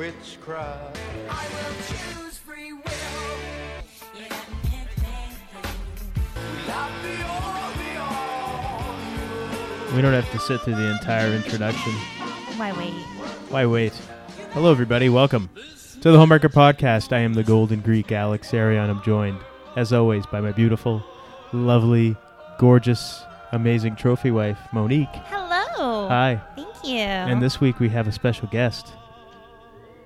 [0.00, 0.98] witchcraft.
[1.28, 2.80] I will choose free will.
[6.66, 8.94] Not the only all.
[9.94, 11.92] We don't have to sit through the entire introduction.
[12.56, 12.94] Why wait?
[13.50, 13.92] Why wait?
[14.52, 15.10] Hello, everybody.
[15.10, 15.50] Welcome
[16.00, 17.12] to the Homewrecker Podcast.
[17.12, 18.88] I am the Golden Greek Alex Arion.
[18.88, 19.40] I'm joined,
[19.76, 21.04] as always, by my beautiful,
[21.52, 22.16] lovely,
[22.58, 23.22] gorgeous,
[23.52, 25.14] amazing trophy wife, Monique.
[25.26, 26.08] Hello.
[26.08, 26.40] Hi.
[26.56, 26.96] Thank you.
[27.00, 28.94] And this week we have a special guest.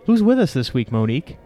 [0.07, 1.37] Who's with us this week, Monique?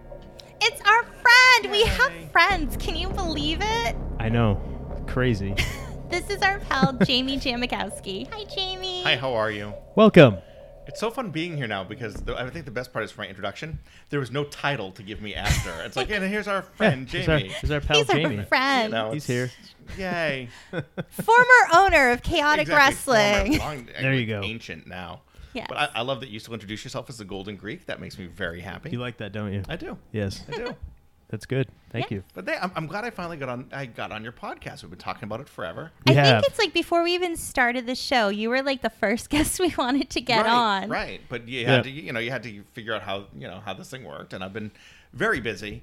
[0.60, 1.70] it's our friend.
[1.72, 2.76] We have friends.
[2.78, 3.96] Can you believe it?
[4.18, 4.60] I know.
[5.06, 5.54] Crazy.
[6.08, 8.32] This is our pal Jamie Jamitkowski.
[8.32, 9.02] Hi, Jamie.
[9.02, 9.74] Hi, how are you?
[9.94, 10.38] Welcome.
[10.86, 13.20] It's so fun being here now because the, I think the best part is for
[13.20, 13.78] my introduction.
[14.08, 15.70] There was no title to give me after.
[15.82, 17.52] It's like, and here's our friend Yeah, here's our, Jamie.
[17.52, 18.38] here's our pal He's Jamie.
[18.38, 18.84] our friend.
[18.90, 19.52] You know, He's it's-
[19.98, 20.09] here.
[20.12, 20.48] Yay!
[21.10, 23.59] Former owner of Chaotic Exactly, Wrestling.
[23.59, 24.48] former, long- There you like, go.
[24.48, 25.20] Ancient now.
[25.54, 25.66] Yes.
[25.68, 27.87] But I, I love that you still introduce yourself as the Golden Greek.
[27.87, 28.91] That makes me very happy.
[28.91, 29.63] You like that, don't you?
[29.68, 29.96] I do.
[30.13, 30.45] Yes.
[30.52, 30.74] I do.
[31.30, 31.68] That's good.
[31.90, 32.16] Thank Yeah.
[32.18, 32.24] you.
[32.35, 33.68] But they, I'm, I'm glad I finally got on.
[33.71, 34.82] I got on your podcast.
[34.82, 35.90] We've been talking about it forever.
[36.07, 36.40] We I have.
[36.43, 39.60] think it's like before we even started the show, you were like the first guest
[39.60, 40.51] we wanted to get right,
[40.85, 40.88] on.
[40.88, 41.74] Right, but you Yeah.
[41.77, 44.05] had to, you know, you had to figure out how, you know, how this thing
[44.05, 44.71] worked, and I've been
[45.12, 45.83] very busy.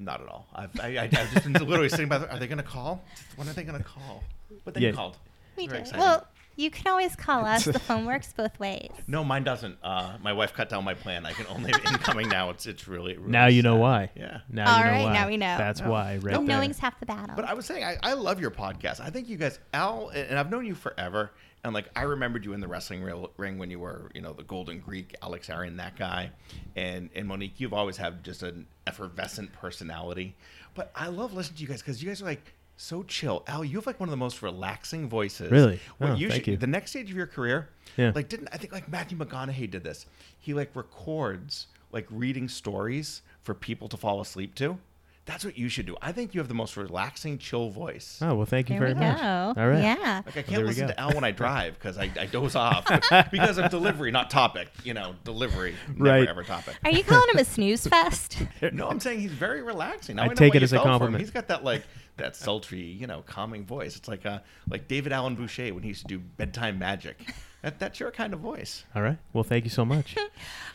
[0.00, 0.46] Not at all.
[0.54, 2.18] I've, I, I, I've just been literally sitting by.
[2.18, 3.02] The, are they going to call?
[3.36, 4.24] When are they going to call?
[4.64, 4.92] But they Yeah.
[4.92, 5.18] called.
[5.56, 5.88] We Very did.
[5.88, 6.00] exciting.
[6.00, 7.64] Well, you can always call us.
[7.64, 8.90] the phone works both ways.
[9.06, 9.78] No, mine doesn't.
[9.82, 11.24] Uh, my wife cut down my plan.
[11.26, 12.50] I can only have incoming now.
[12.50, 14.10] It's it's really, really Now you know why.
[14.14, 14.40] Yeah.
[14.50, 15.12] Now All you know right, why.
[15.12, 15.56] now we know.
[15.58, 15.90] That's No.
[15.90, 16.40] why, right But there.
[16.42, 17.34] knowing's half the battle.
[17.36, 19.00] But I was saying, I, I love your podcast.
[19.00, 21.30] I think you guys, Al, and I've known you forever.
[21.62, 24.32] And like, I remembered you in the wrestling real- ring when you were, you know,
[24.32, 26.30] the Golden Greek, Alex Arion, that guy.
[26.74, 30.36] And and Monique, you've always had just an effervescent personality.
[30.74, 33.44] But I love listening to you guys because you guys are like so chill.
[33.46, 35.50] Al, you have like one of the most relaxing voices.
[35.50, 35.78] Really?
[35.98, 36.56] What Oh, you thank should- you.
[36.56, 38.12] The next stage of your career, Yeah.
[38.14, 40.06] like didn't I think like Matthew McConaughey did this?
[40.38, 44.78] He like records like reading stories for people to fall asleep to.
[45.26, 45.96] That's what you should do.
[46.00, 48.18] I think you have the most relaxing, chill voice.
[48.22, 49.12] Oh well, thank you there we very go.
[49.12, 49.58] much.
[49.58, 49.82] All right.
[49.82, 50.22] Yeah.
[50.24, 50.92] Like I can't we listen go.
[50.94, 52.84] to Al when I drive because I, I doze off
[53.30, 54.68] because of delivery, not topic.
[54.82, 56.26] You know, delivery, never Right.
[56.28, 56.76] ever topic.
[56.84, 58.38] Are you calling him a snooze fest?
[58.72, 60.16] No, I'm saying he's very relaxing.
[60.16, 60.92] Now I know take it as a fell for him.
[60.94, 61.20] compliment.
[61.20, 61.84] He's got that like
[62.20, 63.96] that sultry, you know, calming voice.
[63.96, 64.38] It's like uh
[64.68, 67.16] like David Allen Boucher when he used to do bedtime magic.
[67.62, 68.84] That, that's your kind of voice.
[68.94, 69.18] All right.
[69.34, 70.16] Well, thank you so much.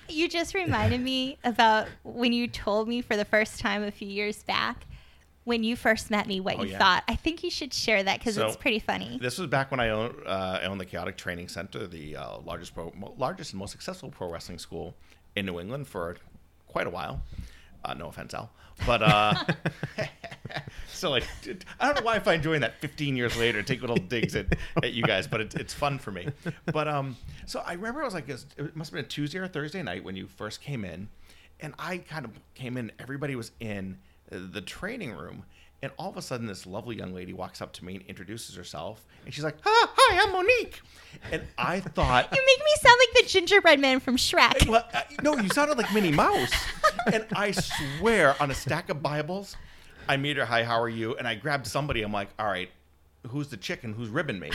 [0.07, 4.07] You just reminded me about when you told me for the first time a few
[4.07, 4.85] years back
[5.45, 6.77] when you first met me what Oh, you yeah.
[6.77, 7.03] thought.
[7.07, 9.17] I think you should share that because So, it's pretty funny.
[9.19, 12.37] This was back when I owned, uh, I owned the Chaotic Training Center, the uh,
[12.45, 14.93] largest pro, largest and most successful pro wrestling school
[15.35, 16.17] in New England for
[16.67, 17.23] quite a while.
[17.85, 18.49] Uh, no offense, Al,
[18.85, 19.35] but uh,
[20.87, 21.23] so like
[21.79, 24.35] I don't know why I find joy in that 15 years later, take little digs
[24.35, 24.47] at,
[24.83, 26.27] at you guys, but it, it's fun for me.
[26.73, 27.15] But um,
[27.45, 29.83] so I remember I was like, it it must have been a Tuesday or Thursday
[29.83, 31.09] night when you first came in,
[31.59, 32.91] and I kind of came in.
[32.97, 35.43] Everybody was in the training room.
[35.81, 38.55] And all of a sudden, this lovely young lady walks up to me and introduces
[38.55, 40.81] herself, and she's like, "Ah, hi, I'm Monique."
[41.31, 44.67] And I thought, You make me sound like the gingerbread man from Shrek.
[44.67, 46.51] well, uh, no, you sounded like Minnie Mouse.
[47.11, 49.55] And I swear, on a stack of Bibles,
[50.09, 50.45] I meet her.
[50.45, 51.15] Hi, how are you?
[51.17, 52.01] And I grabbed somebody.
[52.01, 52.69] I'm like, all right,
[53.27, 54.51] who's the chicken who's ribbing me?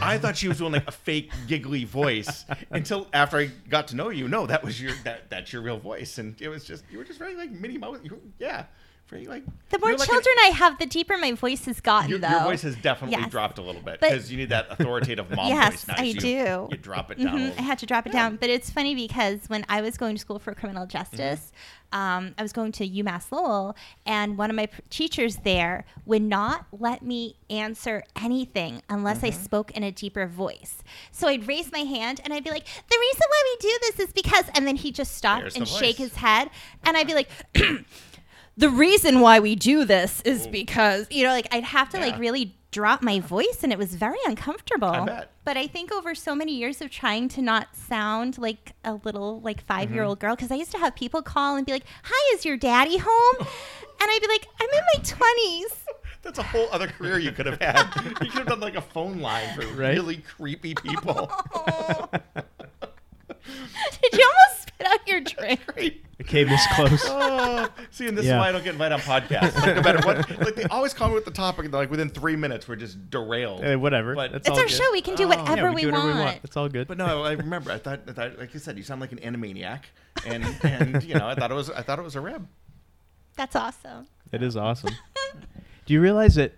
[0.00, 3.96] I thought she was doing like a fake giggly voice until after I got to
[3.96, 4.28] know you.
[4.28, 7.04] No, that was your that that's your real voice, and it was just you were
[7.04, 7.98] just very like Minnie Mouse.
[8.38, 8.64] Yeah,
[9.10, 12.08] very like The more like an- children I have, the deeper my voice has gotten,
[12.10, 12.28] your, though.
[12.30, 13.30] your voice has definitely Yes.
[13.30, 15.88] dropped a little bit because you need that authoritative mom Yes, voice.
[15.88, 16.68] Now, I you- do.
[16.70, 17.34] You drop it down.
[17.36, 17.58] a Mhm.
[17.58, 18.20] I had to drop it Yeah.
[18.28, 18.36] down.
[18.36, 21.52] But it's funny because when I was going to school for criminal justice,
[21.92, 23.74] um, I was going to UMass Lowell,
[24.06, 29.30] and one of my pr- teachers there would not let me answer anything unless I
[29.30, 30.84] spoke in a deeper voice.
[31.10, 34.06] So I'd raise my hand and I'd be like, "The reason why we do this
[34.06, 36.10] is because," and then he'd just stop and shake voice.
[36.10, 36.50] his head,
[36.84, 37.28] and I'd be like.
[38.60, 42.18] The reason why we do this is because you know, like I'd have to like
[42.18, 44.88] really drop my voice, and it was very uncomfortable.
[44.88, 45.30] I bet.
[45.44, 49.40] But I think over so many years of trying to not sound like a little
[49.40, 50.26] like five year old Mm-hmm.
[50.26, 52.98] girl, because I used to have people call and be like, "Hi, is your daddy
[52.98, 53.46] home?" and
[54.02, 55.84] I'd be like, "I'm in my twenties.
[56.22, 57.90] That's a whole other career you could have had.
[58.04, 59.94] You could have done like a phone line for Right?
[59.96, 61.32] really creepy people.
[64.02, 65.60] Did you almost spit out your drink?
[66.18, 67.02] It came this close.
[67.06, 68.34] oh, see, and this Yeah.
[68.34, 69.54] is why I don't get invited on podcasts.
[69.56, 72.10] Like, no matter what, like they always call me with the topic, and like within
[72.10, 73.64] three minutes, we're just derailed.
[73.64, 74.14] Eh, whatever.
[74.14, 74.70] But- That's It's all our good.
[74.70, 74.92] show.
[74.92, 75.28] We can do Oh.
[75.28, 76.18] whatever, Yeah, we, we, do whatever want.
[76.18, 76.40] we want.
[76.44, 76.88] It's all good.
[76.88, 77.72] But no, I remember.
[77.72, 79.80] I thought, I thought, like you said, you sound like an animaniac,
[80.26, 82.46] and and you know, I thought it was, I thought it was a rib.
[83.36, 84.06] That's awesome.
[84.32, 84.94] It is awesome.
[85.86, 86.52] Do you realize that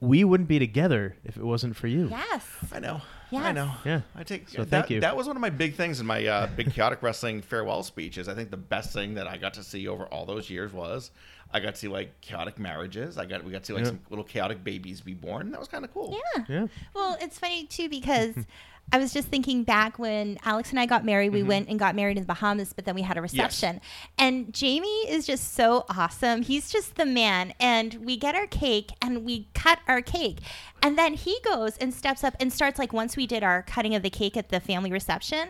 [0.00, 2.08] we wouldn't be together if it wasn't for you?
[2.10, 2.46] Yes.
[2.72, 3.02] I know.
[3.30, 3.42] Yes.
[3.44, 3.72] I know.
[3.84, 4.00] Yeah.
[4.14, 4.70] I take So that.
[4.70, 5.00] thank you.
[5.00, 8.28] That was one of my big things in my uh, big chaotic wrestling farewell speeches.
[8.28, 11.10] I think the best thing that I got to see over all those years was
[11.52, 13.18] I got to see like chaotic marriages.
[13.18, 13.90] I got we got to see like Yeah.
[13.90, 15.50] some little chaotic babies be born.
[15.50, 16.16] That was kind of cool.
[16.36, 16.44] Yeah.
[16.48, 16.66] Yeah.
[16.94, 18.34] Well, it's funny too because
[18.92, 21.48] I was just thinking back when Alex and I got married, we mm-hmm.
[21.48, 23.80] went and got married in the Bahamas, but then we had a reception.
[24.16, 26.42] And Jamie is just so awesome.
[26.42, 27.52] He's just the man.
[27.58, 30.38] And we get our cake and we cut our cake.
[30.82, 33.94] And then he goes and steps up and starts like once we did our cutting
[33.96, 35.48] of the cake at the family reception,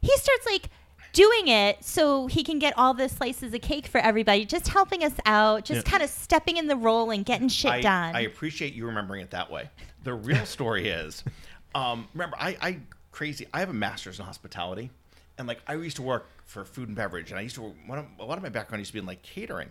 [0.00, 0.70] he starts like
[1.12, 5.04] doing it so he can get all the slices of cake for everybody, just helping
[5.04, 5.90] us out, just Yeah.
[5.90, 8.16] kind of stepping in the role and getting shit I, done.
[8.16, 9.70] I appreciate you remembering it that way.
[10.04, 11.24] The real story is,
[11.74, 12.78] um, remember, I, I
[13.12, 13.46] crazy.
[13.52, 14.90] I have a master's in hospitality,
[15.38, 17.98] and like I used to work for food and beverage, and I used to one
[17.98, 19.68] of, a lot of my background used to be in like catering,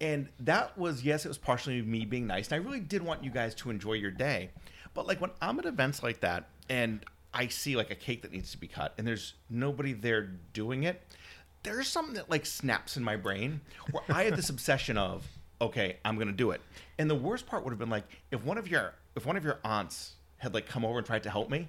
[0.00, 3.24] and that was yes, it was partially me being nice, and I really did want
[3.24, 4.50] you guys to enjoy your day,
[4.94, 8.32] but like when I'm at events like that, and I see like a cake that
[8.32, 11.02] needs to be cut, and there's nobody there doing it.
[11.62, 15.26] There's something that like snaps in my brain where I had this obsession of,
[15.60, 16.60] okay, I'm gonna do it.
[16.98, 19.44] And the worst part would have been like if one of your if one of
[19.44, 21.68] your aunts had like come over and tried to help me,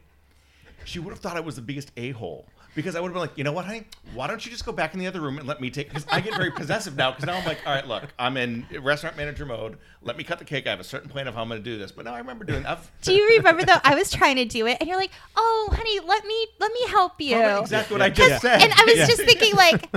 [0.84, 3.22] she would have thought I was the biggest a hole because I would have been
[3.22, 5.40] like, you know what, honey, why don't you just go back in the other room
[5.40, 5.90] and let me take?
[5.90, 7.10] Because I get very possessive now.
[7.10, 9.80] Because now I'm like, all right, look, I'm in restaurant manager mode.
[10.04, 10.68] Let me cut the cake.
[10.68, 11.92] I have a certain plan of how I'm going to do this.
[11.92, 12.80] But now I remember doing that.
[13.02, 13.80] Do you remember though?
[13.84, 16.80] I was trying to do it, and you're like, "Oh, honey, let me let me
[16.90, 18.62] help you." exactly what I just said.
[18.62, 19.08] And I was Yeah.
[19.08, 19.90] just thinking, like,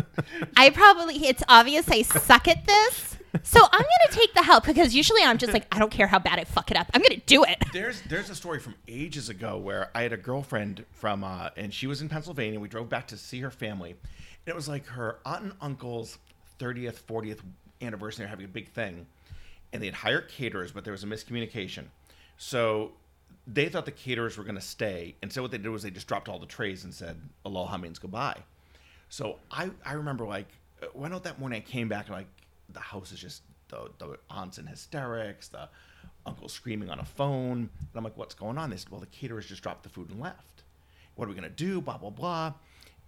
[0.57, 4.95] I probably it's obvious I suck at this, so I'm gonna take the help because
[4.95, 7.21] usually I'm just like, I don't care how bad I fuck it up, I'm gonna
[7.27, 7.63] do it.
[7.73, 11.73] There's there's a story from ages ago where I had a girlfriend from uh, and
[11.73, 12.59] she was in Pennsylvania.
[12.59, 13.99] We drove back to see her family, and
[14.47, 16.19] it was like her aunt and uncle's
[16.59, 17.43] thirtieth, fortieth
[17.81, 18.25] anniversary.
[18.25, 19.07] They're having a big thing,
[19.73, 21.85] and they had hired caterers, but there was a miscommunication.
[22.37, 22.93] So
[23.47, 26.07] they thought the caterers were to stay, and so what they did was they just
[26.07, 28.39] dropped all the trays and said "Aloha" means goodbye.
[29.09, 30.49] So I I remember like
[30.83, 31.63] uh, went out that morning.
[31.67, 32.29] I came back and like
[32.73, 35.69] the house is just the the aunts in hysterics, the
[36.27, 38.71] uncle screaming on a phone, and I'm like, what's going on?
[38.71, 40.63] They said, well, the caterers just dropped the food and left.
[41.15, 41.81] What are we gonna do?
[41.81, 42.55] Blah blah blah.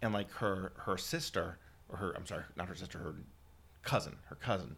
[0.00, 3.14] And like her her sister or her I'm sorry, not her sister, her
[3.82, 4.76] cousin, her cousin,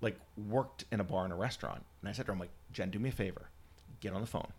[0.00, 0.18] like
[0.48, 1.84] worked in a bar and a restaurant.
[2.00, 3.48] And I said to her, I'm like, Jen, do me a favor,
[4.00, 4.52] get on the phone.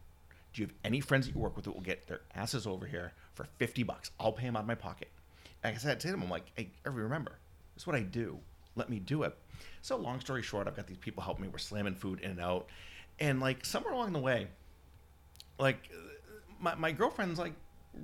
[0.53, 2.85] Do you have any friends that you work with that will get their asses over
[2.85, 4.09] here for 50 bucks?
[4.19, 5.09] I'll pay them out of my pocket.
[5.63, 7.33] And I said to them, I'm like, hey, everybody remember,
[7.75, 8.39] this is what I do.
[8.77, 9.35] Let me do it.
[9.81, 11.49] So long story short, I've got these people helping me.
[11.49, 12.67] We're slamming food in and out.
[13.19, 14.47] And like somewhere along the way,
[15.59, 15.89] like
[16.59, 17.53] my, my girlfriend's like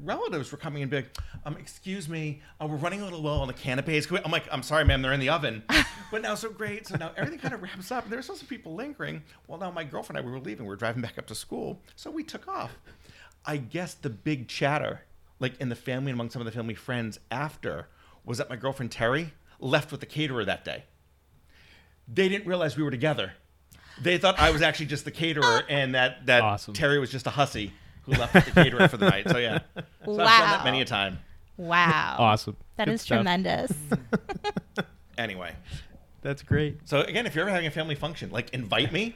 [0.03, 1.05] relatives were coming and big.
[1.45, 4.07] um, excuse me, uh, we're running a little low on the canapes.
[4.07, 5.63] Can we-" I'm like, I'm sorry, ma'am, they're in the oven.
[6.11, 6.87] but now so great.
[6.87, 8.09] So now everything kind of wraps up.
[8.09, 9.21] There were still some people lingering.
[9.47, 10.65] Well, now my girlfriend and I, we were leaving.
[10.65, 11.79] We were driving back up to school.
[11.95, 12.71] So we took off.
[13.45, 15.01] I guess the big chatter,
[15.39, 17.87] like in the family and among some of the family friends after,
[18.25, 20.83] was that my girlfriend Terry left with the caterer that day.
[22.07, 23.33] They didn't realize we were together.
[24.01, 26.73] They thought I was actually just the caterer and that, that Awesome.
[26.73, 27.71] Terry was just a hussy
[28.03, 29.29] who left with the caterer for the night.
[29.29, 29.59] So yeah.
[29.75, 30.63] So I've done that Wow.
[30.65, 31.19] many a time.
[31.55, 32.57] Wow, Awesome.
[32.77, 33.17] That Good is stuff.
[33.17, 33.71] tremendous.
[35.17, 35.55] Anyway.
[36.23, 36.79] That's great.
[36.85, 39.15] So again, if you're ever having a family function, like invite me.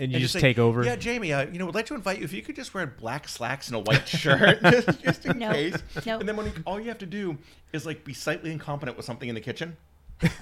[0.00, 0.82] And you and just say, take over.
[0.82, 2.86] Yeah, Jamie, uh, you know, would like to invite you if you could just wear
[2.86, 5.52] black slacks and a white shirt, just, just in Nope.
[5.52, 5.76] case.
[6.06, 6.20] Nope.
[6.20, 7.36] And then when you, all you have to do
[7.74, 9.76] is like be slightly incompetent with something in the kitchen.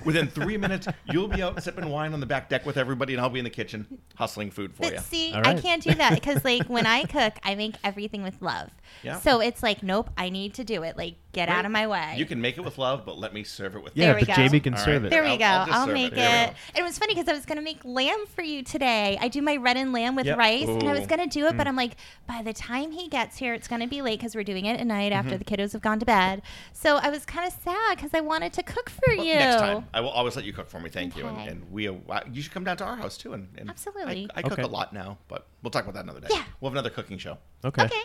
[0.04, 3.20] Within three minutes, you'll be out sipping wine on the back deck with everybody, and
[3.20, 4.98] I'll be in the kitchen hustling food for But you.
[5.00, 8.40] see, All I can't do that because like when I cook, I make everything with
[8.42, 8.70] love.
[9.02, 9.18] Yeah.
[9.20, 10.96] So it's like, nope, I need to do it.
[10.96, 12.14] Like, get out of my way.
[12.16, 14.20] You can make it with love, but let me serve it with yeah, There we
[14.22, 14.34] but go.
[14.34, 15.06] Jamie can All serve right.
[15.06, 15.10] it.
[15.10, 15.44] There we I'll- go.
[15.72, 16.14] I'll I'll, make it.
[16.14, 16.16] it.
[16.16, 16.54] There we go.
[16.74, 19.18] And it was funny because I was gonna make lamb for you today.
[19.20, 20.38] I do my red and lamb with Yep.
[20.38, 21.58] rice, and I was gonna do it, Mm.
[21.58, 21.92] but I'm like,
[22.26, 24.86] by the time he gets here, it's gonna be late because we're doing it at
[24.86, 25.38] night after Mm-hmm.
[25.38, 26.42] the kiddos have gone to bed.
[26.72, 29.34] So I was kind of sad because I wanted to cook for Well, you.
[29.74, 30.90] Next time, I will always let you cook for me.
[30.90, 31.26] Thank you.
[31.26, 31.48] And, Okay.
[31.48, 31.94] and we, uh,
[32.32, 33.32] you should come down to our house too.
[33.34, 34.28] And, and Absolutely.
[34.34, 34.62] I, I cook Okay.
[34.62, 36.28] a lot now, but we'll talk about that another day.
[36.30, 36.44] Yeah.
[36.60, 37.38] We'll have another cooking show.
[37.64, 37.84] Okay.
[37.84, 38.02] Okay.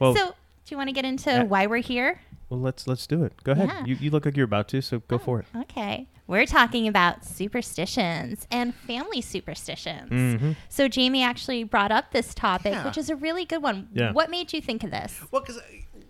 [0.00, 0.34] Well, so do
[0.68, 1.42] you want to get into Yeah.
[1.44, 2.20] why we're here?
[2.50, 3.32] well, let's let's do it.
[3.42, 3.68] Go ahead.
[3.68, 3.84] Yeah.
[3.86, 5.46] You, you look like you're about to, so go for it.
[5.56, 6.06] Okay.
[6.26, 10.10] We're talking about superstitions and family superstitions.
[10.10, 10.56] Mhm.
[10.68, 12.84] So Jamie actually brought up this topic, Yeah.
[12.84, 13.88] which is a really good one.
[13.92, 14.12] Yeah.
[14.12, 15.20] What made you think of this?
[15.30, 15.60] Well, because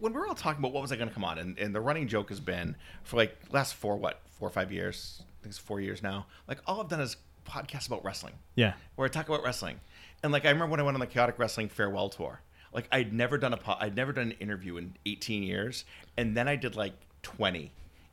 [0.00, 1.74] when we were all talking about what was I going to come on, and, and
[1.74, 5.42] the running joke has been for like last four what four or five years, I
[5.42, 6.26] think it's four years now.
[6.48, 7.16] Like all I've done is
[7.48, 8.72] podcasts about wrestling, Yeah.
[8.96, 9.80] where I talk about wrestling.
[10.22, 12.40] And like I remember when I went on the Chaotic Wrestling farewell tour,
[12.72, 15.84] like I'd never done a po- I'd never done an interview in 18 years,
[16.16, 17.70] and then I did like 20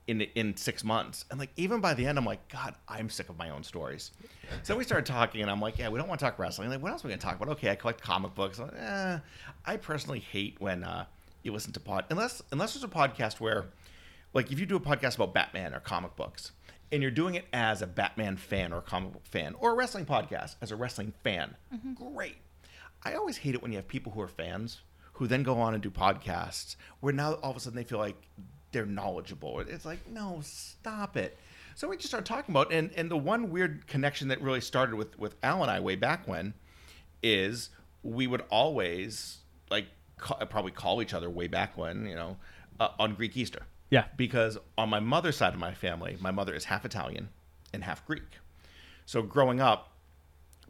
[0.07, 1.25] in in six months.
[1.31, 4.11] And like even by the end, I'm like, God, I'm sick of my own stories.
[4.63, 6.69] So we started talking, and I'm like, Yeah, we don't want to talk wrestling.
[6.69, 7.49] Like, what else are we gonna talk about?
[7.53, 8.59] Okay, I collect comic books.
[8.59, 9.19] Like, eh,
[9.65, 11.05] I personally hate when uh,
[11.43, 13.65] you listen to pod unless unless there's a podcast where,
[14.33, 16.51] like, if you do a podcast about Batman or comic books.
[16.93, 19.73] And you're doing it as a Batman fan or a comic book fan or a
[19.75, 21.55] wrestling podcast as a wrestling fan.
[21.73, 21.93] Mm-hmm.
[21.93, 22.35] Great.
[23.01, 24.81] I always hate it when you have people who are fans
[25.13, 27.97] who then go on and do podcasts where now all of a sudden they feel
[27.97, 28.15] like
[28.71, 29.59] they're knowledgeable.
[29.59, 31.37] It's like, no, stop it.
[31.75, 34.95] So we just started talking about and and the one weird connection that really started
[34.95, 36.53] with with Al and I way back when
[37.23, 37.69] is
[38.03, 39.37] we would always
[39.69, 39.85] like
[40.21, 42.37] ca- probably call each other way back when you know
[42.79, 43.63] uh, on Greek Easter.
[43.89, 44.05] Yeah.
[44.15, 47.27] Because on my mother's side of my family, my mother is half Italian
[47.73, 48.23] and half Greek.
[49.05, 49.89] So growing up,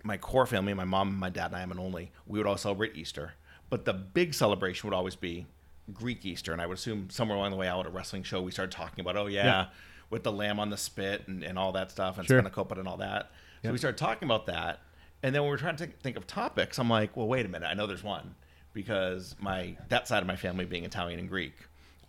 [0.04, 2.58] my core family, my mom, my dad, and I am an only, we would all
[2.58, 3.34] celebrate Easter.
[3.70, 5.46] But the big celebration would always be
[5.94, 6.52] Greek Easter.
[6.52, 8.72] And I would assume somewhere along the way out at a wrestling show, we started
[8.72, 9.66] talking about, oh, yeah, Yeah.
[10.10, 12.42] with the lamb on the spit and, and all that stuff and Sure.
[12.42, 13.30] spanakopita and all that.
[13.64, 14.80] So we started talking about that.
[15.22, 17.50] And then when we were trying to think of topics, I'm like, well, wait a
[17.50, 17.68] minute.
[17.68, 18.34] I know there's one
[18.74, 21.54] because my that side of my family being Italian and Greek,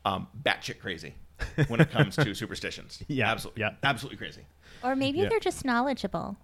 [0.05, 1.15] um, batshit crazy
[1.69, 3.03] when it comes to superstitions.
[3.09, 3.61] Yeah, Absolutely.
[3.61, 3.75] yeah.
[3.83, 4.43] Absolutely crazy.
[4.83, 5.29] Or maybe Yeah.
[5.29, 6.37] they're just knowledgeable.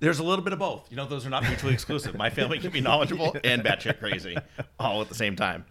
[0.00, 0.90] There's a little bit of both.
[0.90, 2.14] You know, those are not mutually exclusive.
[2.16, 4.36] My family can be knowledgeable and batshit crazy
[4.78, 5.64] all at the same time.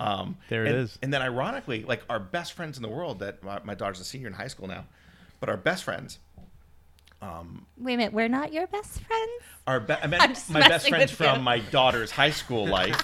[0.00, 0.98] Um, There it and, is.
[1.02, 4.04] And then, ironically, like our best friends in the world, that my, my daughter's a
[4.04, 4.84] senior in high school now,
[5.40, 6.18] but our best friends,
[7.78, 9.30] Wait a minute, we're not your best friends?
[9.66, 11.26] our be- I I'm meant my best friends with you.
[11.26, 13.00] from my daughter's high school life.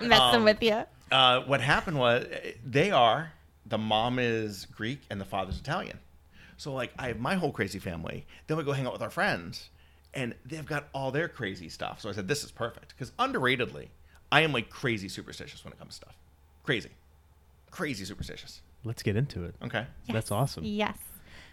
[0.00, 0.84] I'm messing Um, with you.
[1.10, 2.26] uh, what happened was
[2.64, 3.32] they are
[3.66, 5.98] the mom is Greek and the father's Italian.
[6.58, 8.26] So like I have my whole crazy family.
[8.46, 9.70] Then we go hang out with our friends,
[10.14, 12.00] and they've got all their crazy stuff.
[12.00, 13.88] So I said this is perfect because underratedly,
[14.30, 16.16] I am like crazy superstitious when it comes to stuff.
[16.64, 16.90] Crazy,
[17.70, 18.60] crazy superstitious.
[18.84, 19.54] Let's get into it.
[19.64, 19.86] Okay.
[20.08, 20.64] That's awesome.
[20.64, 20.98] Yes.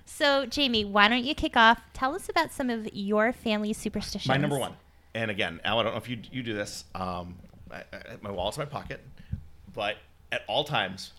[0.05, 1.81] So, Jamie, why don't you kick off?
[1.93, 4.27] Tell us about some of your family superstitions.
[4.29, 4.73] My number one,
[5.13, 6.85] and again, Al, I don't know if you you do this.
[6.93, 7.35] Um,
[7.71, 9.01] I, I, my wallet's in my pocket,
[9.73, 9.97] but
[10.31, 11.11] at all times,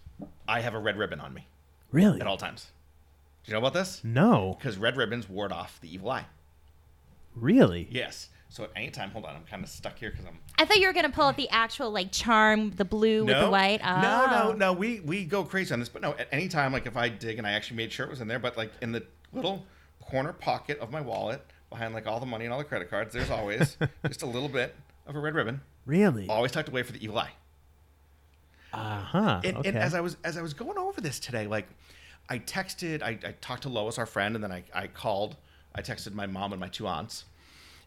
[0.49, 1.47] I have a red ribbon on me.
[1.91, 2.21] Really?
[2.21, 2.69] At all times.
[3.45, 4.03] Do you know about this?
[4.03, 4.57] No.
[4.59, 6.27] because red ribbons ward off the evil eye.
[7.35, 7.87] Really?
[7.91, 8.29] Yes.
[8.49, 10.39] So at any time, hold on, I'm kind of stuck here because I'm.
[10.59, 13.51] I thought you were gonna pull out the actual like charm, the blue with the
[13.51, 13.81] white.
[13.85, 14.01] Oh.
[14.01, 14.73] No, no, no.
[14.73, 16.13] We we go crazy on this, but no.
[16.13, 18.29] At any time, like if I dig and I actually made sure it was in
[18.29, 19.65] there, but like in the little
[20.01, 23.13] corner pocket of my wallet, behind like all the money and all the credit cards,
[23.13, 23.77] there's always
[24.07, 24.75] just a little bit
[25.07, 26.29] of a red ribbon, Really?
[26.29, 27.33] always tucked away for the evil eye.
[28.73, 29.41] Uh huh.
[29.45, 29.69] And, okay.
[29.71, 31.67] and as I was as I was going over this today, like
[32.29, 35.37] I texted, I, I talked to Lois, our friend, and then I, I called,
[35.75, 37.25] I texted my mom and my two aunts.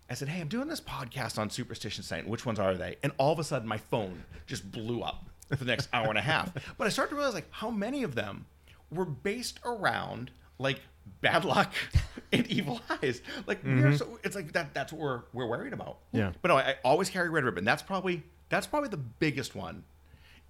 [0.09, 2.27] I said, "Hey, I'm doing this podcast on superstition science.
[2.27, 5.55] Which ones are they?" And all of a sudden, my phone just blew up for
[5.55, 6.51] the next hour and a half.
[6.77, 8.45] But I started to realize like how many of them
[8.91, 10.81] were based around like
[11.21, 11.73] bad luck
[12.31, 13.21] and evil eyes.
[13.47, 14.73] Like we're so it's like that.
[14.73, 15.97] That's what we're we're worried about.
[16.11, 16.31] Yeah.
[16.41, 17.65] But no, I, I always carry red ribbon.
[17.65, 19.83] That's probably that's probably the biggest one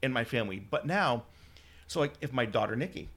[0.02, 0.60] in my family.
[0.60, 1.24] But now,
[1.88, 3.10] so like if my daughter Nikki,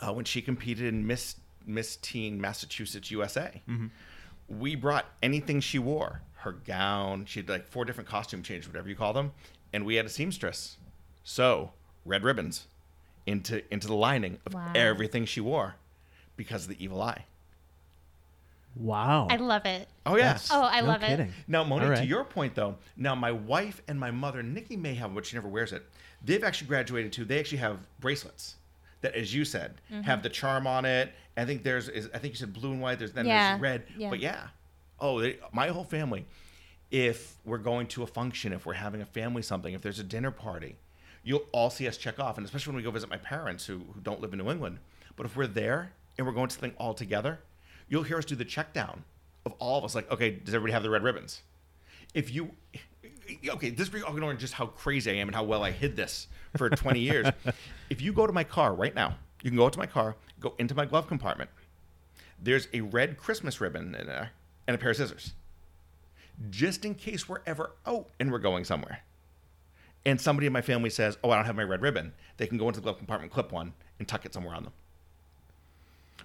[0.00, 3.62] uh, when she competed in Miss Miss Teen Massachusetts USA,
[4.50, 7.24] we brought anything she wore, her gown.
[7.26, 9.32] She had like four different costume changes, whatever you call them,
[9.72, 10.76] and we had a seamstress.
[11.24, 11.72] So
[12.04, 12.66] red ribbons
[13.26, 14.72] into into the lining of Wow.
[14.74, 15.76] everything she wore
[16.36, 17.24] because of the evil eye.
[18.76, 19.26] wow.
[19.30, 19.88] I love it.
[20.06, 20.24] Oh yeah.
[20.24, 21.28] That's- Oh, I no love it.
[21.48, 24.94] Now, Moni, All to your point though, now my wife and my mother, Nikki may
[24.94, 25.84] have, but she never wears it.
[26.24, 27.24] They've actually graduated too.
[27.24, 28.56] They actually have bracelets
[29.00, 30.02] that, as you said, Mm-hmm.
[30.02, 31.12] have the charm on it.
[31.40, 32.98] I think there's, is, I think you said blue and white.
[32.98, 33.82] There's then Yeah, there's red.
[33.96, 34.10] yeah.
[34.10, 34.48] But yeah,
[34.98, 36.26] oh, they, my whole family.
[36.90, 40.04] If we're going to a function, if we're having a family something, if there's a
[40.04, 40.76] dinner party,
[41.22, 42.36] you'll all see us check off.
[42.36, 44.78] And especially when we go visit my parents who, who don't live in New England.
[45.16, 47.38] But if we're there and we're going to something all together,
[47.88, 49.04] you'll hear us do the check down
[49.46, 49.94] of all of us.
[49.94, 51.42] Like, okay, does everybody have the red ribbons?
[52.14, 52.50] if you
[53.48, 56.26] okay this brings on just how crazy i am and how well i hid this
[56.56, 57.26] for 20 years
[57.90, 60.54] if you go to my car right now you can go to my car go
[60.58, 61.50] into my glove compartment
[62.42, 64.30] there's a red christmas ribbon in there
[64.66, 65.34] and a pair of scissors
[66.48, 69.00] just in case we're ever out and we're going somewhere
[70.06, 72.56] and somebody in my family says oh i don't have my red ribbon they can
[72.58, 74.72] go into the glove compartment clip one and tuck it somewhere on them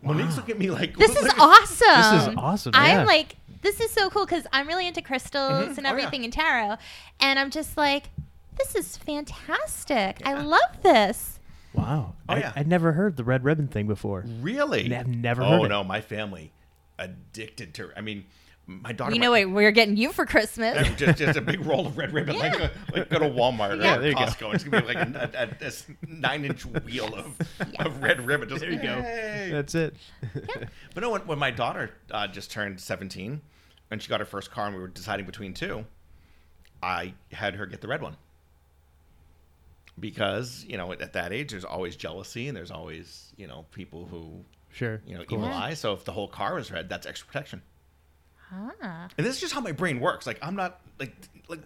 [0.03, 2.17] Monique's looking at me like This is awesome.
[2.17, 2.73] This is awesome.
[2.75, 5.77] I'm like, this is so cool because I'm really into crystals Mhm.
[5.77, 5.89] and Oh, yeah.
[5.89, 6.75] everything in tarot,
[7.19, 8.09] and I'm just like,
[8.57, 10.21] this is fantastic.
[10.25, 11.34] I love this.
[11.75, 12.15] Wow.
[12.27, 12.53] Oh, I, yeah.
[12.55, 14.25] I'd never heard the red ribbon thing before.
[14.41, 14.93] Really?
[14.93, 15.69] I've never oh, heard it.
[15.69, 16.51] no, my family
[16.97, 17.91] addicted to.
[17.95, 18.25] I mean,
[18.67, 19.13] my daughter.
[19.13, 20.87] You might- know what we're getting you for Christmas?
[20.97, 23.97] Just, just a big roll of red ribbon, like, a, like go to Walmart Yeah,
[23.97, 24.21] or there you go.
[24.21, 24.55] Costco.
[24.55, 27.37] It's gonna be like a, a, a, this nine-inch wheel of,
[27.79, 28.49] of red ribbon.
[28.49, 29.01] Just There you go.
[29.51, 29.95] That's it.
[30.93, 33.41] But no, when, when my daughter uh, just turned 17
[33.91, 35.85] and she got her first car and we were deciding between two,
[36.81, 38.17] I had her get the red one.
[39.99, 44.05] Because, you know, at that age, there's always jealousy and there's always, you know, people
[44.07, 45.01] who, Sure.
[45.07, 45.37] you know, Cool.
[45.39, 45.73] evil eye.
[45.73, 47.61] So if the whole car is red, that's extra protection.
[48.51, 49.07] Ah.
[49.17, 50.27] And this is just how my brain works.
[50.27, 51.13] Like, I'm not, like,
[51.47, 51.61] like,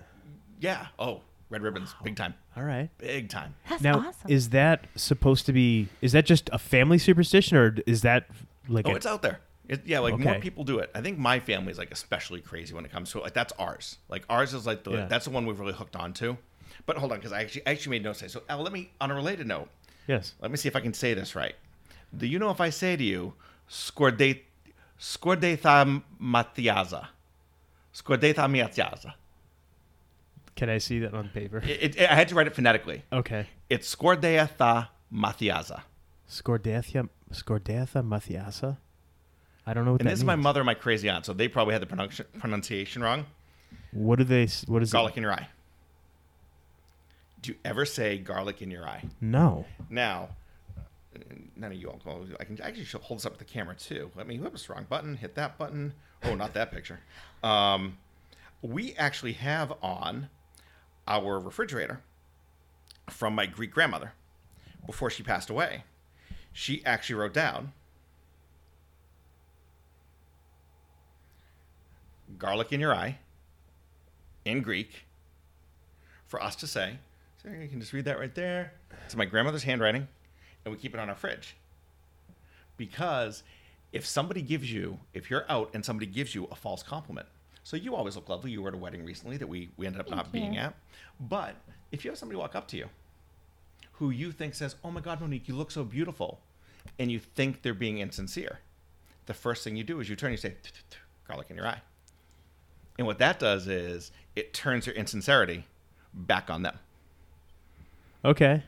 [0.60, 2.36] yeah, oh, red ribbons, big time.
[2.56, 2.90] All right.
[3.00, 3.56] Big time.
[3.68, 4.30] That's now, awesome.
[4.30, 5.88] is that supposed to be?
[6.02, 8.28] Is that just a family superstition, or is that
[8.68, 8.88] like?
[8.88, 9.40] Oh, a- it's out there.
[9.68, 10.90] It, yeah, like more people do it.
[10.96, 13.22] I think my family is like especially crazy when it comes to it.
[13.24, 13.98] Like that's ours.
[14.10, 15.06] Like ours is like the Yeah.
[15.06, 16.38] that's the one we've really hooked on to.
[16.86, 18.20] But hold on, because I actually I actually made notes.
[18.20, 18.42] Say so.
[18.50, 19.70] Al, let me on a related note.
[20.08, 20.34] yes.
[20.42, 21.56] Let me see if I can say this right.
[22.16, 23.34] Do you know if I say to you,
[23.70, 24.42] "Scordate,
[25.00, 27.08] scordetha matiaza,
[27.94, 29.14] scordetha matiaza"?
[30.56, 31.60] Can I see that on paper?
[31.60, 33.04] It, it, I had to write it phonetically.
[33.14, 33.48] Okay.
[33.70, 35.82] It's scordetha matiaza.
[36.28, 38.78] Scordathia, Scordatha Mathiasa.
[39.66, 40.44] I don't know what And that this is my means.
[40.44, 43.26] mother and my crazy aunt, so they probably had the pronunci- pronunciation wrong.
[43.92, 44.44] What do they?
[44.44, 45.18] s- What is Garlic it?
[45.18, 45.48] in your eye.
[47.42, 49.04] Do you ever say garlic in your eye?
[49.22, 49.66] No.
[49.90, 50.30] Now,
[51.56, 52.00] none of you all.
[52.04, 52.26] go.
[52.40, 54.12] I can actually hold this up to the camera too.
[54.16, 55.16] Let me whoops, wrong button.
[55.16, 55.94] Hit that button.
[56.24, 57.00] Oh, not that picture.
[57.44, 57.98] Um,
[58.62, 60.30] we actually have on
[61.08, 62.02] our refrigerator
[63.10, 64.14] from my Greek grandmother
[64.86, 65.84] before she passed away.
[66.52, 67.74] She actually wrote down
[72.38, 73.18] garlic in your eye
[74.46, 75.06] in Greek
[76.28, 77.00] for us to say.
[77.42, 78.74] So you can just read that right there.
[79.06, 80.08] It's my grandmother's handwriting,
[80.66, 81.56] and we keep it on our fridge.
[82.76, 83.44] Because
[83.92, 87.28] if somebody gives you, if you're out and somebody gives you a false compliment,
[87.64, 88.52] so you always look lovely.
[88.52, 90.74] You were at a wedding recently that we, we ended up not being at.
[91.20, 91.56] But
[91.92, 92.90] if you have somebody walk up to you
[93.94, 96.40] who you think says, Oh my God, Monique, you look so beautiful,
[96.98, 98.60] and you think they're being insincere,
[99.26, 101.48] the first thing you do is you turn and you say, "Tut, tut, tut, garlic
[101.50, 101.82] in your eye.
[102.98, 105.66] And what that does is it turns your insincerity
[106.14, 106.80] back on them.
[108.24, 108.64] Okay.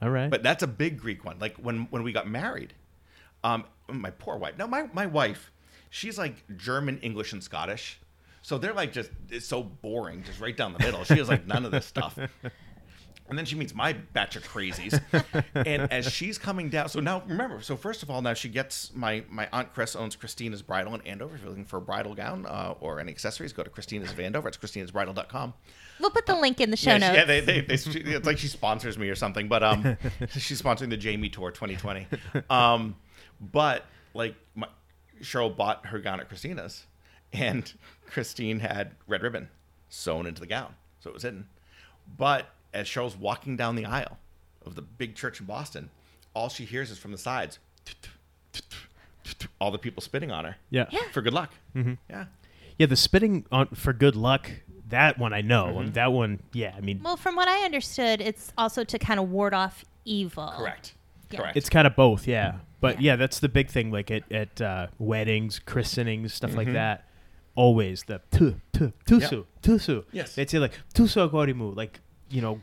[0.00, 0.30] All right.
[0.30, 1.38] But that's a big Greek one.
[1.38, 2.74] Like when when we got married,
[3.44, 4.58] um, my poor wife.
[4.58, 5.50] No, my my wife,
[5.90, 8.00] she's like German, English, and Scottish.
[8.42, 11.04] So they're like just it's so boring, just right down the middle.
[11.04, 12.18] She has like none of this stuff.
[13.32, 15.00] And then she meets my batch of crazies.
[15.54, 18.94] and as she's coming down, so now remember, so first of all, now she gets
[18.94, 21.34] my my aunt Chris owns Christina's Bridal in Andover.
[21.34, 24.20] If you're looking for a bridal gown uh, or any accessories, go to Christina's of
[24.20, 24.48] Andover.
[24.48, 25.54] It's christinasbridal.com.
[25.98, 27.16] we'll put the link in the show yeah, she- notes.
[27.16, 29.96] yeah, they, they, they, she- it's like she sponsors me or something, but um,
[30.28, 32.06] she's sponsoring the Jamie Tour 2020.
[32.50, 32.96] Um,
[33.40, 34.68] but like my,
[35.22, 36.84] Cheryl bought her gown at Christina's,
[37.32, 37.72] and
[38.10, 39.48] Christine had red ribbon
[39.88, 41.46] sewn into the gown, so it was hidden.
[42.18, 44.18] But as Cheryl's walking down the aisle
[44.64, 45.90] of the big church in Boston,
[46.34, 47.58] all she hears is from the sides,
[49.60, 50.86] all the people spitting on her yeah.
[51.12, 51.52] for good luck.
[51.74, 51.94] Mm-hmm.
[52.10, 52.24] Yeah.
[52.78, 52.86] Yeah.
[52.86, 54.50] The spitting on for good luck.
[54.88, 55.66] That one I know.
[55.66, 55.78] Mm-hmm.
[55.78, 56.40] and That one.
[56.52, 56.74] Yeah.
[56.76, 60.52] I mean, well, from what I understood, it's also to kind of ward off evil.
[60.56, 60.94] Correct.
[61.30, 61.38] Yeah.
[61.40, 61.56] Correct.
[61.56, 62.26] it's kind of both.
[62.26, 62.56] Yeah.
[62.80, 63.12] But Yeah.
[63.12, 63.90] yeah, that's the big thing.
[63.90, 66.58] Like at at uh, weddings, christenings, stuff Mm-hmm.
[66.58, 67.06] like that.
[67.54, 70.04] Always the tu tu tusu tusu.
[70.12, 70.34] Yes.
[70.34, 72.00] They'd say like tusu agorimu, like
[72.32, 72.60] you know,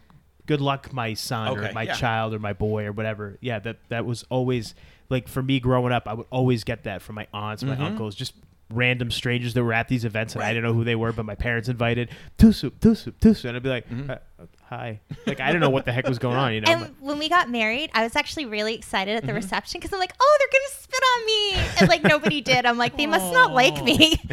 [0.47, 1.93] good luck, my son or my yeah.
[1.95, 3.38] child or my boy or whatever.
[3.39, 3.60] Yeah.
[3.60, 4.73] That that was always
[5.10, 6.08] like for me growing up.
[6.08, 8.34] I would always get that from my aunts, my uncles, just
[8.71, 10.53] random strangers that were at these events and I Mm-hmm.
[10.55, 13.69] Didn't know who they were, but my parents invited tusu tusu tusu, and I'd be
[13.69, 14.12] like, Mm-hmm.
[14.12, 14.15] uh,
[14.63, 14.99] hi.
[15.25, 16.53] Like I didn't know what the heck was going on.
[16.53, 16.71] You know.
[16.71, 19.36] And when we got married, I was actually really excited at the Mm-hmm.
[19.38, 22.65] reception because I'm like, oh, they're gonna spit on me, and like nobody did.
[22.67, 24.21] I'm like, they must not like me.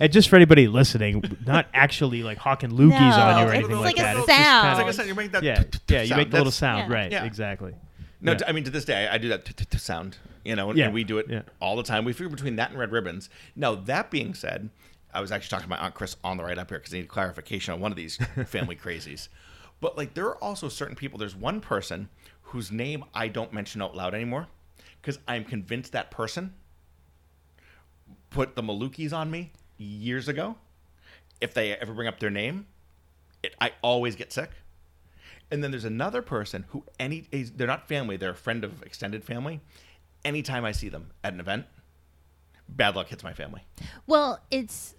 [0.00, 3.76] And just for anybody listening, not actually like hawking loogies on you or it's anything
[3.76, 4.16] like like, a that.
[4.16, 4.62] It's just sound.
[4.62, 6.18] kinda It's like I like- said, you make that yeah, yeah, you sound.
[6.18, 6.96] make the little That's- sound, Yeah.
[6.96, 7.12] right?
[7.12, 7.24] Yeah.
[7.24, 7.74] Exactly.
[8.20, 8.38] No, Yeah.
[8.38, 10.70] t- I mean to this day, I do that t- t- t- sound, you know,
[10.70, 11.42] and, Yeah, and we do it yeah.
[11.60, 12.04] all the time.
[12.04, 13.28] We figure between that and red ribbons.
[13.54, 14.70] Now, that being said,
[15.12, 16.96] I was actually talking to my aunt Chris on the right up here because I
[16.98, 19.28] need clarification on one of these family crazies.
[19.80, 21.18] But like, there are also certain people.
[21.18, 22.08] There's one person
[22.48, 24.48] whose name I don't mention out loud anymore
[25.00, 26.54] because I'm convinced that person
[28.30, 30.56] put the Malukis on me years ago.
[31.40, 32.66] If they ever bring up their name,
[33.42, 34.50] it, I always get sick.
[35.50, 39.24] And then there's another person who any they're not family, they're a friend of extended
[39.24, 39.60] family.
[40.24, 41.66] Anytime I see them at an event,
[42.68, 43.62] bad luck hits my family.
[44.06, 44.94] Well, it's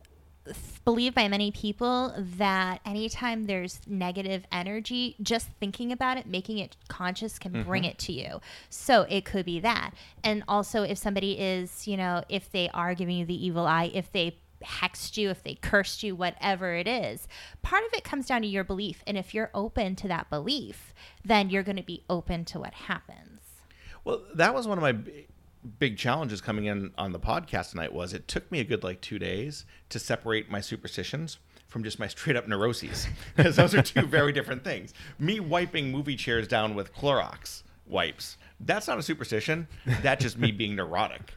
[0.83, 6.77] believed by many people that anytime there's negative energy, just thinking about it, making it
[6.87, 7.89] conscious can bring Mm-hmm.
[7.89, 8.39] it to you.
[8.69, 9.91] So it could be that.
[10.23, 13.89] And also, if somebody is, you know, if they are giving you the evil eye,
[13.91, 17.27] if they hexed you, if they cursed you, whatever it is.
[17.61, 19.03] Part of it comes down to your belief.
[19.07, 22.73] And if you're open to that belief, then you're going to be open to what
[22.73, 23.41] happens.
[24.03, 25.27] Well, that was one of my b-
[25.79, 27.93] big challenges coming in on the podcast tonight.
[27.93, 31.99] Was it took me a good like two days to separate my superstitions from just
[31.99, 34.93] my straight up neuroses because those are two very different things.
[35.17, 39.67] Me wiping movie chairs down with Clorox wipes that's not a superstition.
[40.01, 41.33] That's just me being neurotic.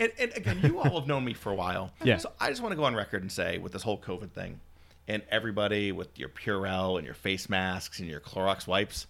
[0.00, 1.92] And, and again, you all have known me for a while.
[2.02, 2.16] Yeah.
[2.16, 4.58] So I just want to go on record and say with this whole COVID thing,
[5.06, 9.06] and everybody with your Purell and your face masks and your Clorox wipes.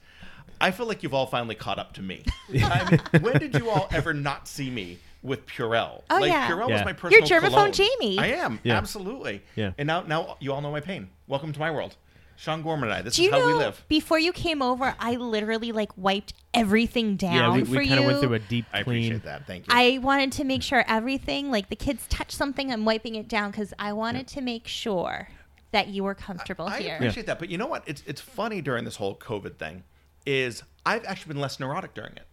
[0.61, 2.25] I feel like you've all finally caught up to me.
[2.63, 6.03] I mean, when did you all ever not see me with Purell?
[6.11, 6.49] Oh, like yeah.
[6.51, 6.75] Purell Yeah.
[6.77, 7.89] was my personal You're germaphone cologne.
[8.01, 8.19] Jamie.
[8.19, 8.77] I am Yeah.
[8.77, 9.43] absolutely.
[9.57, 9.73] Yeah.
[9.79, 11.09] And now, now you all know my pain.
[11.29, 11.97] Welcome to my world.
[12.41, 13.03] Sean Gorman and I.
[13.03, 13.85] This Do is you how know, we live.
[13.87, 17.89] before you came over, I literally like wiped everything down yeah, we, for we you.
[17.89, 18.97] kind of went through a deep I clean.
[19.05, 19.47] appreciate that.
[19.47, 19.75] Thank you.
[19.77, 23.51] I wanted to make sure everything, like the kids touch something, I'm wiping it down
[23.51, 25.29] because I wanted to make sure
[25.73, 26.77] that you were comfortable here.
[26.79, 26.95] I here.
[26.95, 27.85] appreciate that, but you know what?
[27.87, 29.85] It's it's funny during this whole COVID thing,
[30.25, 32.27] is I've actually been less neurotic during it,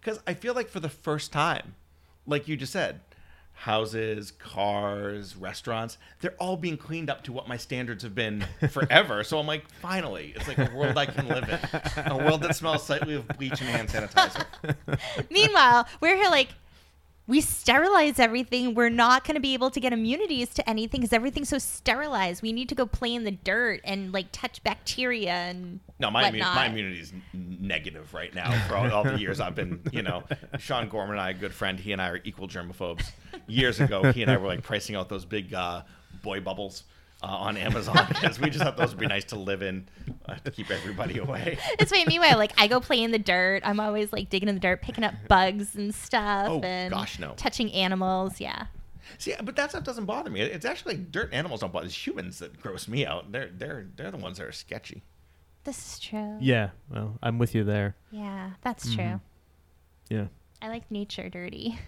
[0.00, 1.74] because I feel like for the first time,
[2.26, 3.00] like you just said,
[3.58, 9.24] houses, cars, restaurants, they're all being cleaned up to what my standards have been forever.
[9.24, 12.54] so I'm like, finally, it's like a world I can live in, a world that
[12.54, 14.44] smells slightly of bleach and hand sanitizer.
[15.30, 16.50] Meanwhile, we're here like
[17.28, 18.74] we sterilize everything.
[18.74, 22.42] We're not going to be able to get immunities to anything because everything's so sterilized.
[22.42, 26.30] We need to go play in the dirt and like touch bacteria and No, my,
[26.30, 30.02] immu- my immunity is negative right now for all, all the years I've been, you
[30.02, 30.24] know,
[30.58, 33.04] Sean Gorman and I, a good friend, he and I are equal germaphobes.
[33.46, 35.82] Years ago, he and I were like pricing out those big uh,
[36.22, 36.84] boy bubbles
[37.22, 39.88] uh, on Amazon because we just thought those would be nice to live in
[40.26, 41.58] uh, to keep everybody away.
[41.78, 42.04] It's funny.
[42.06, 43.62] Meanwhile, like I go play in the dirt.
[43.64, 46.46] I'm always like digging in the dirt, picking up bugs and stuff.
[46.48, 47.34] Oh, and gosh, no.
[47.36, 48.40] Touching animals.
[48.40, 48.66] Yeah.
[49.16, 50.40] See, but that stuff doesn't bother me.
[50.42, 51.86] It's actually dirt and animals don't bother.
[51.86, 53.32] It's humans that gross me out.
[53.32, 55.02] They're they're they're the ones that are sketchy.
[55.64, 56.36] This is true.
[56.40, 57.96] Yeah, well, I'm with you there.
[58.10, 58.96] Yeah, that's Mm-hmm.
[59.08, 59.20] true.
[60.10, 60.26] Yeah.
[60.62, 61.78] I like nature dirty.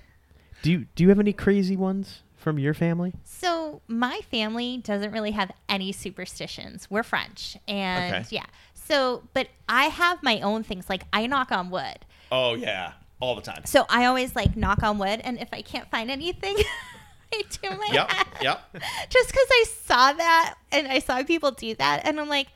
[0.63, 3.13] Do you do you have any crazy ones from your family?
[3.25, 6.89] So my family doesn't really have any superstitions.
[6.91, 8.25] We're French, and Okay.
[8.31, 8.47] yeah.
[8.75, 10.89] So, but I have my own things.
[10.89, 11.99] Like I knock on wood.
[12.33, 13.65] Oh yeah, all the time.
[13.65, 16.57] So I always like knock on wood, and if I can't find anything,
[17.33, 18.27] I do my Yep, head.
[18.43, 18.61] yep.
[19.11, 22.49] Just because I saw that and I saw people do that, and I'm like,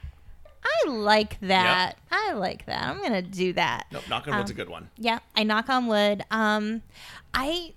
[0.64, 1.96] I like that.
[2.10, 2.82] I like that.
[2.88, 3.86] I'm gonna do that.
[3.92, 4.88] Nope, knock on wood's a Um, good one.
[4.96, 6.24] Yeah, I knock on wood.
[6.30, 6.82] Um,
[7.32, 7.74] I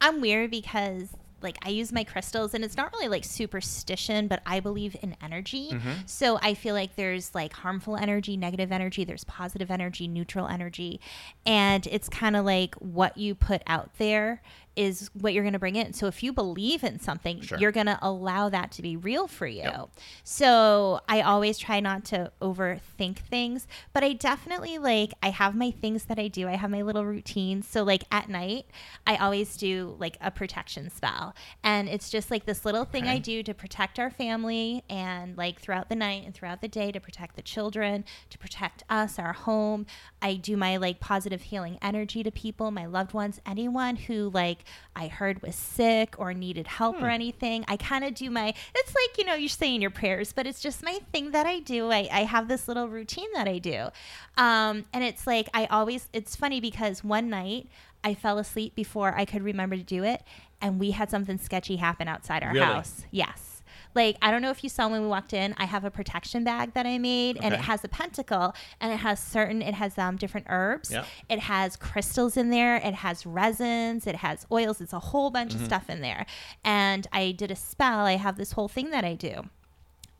[0.00, 1.08] I'm weird because
[1.42, 5.16] like I use my crystals and it's not really like superstition, but I believe in
[5.22, 5.70] energy.
[5.72, 5.92] Mm-hmm.
[6.06, 11.00] So I feel like there's like harmful energy, negative energy, there's positive energy, neutral energy,
[11.46, 14.42] and it's kind of like what you put out there
[14.76, 15.92] is what you're going to bring in.
[15.92, 17.58] So if you believe in something, Sure.
[17.58, 19.62] you're going to allow that to be real for you.
[19.62, 19.90] Yep.
[20.24, 25.70] So I always try not to overthink things, but I definitely like I have my
[25.70, 26.48] things that I do.
[26.48, 27.66] I have my little routines.
[27.66, 28.66] So like at night,
[29.06, 31.34] I always do like a protection spell.
[31.62, 35.60] And it's just like this little thing I do to protect our family and like
[35.60, 39.32] throughout the night and throughout the day to protect the children, to protect us, our
[39.32, 39.86] home.
[40.22, 44.59] I do my like positive healing energy to people, my loved ones, anyone who like
[44.96, 47.64] I heard was sick or needed help or anything.
[47.68, 50.60] I kind of do my, it's like, you know, you're saying your prayers, but it's
[50.60, 51.90] just my thing that I do.
[51.90, 53.88] I, I have this little routine that I do.
[54.36, 57.68] Um, and it's like, I always, it's funny because one night
[58.02, 60.22] I fell asleep before I could remember to do it.
[60.60, 62.66] And we had something sketchy happen outside our Really?
[62.66, 63.04] house.
[63.10, 63.49] Yes.
[63.94, 66.44] Like, I don't know if you saw when we walked in, I have a protection
[66.44, 69.98] bag that I made and it has a pentacle and it has certain, it has
[69.98, 70.90] um, different herbs.
[70.92, 71.04] Yeah.
[71.28, 72.76] It has crystals in there.
[72.76, 74.06] It has resins.
[74.06, 74.80] It has oils.
[74.80, 75.62] It's a whole bunch Mm-hmm.
[75.62, 76.26] of stuff in there.
[76.64, 78.00] And I did a spell.
[78.06, 79.42] I have this whole thing that I do.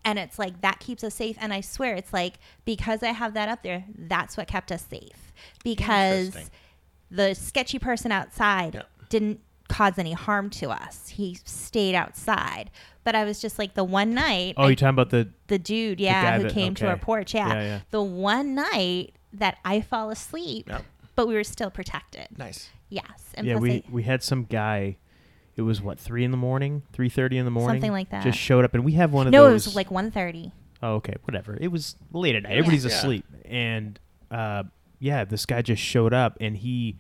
[0.05, 1.37] And it's like that keeps us safe.
[1.41, 4.85] And I swear it's like because I have that up there, that's what kept us
[4.91, 5.33] safe.
[5.63, 6.51] Because
[7.11, 11.09] the sketchy person outside didn't cause any harm to us.
[11.09, 12.71] He stayed outside.
[13.05, 15.59] But I was just like the one night Oh, I you're talking about the the
[15.59, 17.49] dude, guy yeah, who that- came to our porch, yeah.
[17.49, 17.81] Yeah, yeah.
[17.91, 20.85] The one night that I fall asleep, Yep.
[21.15, 22.27] but we were still protected.
[22.37, 22.69] Nice.
[22.91, 24.97] Yes, and yeah we I- we had some guy.
[25.57, 28.23] It was what three in the morning, three thirty in the morning, Something like that.
[28.25, 29.39] Just showed up, and we have one of those.
[29.39, 30.53] no, it was like 1.30.
[30.83, 31.57] Oh, okay, whatever.
[31.61, 32.53] It was late at night.
[32.53, 32.91] Everybody's Yeah.
[32.93, 33.99] asleep, and
[34.31, 34.65] uh,
[34.99, 36.97] yeah, this guy just showed up, and he.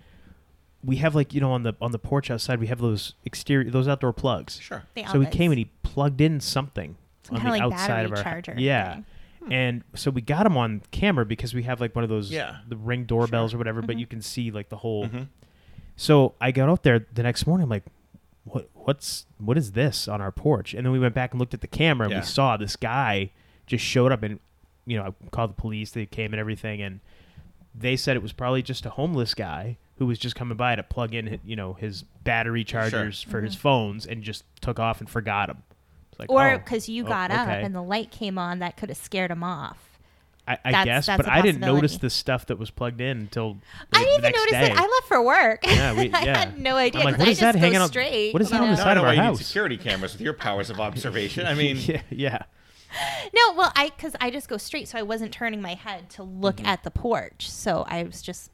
[0.82, 3.70] We have like you know on the on the porch outside we have those exterior
[3.70, 4.58] those outdoor plugs.
[4.60, 4.84] Sure.
[4.94, 5.36] The So he outlets.
[5.36, 8.32] came and he plugged in something Some on kinda the like outside of battery our
[8.42, 8.94] charger yeah.
[8.94, 9.04] thing.
[9.50, 12.58] And so we got him on camera because we have like one of those Yeah.
[12.68, 13.56] the ring doorbells Sure.
[13.56, 14.00] or whatever, but Mhm.
[14.00, 15.06] you can see like the whole.
[15.08, 15.28] Mhm.
[15.96, 17.64] So I got out there the next morning.
[17.64, 17.84] I'm like,
[18.44, 20.72] what what's what is this on our porch?
[20.74, 22.20] And then we went back and looked at the camera and Yeah.
[22.20, 23.30] we saw this guy
[23.66, 24.40] just showed up and
[24.86, 27.00] you know, I called the police, they came and everything and
[27.74, 30.82] they said it was probably just a homeless guy who was just coming by to
[30.82, 35.08] plug in, you know, his battery chargers for his phones and just took off and
[35.08, 35.62] forgot them.
[36.18, 38.88] Like, Or oh, because you oh, got up and the light came on, that could
[38.88, 39.78] have scared him off.
[40.48, 43.18] I, I That's- guess, that's but I didn't notice the stuff that was plugged in
[43.18, 43.60] until the,
[43.98, 44.66] I didn't the even next notice day.
[44.72, 44.78] it.
[44.78, 45.60] I left for work.
[45.66, 46.38] Yeah, we- I yeah.
[46.38, 47.02] had no idea.
[47.02, 48.32] I'm like, 'cause what I that hanging go on- straight.
[48.32, 48.82] what is that you on the know?
[48.82, 49.38] side of know our you house.
[49.38, 51.46] need security cameras with your powers of observation.
[51.46, 52.42] I mean, yeah, yeah.
[53.34, 56.22] No, well, I because I just go straight, so I wasn't turning my head to
[56.22, 56.66] look Mm-hmm.
[56.66, 57.48] at the porch.
[57.50, 58.50] So I was just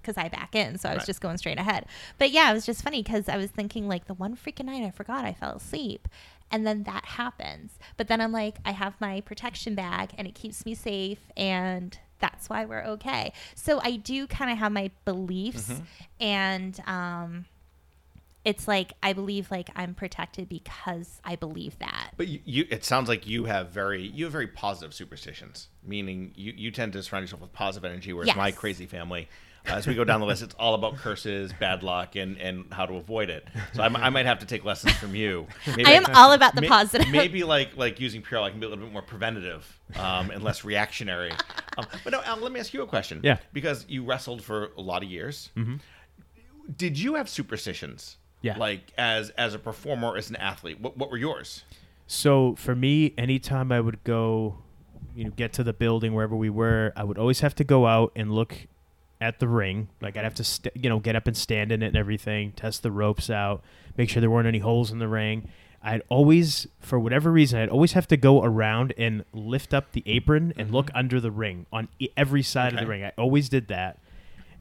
[0.00, 1.06] because I back in, so I was Right.
[1.06, 1.86] just going straight ahead.
[2.18, 4.82] But yeah, it was just funny because I was thinking like the one freaking night
[4.82, 6.08] I forgot I fell asleep,
[6.50, 7.78] and then that happens.
[7.96, 11.98] But then I'm like, I have my protection bag, and it keeps me safe, and
[12.18, 13.32] that's why we're okay.
[13.54, 15.82] So I do kind of have my beliefs, Mm-hmm.
[16.20, 17.44] and um,
[18.44, 22.12] it's like I believe like I'm protected because I believe that.
[22.16, 25.68] But you, you, it sounds like you have very, you have very positive superstitions.
[25.84, 28.12] Meaning, you, you tend to surround yourself with positive energy.
[28.14, 28.36] Whereas Yes.
[28.36, 29.28] my crazy family,
[29.66, 32.86] as we go down the list, it's all about curses, bad luck, and and how
[32.86, 33.46] to avoid it.
[33.74, 35.46] So I might have to take lessons from you.
[35.66, 37.08] Maybe I am all about the may- positive.
[37.08, 40.42] Maybe like like using Purell, I can be a little bit more preventative um, and
[40.42, 41.32] less reactionary.
[41.78, 43.20] Um, but no, Al, let me ask you a question.
[43.22, 43.38] Yeah.
[43.52, 45.50] Because you wrestled for a lot of years.
[45.54, 45.76] Hmm.
[46.76, 48.16] Did you have superstitions?
[48.42, 48.56] Yeah.
[48.56, 51.64] Like as as a performer, as an athlete, what what were yours?
[52.06, 54.58] So for me, anytime I would go,
[55.14, 57.86] you know, get to the building wherever we were, I would always have to go
[57.86, 58.66] out and look
[59.20, 59.88] at the ring.
[60.00, 62.52] Like I'd have to, st- you know, get up and stand in it and everything,
[62.52, 63.62] test the ropes out,
[63.96, 65.48] make sure there weren't any holes in the ring.
[65.82, 70.02] I'd always, for whatever reason, I'd always have to go around and lift up the
[70.06, 73.02] apron and look under the ring on e- every side of the ring.
[73.02, 73.98] I always did that,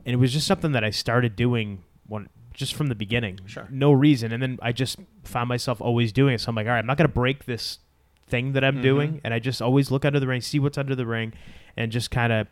[0.05, 3.39] and it was just something that I started doing one just from the beginning.
[3.47, 3.67] Sure.
[3.69, 6.41] No reason, and then I just found myself always doing it.
[6.41, 7.79] So I'm like, all right, I'm not gonna break this
[8.27, 8.81] thing that I'm Mm-hmm.
[8.83, 11.33] doing, and I just always look under the ring, see what's under the ring,
[11.75, 12.47] and just kind of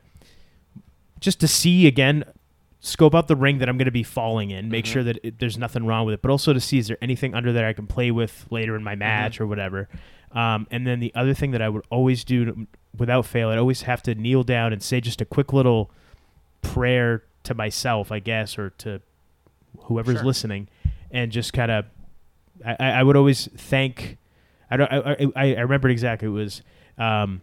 [1.19, 2.23] just to see again
[2.79, 4.87] scope out the ring that I'm going to be falling in, make Mhm.
[4.93, 7.33] sure that it, there's nothing wrong with it, but also to see is there anything
[7.33, 8.99] under there I can play with later in my Mm-hmm.
[8.99, 9.89] match or whatever.
[10.31, 13.57] Um, and then the other thing that I would always do to, without fail, I'd
[13.57, 15.89] always have to kneel down and say just a quick little
[16.61, 19.01] prayer to myself, I guess, or to
[19.83, 20.25] whoever's Sure.
[20.25, 20.67] listening,
[21.11, 21.85] and just kind of,
[22.65, 24.17] I, I I would always thank.
[24.69, 24.91] I don't.
[24.91, 26.27] I, I, I remember exactly.
[26.27, 26.61] It was.
[26.97, 27.41] Um,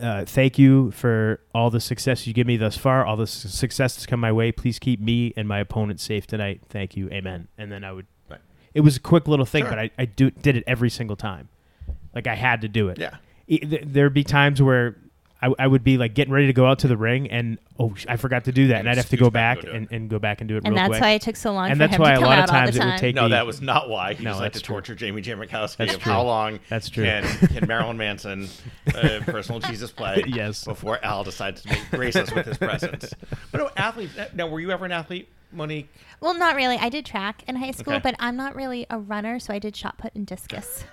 [0.00, 3.04] uh, thank you for all the success you give me thus far.
[3.04, 4.52] All the su- success that's come my way.
[4.52, 6.62] Please keep me and my opponent safe tonight.
[6.68, 7.08] Thank you.
[7.10, 7.48] Amen.
[7.58, 8.06] And then I would.
[8.30, 8.40] Right.
[8.74, 9.70] It was a quick little thing, Sure.
[9.70, 11.48] but I, I do did it every single time.
[12.14, 12.98] Like I had to do it.
[12.98, 13.16] Yeah.
[13.46, 14.96] E- th- There'd be times where
[15.44, 17.94] I, I would be like getting ready to go out to the ring, and oh,
[17.94, 19.76] sh- I forgot to do that, and I'd have to go back back and go
[19.76, 21.00] and, and go back and do it and real that's quick.
[21.02, 22.44] why it took so long and for that's him why to a come lot out
[22.44, 22.90] of times all the it time.
[22.92, 23.28] would take No, me.
[23.30, 24.14] that was not why.
[24.14, 24.74] He No, just like to that's true.
[24.76, 25.32] torture Jamie J.
[25.34, 26.12] Jamitkowski That's of true.
[26.12, 27.04] how long That's true.
[27.04, 28.48] can, can Marilyn Manson,
[28.94, 30.64] uh, personal Jesus, play Yes.
[30.64, 33.12] before Al decides to make, grace us with his presence.
[33.52, 34.10] But no, athlete.
[34.34, 35.88] Now, were you ever an athlete, Monique?
[36.20, 36.78] Well, not really.
[36.78, 38.00] I did track in high school, Okay.
[38.02, 40.84] but I'm not really a runner, so I did shot put and discus.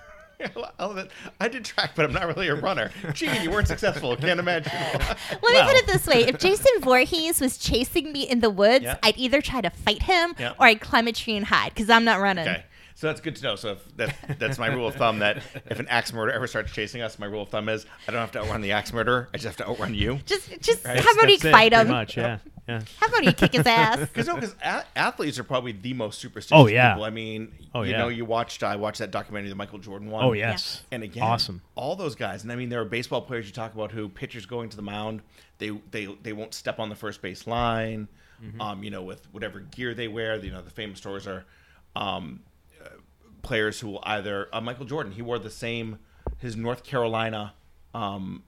[0.78, 1.10] I love it.
[1.40, 2.90] I did track, but I'm not really a runner.
[3.12, 4.16] Gee, you weren't successful.
[4.16, 4.72] Can't imagine.
[4.74, 5.52] Let Well.
[5.66, 8.98] me put it this way: If Jason Voorhees was chasing me in the woods, Yeah.
[9.02, 10.52] I'd either try to fight him Yeah.
[10.58, 12.46] or I'd climb a tree and hide because I'm not running.
[12.48, 12.64] Okay.
[12.94, 13.56] So that's good to know.
[13.56, 15.38] So if that, that's my rule of thumb that
[15.70, 18.20] if an axe murderer ever starts chasing us, my rule of thumb is I don't
[18.20, 19.28] have to outrun the axe murderer.
[19.34, 20.20] I just have to outrun you.
[20.26, 21.00] Just, just Right?
[21.00, 21.88] how about you That's fight pretty him?
[21.88, 22.80] Much, yeah, yeah.
[22.98, 23.98] How about you kick his ass?
[24.12, 26.92] Because no, because a- athletes are probably the most superstitious Oh, yeah.
[26.92, 27.04] people.
[27.04, 27.98] I mean, Oh, you yeah.
[27.98, 30.24] know, you watched I watched that documentary, the Michael Jordan one.
[30.24, 30.82] Oh yes.
[30.92, 31.60] And again, Awesome.
[31.74, 34.46] All those guys, and I mean, there are baseball players you talk about who pitchers
[34.46, 35.22] going to the mound,
[35.58, 38.08] they they they won't step on the first base line,
[38.42, 38.60] Mm-hmm.
[38.60, 40.36] um, you know, with whatever gear they wear.
[40.36, 41.44] You know, the famous stories are,
[41.94, 42.40] um,
[42.84, 42.88] uh,
[43.42, 45.98] players who will either uh, Michael Jordan, he wore the same
[46.38, 47.54] his North Carolina,
[47.94, 48.42] um,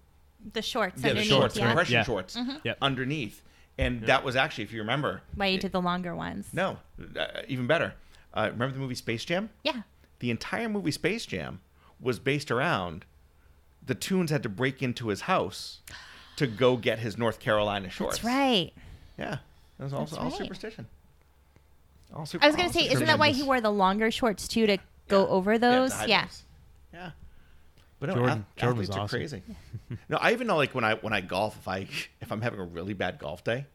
[0.53, 1.61] The shorts yeah, the underneath, shorts, yeah.
[1.63, 1.69] Mm-hmm.
[1.71, 2.03] compression Yeah.
[2.05, 2.79] shorts Yep.
[2.83, 3.43] underneath,
[3.79, 6.49] and that was actually, if you remember, Why you did the longer ones?
[6.53, 6.79] no,
[7.19, 7.95] uh, even better.
[8.33, 9.51] Uh, remember the movie Space Jam?
[9.63, 9.83] Yeah.
[10.21, 11.61] the entire movie Space Jam
[12.01, 13.05] was based around
[13.87, 15.81] the Toons had to break into his house
[16.37, 18.17] to go get his North Carolina shorts.
[18.19, 18.73] That's right.
[19.19, 19.39] Yeah,
[19.79, 20.33] that was all, That's all right.
[20.39, 20.87] superstition.
[22.15, 24.67] All super, I was gonna say, isn't that why he wore the longer shorts too
[24.67, 25.91] to go over those?
[25.91, 26.23] to hide Yeah.
[26.25, 26.43] those.
[26.93, 27.11] Yeah.
[28.07, 29.19] But no, Jordan- ath- Jordan was athletes are awesome.
[29.89, 29.99] crazy.
[30.11, 31.87] no, I even know like when I when I golf, if I
[32.21, 33.67] if I'm having a really bad golf day,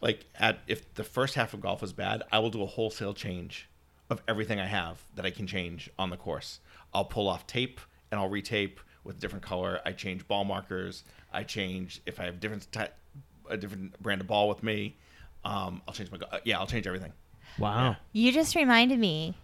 [0.00, 3.14] like at if the first half of golf is bad, I will do a wholesale
[3.14, 3.68] change
[4.08, 6.58] of everything I have that I can change on the course.
[6.92, 7.80] I'll pull off tape
[8.10, 9.80] and I'll retape with a different color.
[9.86, 11.04] I change ball markers.
[11.32, 12.90] I change if I have different ty-
[13.48, 14.96] a different brand of ball with me.
[15.44, 16.58] Um, I'll change my go- uh, yeah.
[16.58, 17.12] I'll change everything.
[17.58, 17.96] Wow.
[18.12, 19.34] You just reminded me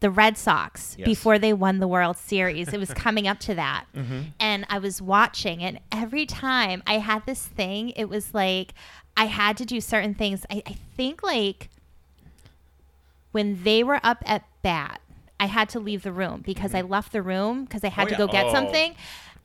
[0.00, 1.06] the Red Sox Yes.
[1.06, 2.72] before they won the World Series.
[2.72, 3.84] It was coming up to that.
[3.96, 4.20] Mm-hmm.
[4.38, 8.74] And I was watching, and every time I had this thing, it was like
[9.16, 10.46] I had to do certain things.
[10.50, 11.68] I, I think like
[13.32, 15.00] when they were up at bat,
[15.40, 18.10] I had to leave the room because I left the room because I had Oh,
[18.10, 18.18] to yeah.
[18.18, 18.52] go get Oh.
[18.52, 18.94] something.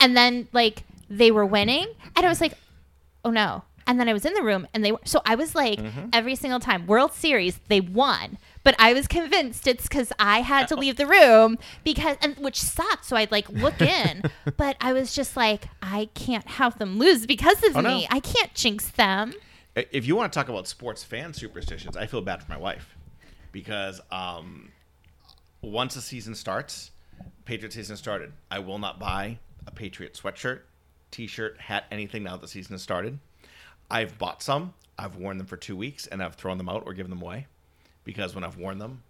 [0.00, 1.86] And then like they were winning,
[2.16, 2.54] and I was like,
[3.24, 3.62] oh no.
[3.86, 6.08] And then I was in the room and they were, so I was like, Mm-hmm.
[6.12, 8.38] every single time, World Series, they won.
[8.62, 12.60] But I was convinced it's because I had to leave the room because, and which
[12.60, 13.04] sucked.
[13.04, 14.22] So I'd like look in,
[14.56, 17.88] but I was just like, I can't have them lose because of Oh, no.
[17.90, 18.06] me.
[18.10, 19.34] I can't jinx them.
[19.76, 22.96] If you want to talk about sports fan superstitions, I feel bad for my wife
[23.52, 24.70] because um,
[25.60, 26.90] once the season starts,
[27.44, 30.60] Patriot season started, I will not buy a Patriot sweatshirt,
[31.10, 33.18] T-shirt, hat, anything now that the season has started.
[33.90, 34.74] I've bought some.
[34.98, 37.46] I've worn them for two weeks and I've thrown them out or given them away
[38.04, 39.02] because when I've worn them,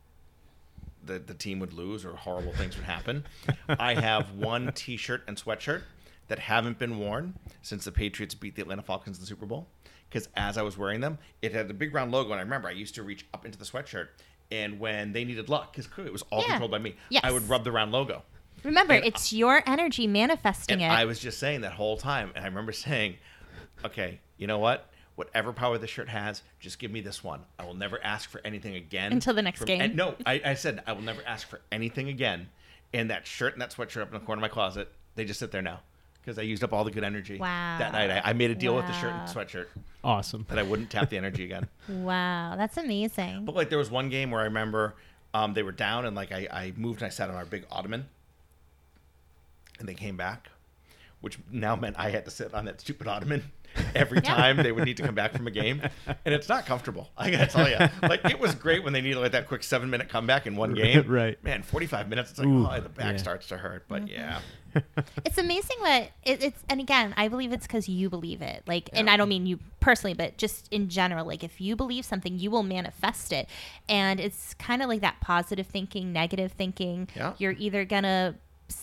[1.04, 3.24] the, the team would lose or horrible things would happen.
[3.68, 5.82] I have one T-shirt and sweatshirt
[6.28, 9.66] that haven't been worn since the Patriots beat the Atlanta Falcons in the Super Bowl.
[10.08, 12.68] Because as I was wearing them, it had the big round logo, and I remember
[12.68, 14.08] I used to reach up into the sweatshirt,
[14.52, 16.50] and when they needed luck, because clearly it was all Yeah.
[16.50, 17.22] controlled by me, Yes.
[17.24, 18.22] I would rub the round logo.
[18.62, 20.96] Remember, And- it's your energy manifesting And it.
[20.96, 23.16] I was just saying that whole time, and I remember saying,
[23.84, 24.90] "Okay, you know what?
[25.16, 27.40] Whatever power the shirt has, just give me this one.
[27.58, 29.80] I will never ask for anything again Until the next from- game.
[29.80, 32.48] And no, I, I said I will never ask for anything again.
[32.92, 35.38] And that shirt and that sweatshirt up in the corner of my closet, they just
[35.40, 35.80] sit there now
[36.20, 37.38] because I used up all the good energy.
[37.38, 37.76] Wow.
[37.78, 39.66] That night, I, I made a deal with the shirt and sweatshirt
[40.02, 40.46] Awesome.
[40.48, 41.68] that I wouldn't tap the energy again.
[41.88, 43.44] wow, that's amazing.
[43.44, 44.94] But like there was one game where I remember
[45.32, 47.66] um, they were down and like I, I moved and I sat on our big
[47.70, 48.06] ottoman
[49.78, 50.48] and they came back,
[51.20, 53.42] which now meant I had to sit on that stupid ottoman
[53.94, 54.34] every Yeah.
[54.34, 55.82] time they would need to come back from a game.
[56.06, 57.10] And it's not comfortable.
[57.16, 57.76] I gotta tell you.
[58.02, 60.74] Like it was great when they needed like that quick seven minute comeback in one
[60.74, 61.06] game.
[61.08, 61.42] Right.
[61.42, 63.16] Man, 45 minutes, it's like, Ooh, oh, the back yeah.
[63.16, 63.86] starts to hurt.
[63.88, 64.40] But yeah.
[65.24, 68.64] It's amazing what it, it's, and again, I believe it's because you believe it.
[68.66, 71.24] Like, and I don't mean you personally, but just in general.
[71.26, 73.48] Like, if you believe something, you will manifest it,
[73.88, 77.08] and it's kind of like that positive thinking, negative thinking.
[77.14, 77.34] Yeah.
[77.38, 78.34] You're either gonna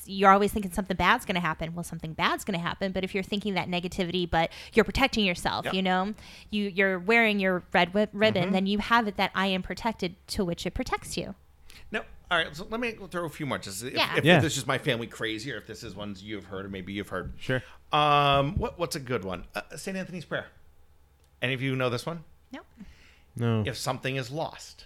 [0.06, 1.74] you're always thinking something bad's going to happen.
[1.76, 2.92] Well, something bad's going to happen.
[2.92, 5.72] But if you're thinking that negativity, but you're protecting yourself, Yeah.
[5.74, 6.14] you know,
[6.50, 8.52] you you're wearing your red wi- ribbon, Mm-hmm.
[8.54, 11.36] then you have it that I am protected, to which it protects you.
[11.92, 12.56] No, all right.
[12.56, 13.58] So let me throw a few more.
[13.58, 14.16] Just if, Yeah.
[14.18, 14.40] if Yeah.
[14.40, 17.10] this is my family crazy, or if this is ones you've heard, or maybe you've
[17.10, 17.34] heard.
[17.38, 17.62] Sure.
[17.92, 19.46] Um, what what's a good one?
[19.54, 20.48] Uh, Saint Anthony's Prayer.
[21.42, 22.24] Any of you know this one?
[22.52, 22.62] No.
[23.36, 23.64] No.
[23.66, 24.86] If something is lost,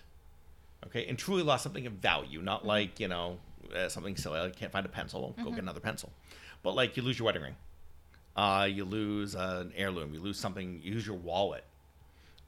[0.88, 3.40] okay, and truly lost something of value, not like you know
[3.76, 4.40] uh, something silly.
[4.40, 5.36] I can't find a pencil.
[5.44, 6.12] Go get another pencil.
[6.64, 7.56] But like you lose your wedding ring,
[8.36, 10.82] uh, you lose uh, an heirloom, you lose something.
[10.84, 11.64] You lose your wallet.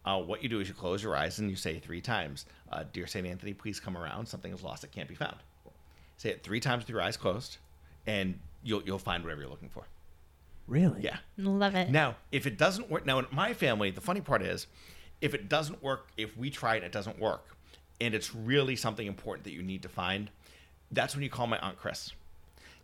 [0.06, 2.84] Uh, what you do is you close your eyes and you say three times, uh,
[2.94, 4.26] "Dear Saint Anthony, please come around.
[4.28, 5.38] Something is lost that can't be found."
[6.18, 7.58] Say it three times with your eyes closed,
[8.06, 9.86] and you'll you'll find whatever you're looking for.
[10.68, 11.02] Really?
[11.02, 11.18] Yeah.
[11.38, 11.90] Love it.
[11.90, 14.68] Now, if it doesn't work, now in my family, the funny part is,
[15.22, 17.56] if it doesn't work, if we try it, it doesn't work,
[18.02, 20.30] and it's really something important that you need to find,
[20.92, 22.14] that's when you call my aunt Chris,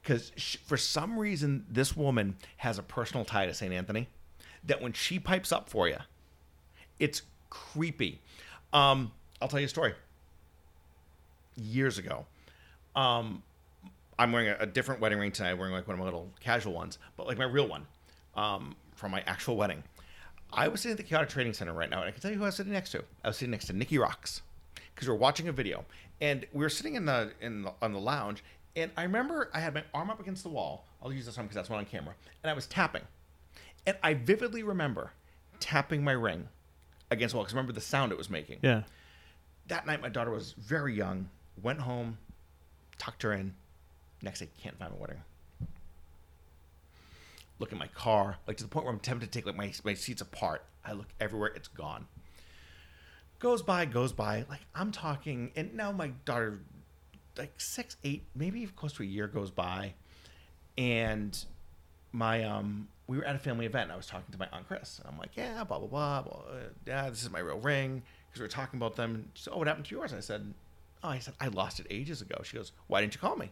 [0.02, 0.32] because
[0.66, 4.08] for some reason this woman has a personal tie to Saint Anthony,
[4.66, 5.98] that when she pipes up for you,
[7.00, 8.22] it's creepy.
[8.72, 9.12] Um,
[9.42, 9.94] I'll tell you a story.
[11.56, 12.26] Years ago,
[12.96, 13.44] um,
[14.18, 15.52] I'm wearing a, a different wedding ring tonight.
[15.52, 17.86] I'm wearing like one of my little casual ones, but like my real one
[18.36, 19.84] um, from my actual wedding.
[20.52, 22.38] I was sitting at the Chaotic Training Center right now, and I can tell you
[22.38, 23.04] who I was sitting next to.
[23.24, 24.42] I was sitting next to Nikki Rocks
[24.94, 25.86] because we were watching a video,
[26.22, 28.44] and we were sitting in the in the, on the lounge,
[28.76, 30.86] and I remember I had my arm up against the wall.
[31.02, 33.04] I'll use this one because that's one on camera, and I was tapping,
[33.86, 35.12] and I vividly remember
[35.60, 36.48] tapping my ring
[37.12, 38.60] against the wall because I remember the sound it was making.
[38.62, 38.84] Yeah.
[39.68, 41.30] that night my daughter was very young
[41.62, 42.18] went home
[42.98, 43.54] tucked her in.
[44.22, 45.22] Next day can't find my wedding.
[47.60, 49.72] Look at my car like to the point where i'm tempted to take like my,
[49.84, 50.64] my seats apart.
[50.86, 52.08] I look everywhere it's gone
[53.44, 54.46] goes by goes by.
[54.50, 56.62] Like i'm talking and now my daughter
[57.38, 59.94] like six eight maybe close to a year goes by.
[60.78, 61.38] And
[62.14, 64.66] my um we were at a family event and I was talking to my aunt
[64.68, 66.42] Chris and I'm like yeah blah blah blah, blah
[66.88, 68.02] yeah this is my real ring.
[68.30, 70.14] Because we were talking about them said, oh what happened to yours?
[70.14, 70.54] And I said
[71.04, 72.42] oh I said I lost it ages ago.
[72.44, 73.52] She goes why didn't you call me?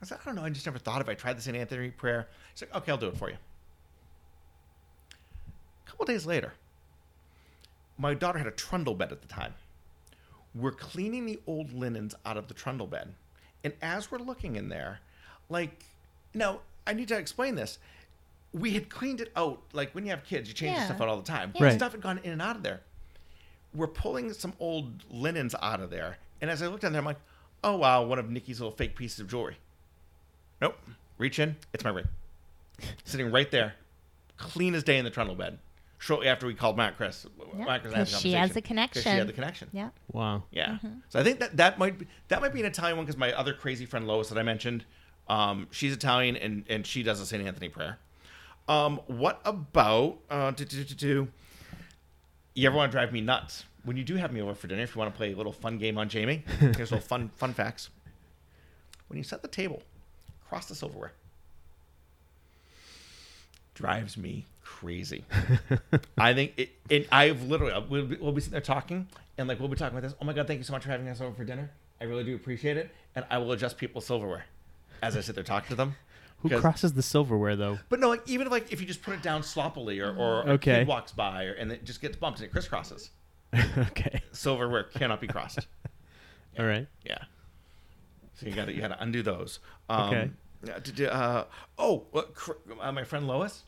[0.00, 1.54] I said I don't know I just never thought if I tried the St.
[1.54, 2.28] Anthony prayer.
[2.54, 3.36] She's like okay I'll do it for you.
[5.86, 6.54] A couple days later
[7.98, 9.54] my daughter had a trundle bed at the time
[10.54, 13.14] we're cleaning the old linens out of the trundle bed
[13.62, 15.00] and as we're looking in there
[15.48, 15.84] like
[16.34, 17.78] now i need to explain this
[18.52, 20.84] we had cleaned it out like when you have kids you change Yeah.
[20.86, 21.64] stuff out all the time Yeah.
[21.64, 21.72] Right.
[21.74, 22.80] stuff had gone in and out of there
[23.74, 27.06] we're pulling some old linens out of there and as i looked down there i'm
[27.06, 27.20] like
[27.66, 29.56] oh wow, one of Nikki's little fake pieces of jewelry.
[30.60, 30.76] Nope.
[31.16, 32.04] Reach in, it's my ring.
[33.04, 33.72] Sitting right there,
[34.36, 35.58] clean as day in the trundle bed.
[36.04, 37.24] Shortly after we called Matt Chris,
[37.56, 38.78] Yeah, Matt Chris and I had 'cause the she has conversation.
[38.78, 39.68] a 'Cause She had the connection.
[39.72, 39.88] Yeah.
[40.12, 40.42] Wow.
[40.50, 40.72] Yeah.
[40.72, 40.88] Mm-hmm.
[41.08, 43.32] So I think that that might be, that might be an Italian one because my
[43.32, 44.84] other crazy friend Lois that I mentioned,
[45.28, 47.98] um, she's Italian and and she does a Saint Anthony prayer.
[48.68, 51.28] Um, what about uh, do, do, do, do,
[52.54, 53.64] you ever want to drive me nuts?
[53.84, 55.52] When you do have me over for dinner, if you want to play a little
[55.52, 57.88] fun game on Jamie, here's a little fun fun facts.
[59.08, 59.82] When you set the table,
[60.46, 61.12] cross the silverware.
[63.74, 65.24] Drives me crazy.
[66.18, 67.08] I think it, it.
[67.12, 70.06] I've literally we'll be, we'll be sitting there talking, and like we'll be talking about
[70.08, 70.16] this.
[70.20, 71.70] Oh my god, thank you so much for having us over for dinner.
[72.00, 74.44] I really do appreciate it, and I will adjust people's silverware
[75.02, 75.96] as I sit there talking to them.
[76.42, 77.78] Who crosses the silverware though?
[77.88, 80.42] But no, like even if like if you just put it down sloppily, or or
[80.42, 80.78] a Okay.
[80.80, 83.08] kid walks by, or, and it just gets bumped and it crisscrosses,
[83.78, 84.22] okay.
[84.32, 85.66] silverware cannot be crossed.
[86.58, 86.86] All right.
[87.04, 87.18] Yeah.
[88.34, 89.58] So you got to you got to undo those.
[89.88, 90.30] Um, Okay.
[90.66, 91.44] Yeah, to Uh,
[91.78, 93.64] oh, well, cr- uh, my friend Lois.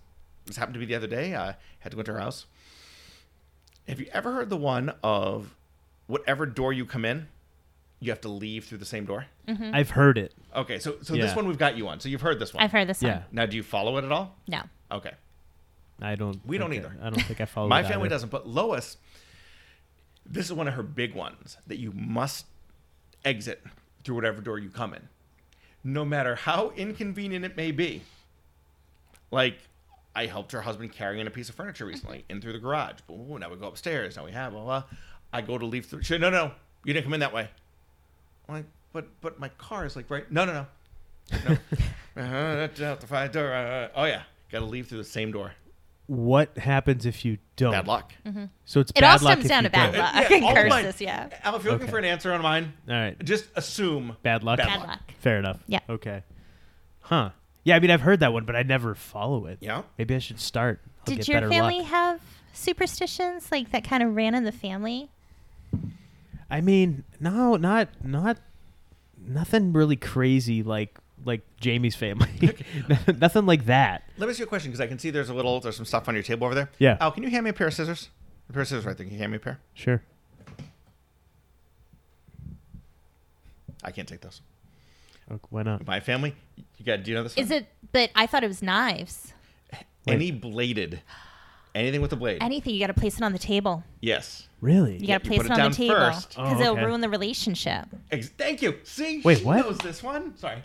[0.46, 1.34] This happened to be the other day.
[1.34, 2.46] I had to go to her house.
[3.88, 5.54] Have you ever heard the one of
[6.06, 7.28] whatever door you come in,
[8.00, 9.26] you have to leave through the same door?
[9.48, 10.34] I've heard it.
[10.54, 11.26] Okay, so so Yeah.
[11.26, 12.00] this one we've got you on.
[12.00, 12.62] So you've heard this one.
[12.62, 13.18] I've heard this Yeah.
[13.18, 13.24] one.
[13.32, 14.36] Now, do you follow it at all?
[14.48, 14.62] No.
[14.90, 15.12] Okay.
[16.00, 16.44] I don't.
[16.46, 16.96] We don't either.
[17.00, 17.68] I, I don't think I follow.
[17.68, 18.14] My it family either.
[18.16, 18.98] doesn't, but Lois,
[20.24, 22.46] this is one of her big ones that you must
[23.24, 23.64] exit
[24.04, 25.08] through whatever door you come in,
[25.86, 28.02] no matter how inconvenient it may be.
[29.30, 29.56] Like,
[30.16, 32.96] I helped her husband carry in a piece of furniture recently in through the garage.
[33.06, 34.16] Boom, now we go upstairs.
[34.16, 34.84] Now we have blah blah.
[35.32, 36.02] I go to leave through.
[36.02, 36.50] She said, no, no,
[36.84, 37.48] you didn't come in that way.
[38.48, 40.30] I'm like, but but my car is like right.
[40.30, 40.66] No, no, no.
[41.48, 41.56] No.
[42.22, 43.54] uh, out the fire door.
[43.54, 45.52] Uh, oh yeah, got to leave through the same door.
[46.08, 47.72] What happens if you don't?
[47.72, 48.12] Bad luck.
[48.24, 48.44] Mm-hmm.
[48.64, 50.00] So it's It bad all luck stems if down you to bad don't.
[50.02, 50.14] luck.
[50.30, 51.28] Yeah, and all of mine- yeah.
[51.42, 51.90] Al, if you're looking Okay.
[51.90, 53.24] for an answer on mine, All right.
[53.24, 54.58] just assume Bad luck.
[54.58, 54.88] Bad Bad luck.
[54.88, 55.00] luck.
[55.18, 55.58] Fair enough.
[55.66, 55.80] Yeah.
[55.88, 56.22] Okay.
[57.00, 57.30] Huh.
[57.64, 59.58] Yeah, I mean, I've heard that one, but I never follow it.
[59.60, 59.82] Yeah.
[59.98, 60.80] Maybe I should start.
[61.00, 61.86] I'll Did get your family luck.
[61.88, 62.20] have
[62.52, 65.10] superstitions like that kind of ran in the family?
[66.48, 68.38] I mean, no, not not
[69.26, 72.28] nothing really crazy like like Jamie's family.
[73.18, 74.04] nothing like that.
[74.18, 75.84] Let me ask you a question because I can see there's a little, there's some
[75.84, 76.70] stuff on your table over there.
[76.78, 76.96] Yeah.
[77.00, 78.10] Al, can you hand me a pair of scissors?
[78.48, 79.04] A pair of scissors right there.
[79.04, 79.58] Can you hand me a pair?
[79.74, 80.02] Sure.
[83.82, 84.40] I can't take those.
[85.30, 85.86] Oh, why not?
[85.86, 86.34] My family,
[86.78, 87.02] you got.
[87.02, 87.34] Do you know this?
[87.36, 87.58] Is one?
[87.58, 87.68] it?
[87.92, 89.32] But I thought it was knives.
[90.06, 91.00] any bladed,
[91.74, 92.38] anything with a blade?
[92.42, 93.82] Anything you got to place it on the table.
[94.00, 94.48] yes.
[94.62, 94.96] Really?
[94.96, 96.30] You got to place it it on the table first.
[96.30, 97.84] because Oh, it'll ruin the relationship.
[98.10, 98.78] Ex- thank you.
[98.84, 99.58] See, Wait, she what?
[99.58, 100.34] knows this one.
[100.38, 100.62] Sorry.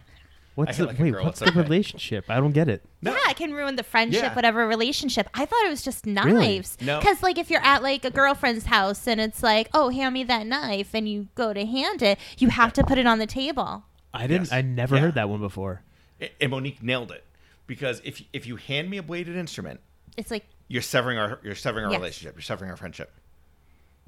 [0.56, 1.12] What's the like wait?
[1.14, 2.26] girl, What's it's the relationship?
[2.30, 2.84] I don't get it.
[3.02, 3.12] No.
[3.14, 4.34] Yeah, it can ruin the friendship, Yeah.
[4.36, 5.30] whatever relationship.
[5.34, 6.26] I thought it was just knives.
[6.28, 6.48] Really?
[6.56, 6.78] knives.
[6.82, 7.00] No.
[7.00, 10.24] Because, like, if you're at, like, a girlfriend's house and it's like, oh, hand me
[10.26, 13.26] that knife, and you go to hand it, you have to put it on the
[13.28, 13.86] table.
[14.14, 14.48] I didn't.
[14.48, 14.52] Yes.
[14.52, 15.02] I never Yeah.
[15.04, 15.84] heard that one before.
[16.20, 17.24] A- And Monique nailed it
[17.66, 19.80] because if if you hand me a bladed instrument,
[20.18, 22.00] It's like, you're severing our you're severing our Yes.
[22.00, 22.36] relationship.
[22.36, 23.12] You're severing our friendship.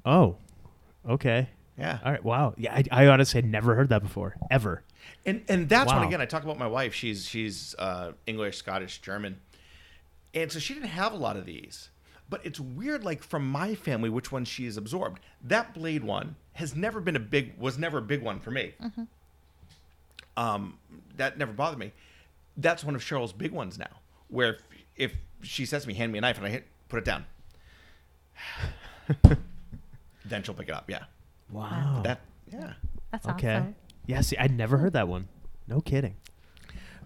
[0.04, 0.36] Oh.
[1.08, 1.48] Okay.
[1.78, 1.98] Yeah.
[2.04, 2.22] All right.
[2.22, 2.54] Wow.
[2.56, 2.74] Yeah.
[2.74, 4.36] I, I honestly had never heard that before.
[4.50, 4.82] Ever.
[5.26, 6.94] And and that's when again I talk about my wife.
[6.94, 9.40] She's she's uh, English, Scottish, German,
[10.34, 11.88] and so she didn't have a lot of these.
[12.28, 15.20] But it's weird, like from my family, which one she's absorbed.
[15.42, 18.72] That blade one has never been a big was never a big one for me.
[20.36, 20.78] Um,
[21.16, 21.92] that never bothered me.
[22.56, 23.90] That's one of Cheryl's big ones now,
[24.28, 24.58] where
[24.96, 27.04] if, if she says to me, "Hand me a knife," and I hit, put it
[27.04, 27.24] down,
[30.24, 30.88] then she'll pick it up.
[30.90, 31.04] Yeah,
[31.50, 32.00] Wow.
[32.04, 32.72] that yeah.
[33.10, 33.56] that's okay.
[33.56, 33.74] awesome.
[34.06, 34.20] Yeah.
[34.20, 35.28] See, I'd never heard that one.
[35.66, 36.16] No kidding.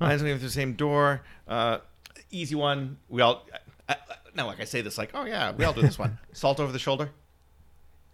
[0.01, 1.23] Mine's going through the same door.
[1.47, 1.79] Uh,
[2.31, 2.99] easy one.
[3.09, 3.47] We all.
[3.89, 3.97] I, I,
[4.35, 6.19] now, like I say this, like, oh yeah, we all do this one.
[6.33, 7.11] Salt over the shoulder.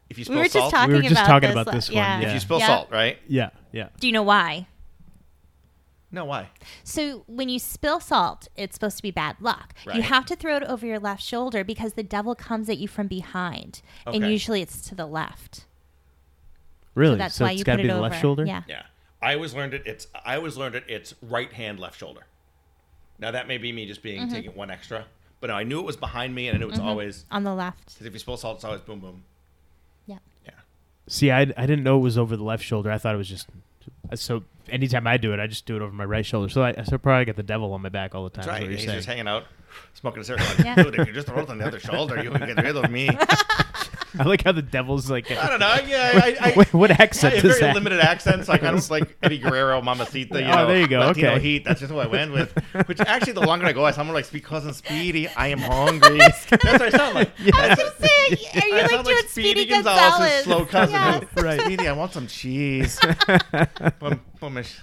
[0.09, 1.55] If you We spill were just salt, talking We were just about talking this.
[1.55, 2.21] about la- this one, yeah.
[2.21, 2.29] yeah.
[2.29, 2.67] if you spill Yeah.
[2.67, 3.19] salt, right?
[3.27, 3.51] Yeah.
[3.73, 3.89] Yeah.
[4.01, 4.67] Do you know why?
[6.11, 6.49] No, why?
[6.85, 9.75] So when you spill salt, it's supposed to be bad luck.
[9.93, 12.87] You have to throw it over your left shoulder because the devil comes at you
[12.87, 15.65] from behind, and usually it's to the left.
[16.95, 17.15] Really?
[17.15, 18.09] So that's so why it's you got put to be it the over.
[18.09, 18.45] left shoulder.
[18.47, 18.63] Yeah.
[18.69, 18.83] Yeah,
[19.23, 19.83] I always learned it.
[19.87, 20.85] It's I always learned it.
[20.89, 22.27] It's right hand, left shoulder.
[23.19, 24.33] Now that may be me just being Mm-hmm.
[24.35, 25.05] taking one extra,
[25.41, 27.55] but no, I knew it was behind me, and I knew it's always On the
[27.55, 27.87] left.
[27.95, 29.25] because if you spill salt, it's always boom boom.
[30.07, 30.19] Yeah.
[30.45, 30.51] Yeah.
[31.09, 32.91] See, I, I didn't know it was over the left shoulder.
[32.91, 33.49] I thought it was just
[34.15, 34.43] so.
[34.71, 36.49] Anytime I do it, I just do it over my right shoulder.
[36.49, 38.47] So I, so probably got the devil on my back all the time.
[38.47, 38.61] That's right.
[38.63, 38.97] what you're He's saying.
[38.99, 39.45] just hanging out,
[39.93, 40.57] smoking a cigarette.
[40.59, 40.83] Like, Yeah.
[40.83, 42.91] Dude, if you just throw it on the other shoulder, you can get rid of
[42.91, 43.11] me.
[44.19, 45.31] I like how the devil's like.
[45.31, 45.77] I don't know.
[45.87, 47.75] Yeah, I, I, What- what I accent have does very that?
[47.75, 48.49] limited accents.
[48.49, 50.41] Like I don't like Eddie Guerrero, Mamacita.
[50.41, 51.41] You Oh, know, there you go, Latino okay.
[51.41, 51.65] Heat.
[51.65, 52.53] That's just what I went with.
[52.87, 55.29] Which actually, the longer I go, I sound more like Speed Cousin Speedy.
[55.29, 56.19] I am hungry.
[56.19, 57.31] That's what I sound like.
[57.53, 60.45] I was just saying, are you I like sound doing like Speedy Gonzalez's Gonzalez?
[60.45, 60.95] slow cousin.
[60.95, 61.25] Yes.
[61.43, 61.61] Right.
[61.61, 62.99] Speedy, I want some cheese.
[64.01, 64.79] Pum- pumish.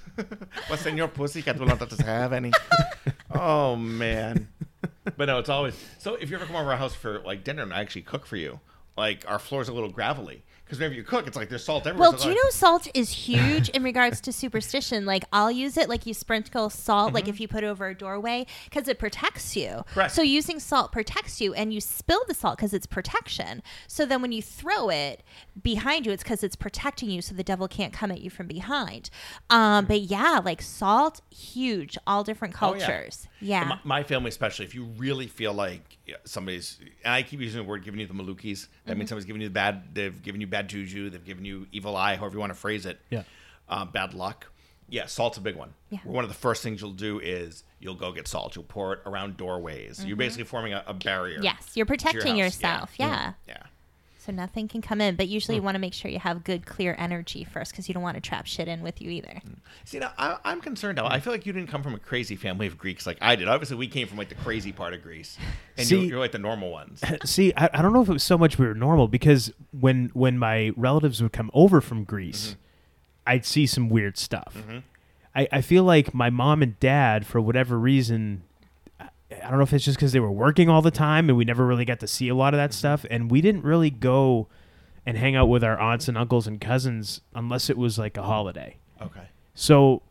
[0.68, 2.52] what senor pussycat will not let us have any.
[3.34, 4.50] Oh man.
[5.18, 6.16] But no, it's always so.
[6.16, 8.36] If you ever come over our house for like dinner and I actually cook for
[8.38, 8.60] you,
[8.98, 12.12] like our floor's a little gravelly because whenever you cook, it's like there's salt everywhere.
[12.12, 15.06] Well, so do you like- know salt is huge in regards to superstition?
[15.06, 17.96] Like, I'll use it like you sprinkle salt, like if you put it over a
[17.96, 19.68] doorway, because it protects you.
[19.68, 19.94] Mm-hmm.
[19.94, 20.14] Correct.
[20.14, 23.62] So using salt protects you, and you spill the salt because it's protection.
[23.88, 25.24] So then when you throw it
[25.62, 28.48] behind you, it's because it's protecting you, so the devil can't come at you from
[28.48, 29.10] behind.
[29.50, 32.86] Um, but yeah, like salt, huge, all different Oh, yeah.
[32.86, 33.28] cultures.
[33.42, 33.64] yeah.
[33.66, 37.68] My, my family, especially, if you really feel like somebody's, and I keep using the
[37.68, 38.68] word giving you the malukis.
[38.86, 39.00] That Mm-hmm.
[39.00, 39.94] means somebody's giving you the bad.
[39.94, 41.10] They've given you bad juju.
[41.10, 43.00] They've given you evil eye, however you want to phrase it.
[43.10, 43.24] Yeah.
[43.70, 44.48] Uh, bad luck.
[44.90, 45.74] Yeah, salt's a big one.
[45.90, 46.00] Yeah.
[46.04, 48.56] One of the first things you'll do is you'll go get salt.
[48.58, 50.04] You'll pour it around doorways.
[50.04, 51.36] You're basically forming a, a barrier.
[51.36, 51.44] Mm-hmm.
[51.46, 52.56] yes, you're your protecting house.
[52.56, 52.92] yourself.
[52.98, 53.34] Yeah.
[53.48, 53.64] Yeah.
[54.24, 55.66] So nothing can come in, but usually you mm.
[55.66, 58.22] want to make sure you have good, clear energy first because you don't want to
[58.22, 59.42] trap shit in with you either.
[59.44, 59.56] Mm.
[59.84, 61.08] See, now I, I'm concerned now.
[61.08, 61.24] I mm.
[61.24, 63.48] feel like you didn't come from a crazy family of Greeks like I did.
[63.48, 65.40] Obviously, we came from like the crazy part of Greece,
[65.76, 67.02] and See- you're, you're like the normal ones.
[67.26, 70.12] See, I, I don't know if it was so much we were normal because when
[70.14, 72.62] when my relatives would come over from Greece, Mm-hmm.
[73.28, 74.56] I'd see some weird stuff.
[74.58, 74.80] Mm-hmm.
[75.36, 78.44] I, I feel like my mom and dad, for whatever reason,
[79.32, 81.46] I don't know if it's just because they were working all the time and we
[81.46, 82.64] never really got to see a lot of Mm-hmm.
[82.68, 84.48] that stuff, and we didn't really go
[85.06, 88.24] and hang out with our aunts and uncles and cousins unless it was like a
[88.24, 88.78] holiday.
[89.02, 89.30] Okay.
[89.56, 90.02] So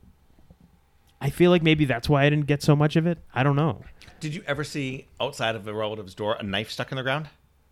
[1.21, 3.19] I feel like maybe that's why I didn't get so much of it.
[3.35, 3.83] I don't know.
[4.21, 7.29] Did you ever see outside of a relative's door a knife stuck in the ground?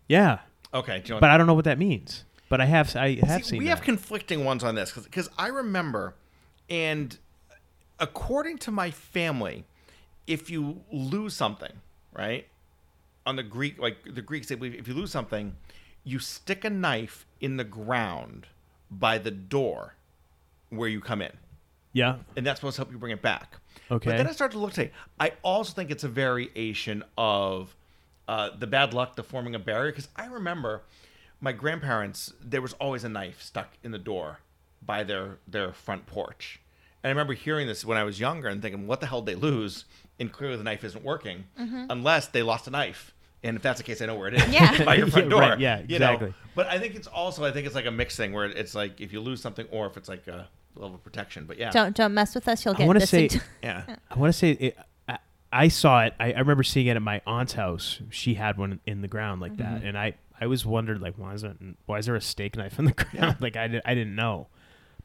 [0.07, 0.39] Yeah,
[0.73, 1.01] Okay.
[1.05, 2.25] You know but I don't know what that means.
[2.47, 3.69] But I have I have See, seen we that.
[3.71, 6.15] have conflicting ones on this because I remember,
[6.69, 7.17] and
[7.99, 9.65] according to my family,
[10.29, 11.73] if you lose something,
[12.13, 12.47] right,
[13.25, 15.55] on the Greek, like the Greeks, they believe if you lose something,
[16.03, 18.47] you stick a knife in the ground
[18.89, 19.95] by the door
[20.69, 21.33] where you come in
[21.93, 22.15] yeah.
[22.35, 23.57] and that's supposed to help you bring it back.
[23.91, 24.09] Okay.
[24.09, 27.75] But then I started to look say, I also think it's a variation of
[28.27, 29.91] uh, the bad luck, the forming a barrier.
[29.91, 30.83] Because I remember
[31.41, 34.39] my grandparents, there was always a knife stuck in the door
[34.85, 36.59] by their their front porch.
[37.03, 39.37] And I remember hearing this when I was younger and thinking, what the hell did
[39.37, 39.85] they lose?
[40.19, 43.13] And clearly the knife isn't working unless they lost a knife.
[43.41, 44.49] And if that's the case, I know where it is.
[44.49, 44.83] Yeah.
[44.85, 45.39] by your front door.
[45.39, 46.11] right, yeah, you know?
[46.13, 46.33] exactly.
[46.55, 48.99] But I think it's also, I think it's like a mixed thing where it's like
[48.99, 51.45] if you lose something or if it's like a level of protection.
[51.45, 51.71] But yeah.
[51.71, 52.65] Don't don't mess with us.
[52.65, 52.83] You'll get.
[52.83, 53.83] I wanna say- into- Yeah.
[54.11, 55.17] I want to say it, I,
[55.53, 56.13] I saw it.
[56.19, 58.01] I, I remember seeing it at my aunt's house.
[58.09, 59.73] She had one in the ground like Mm-hmm.
[59.75, 61.55] that, and I I was wondered like why is it
[61.85, 63.13] why is there a steak knife in the ground?
[63.13, 63.35] Yeah.
[63.39, 64.47] Like I, did, I didn't know,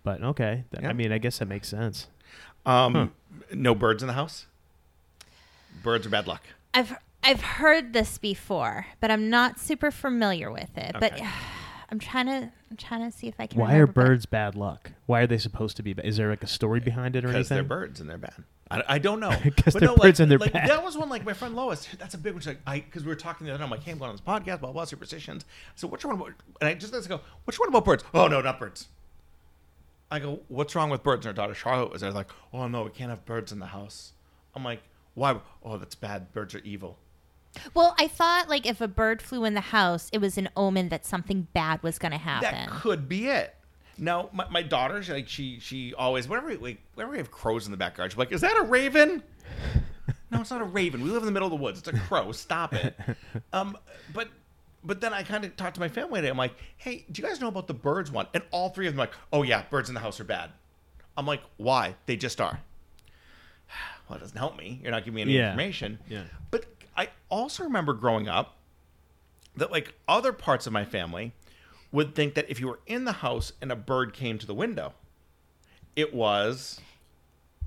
[0.03, 0.65] but okay.
[0.73, 0.89] Th- Yeah.
[0.91, 2.09] I mean, I guess that makes sense.
[2.67, 3.13] Um,
[3.53, 4.47] no birds in the house.
[5.83, 6.43] Birds are bad luck.
[6.73, 10.93] I've I've heard this before, but I'm not super familiar with it.
[10.99, 11.29] But Okay.
[11.91, 13.61] I'm trying to I'm trying to see if I can.
[13.61, 14.93] Why are remember, but- birds bad luck?
[15.07, 15.93] Why are they supposed to be?
[15.93, 16.05] bad?
[16.07, 17.41] Is there like a story behind it or anything?
[17.43, 18.35] Because they're birds and they're bad.
[18.71, 19.37] I, I don't know.
[19.45, 20.69] Because they're no, like- birds and they're like, bad.
[20.71, 21.87] That was one like my friend Lois.
[21.99, 22.41] That's a big one.
[22.41, 23.65] She's like, I because we were talking the other night.
[23.67, 25.45] I'm like, hey, I'm going on this podcast, blah blah superstitions.
[25.77, 26.33] So which one about?
[26.61, 27.21] And I just let's go.
[27.45, 28.03] Which one about birds?
[28.13, 28.89] Oh no, not birds.
[30.11, 31.27] I go, what's wrong with birds?
[31.27, 33.67] And her daughter Charlotte was there, like, oh no, we can't have birds in the
[33.67, 34.13] house.
[34.55, 34.83] I'm like,
[35.15, 35.41] why?
[35.63, 36.33] Oh, that's bad.
[36.33, 36.99] Birds are evil.
[37.73, 40.89] Well, I thought like if a bird flew in the house, it was an omen
[40.89, 42.51] that something bad was going to happen.
[42.51, 43.55] That could be it.
[43.97, 47.31] No, my, my daughter, she, like she she always whenever we like whenever we have
[47.31, 49.23] crows in the backyard, she's like, "Is that a raven?"
[50.33, 51.03] no, it's not a raven.
[51.03, 51.79] We live in the middle of the woods.
[51.79, 52.33] It's a crow.
[52.33, 52.99] Stop it.
[53.53, 53.79] Um,
[54.13, 54.29] but
[54.83, 56.31] but then I kind of talked to my family today.
[56.31, 58.95] I'm like, "Hey, do you guys know about the birds one?" And all three of
[58.95, 60.51] them are like, "Oh yeah, birds in the house are bad."
[61.17, 61.95] I'm like, "Why?
[62.07, 62.61] They just are."
[64.09, 64.81] Well, it doesn't help me.
[64.83, 65.47] You're not giving me any Yeah.
[65.51, 65.99] information.
[66.09, 66.25] Yeah.
[66.51, 66.67] But
[66.97, 68.57] I also remember growing up
[69.57, 71.33] that like other parts of my family
[71.93, 74.55] would think that if you were in the house and a bird came to the
[74.55, 74.93] window,
[75.97, 76.81] it was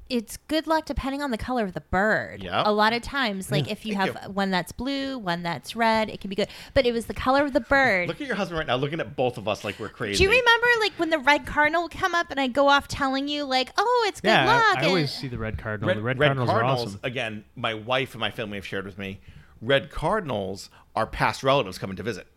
[0.10, 2.44] it's good luck depending on the color of the bird.
[2.44, 2.64] Yep.
[2.66, 4.32] A lot of times, like if you Thank have you.
[4.32, 6.48] one that's blue, one that's red, it can be good.
[6.74, 8.08] But it was the color of the bird.
[8.08, 10.18] look at your husband right now, looking at both of us like we're crazy.
[10.18, 12.88] Do you remember like when the red cardinal would come up and I'd go off
[12.88, 14.78] telling you like, oh, it's good yeah, luck?
[14.78, 15.90] I, I always see the red cardinal.
[15.90, 17.00] Red, the red, red cardinals, cardinals, are awesome.
[17.04, 19.20] again, my wife and my family have shared with me.
[19.62, 22.28] Red cardinals are past relatives coming to visit.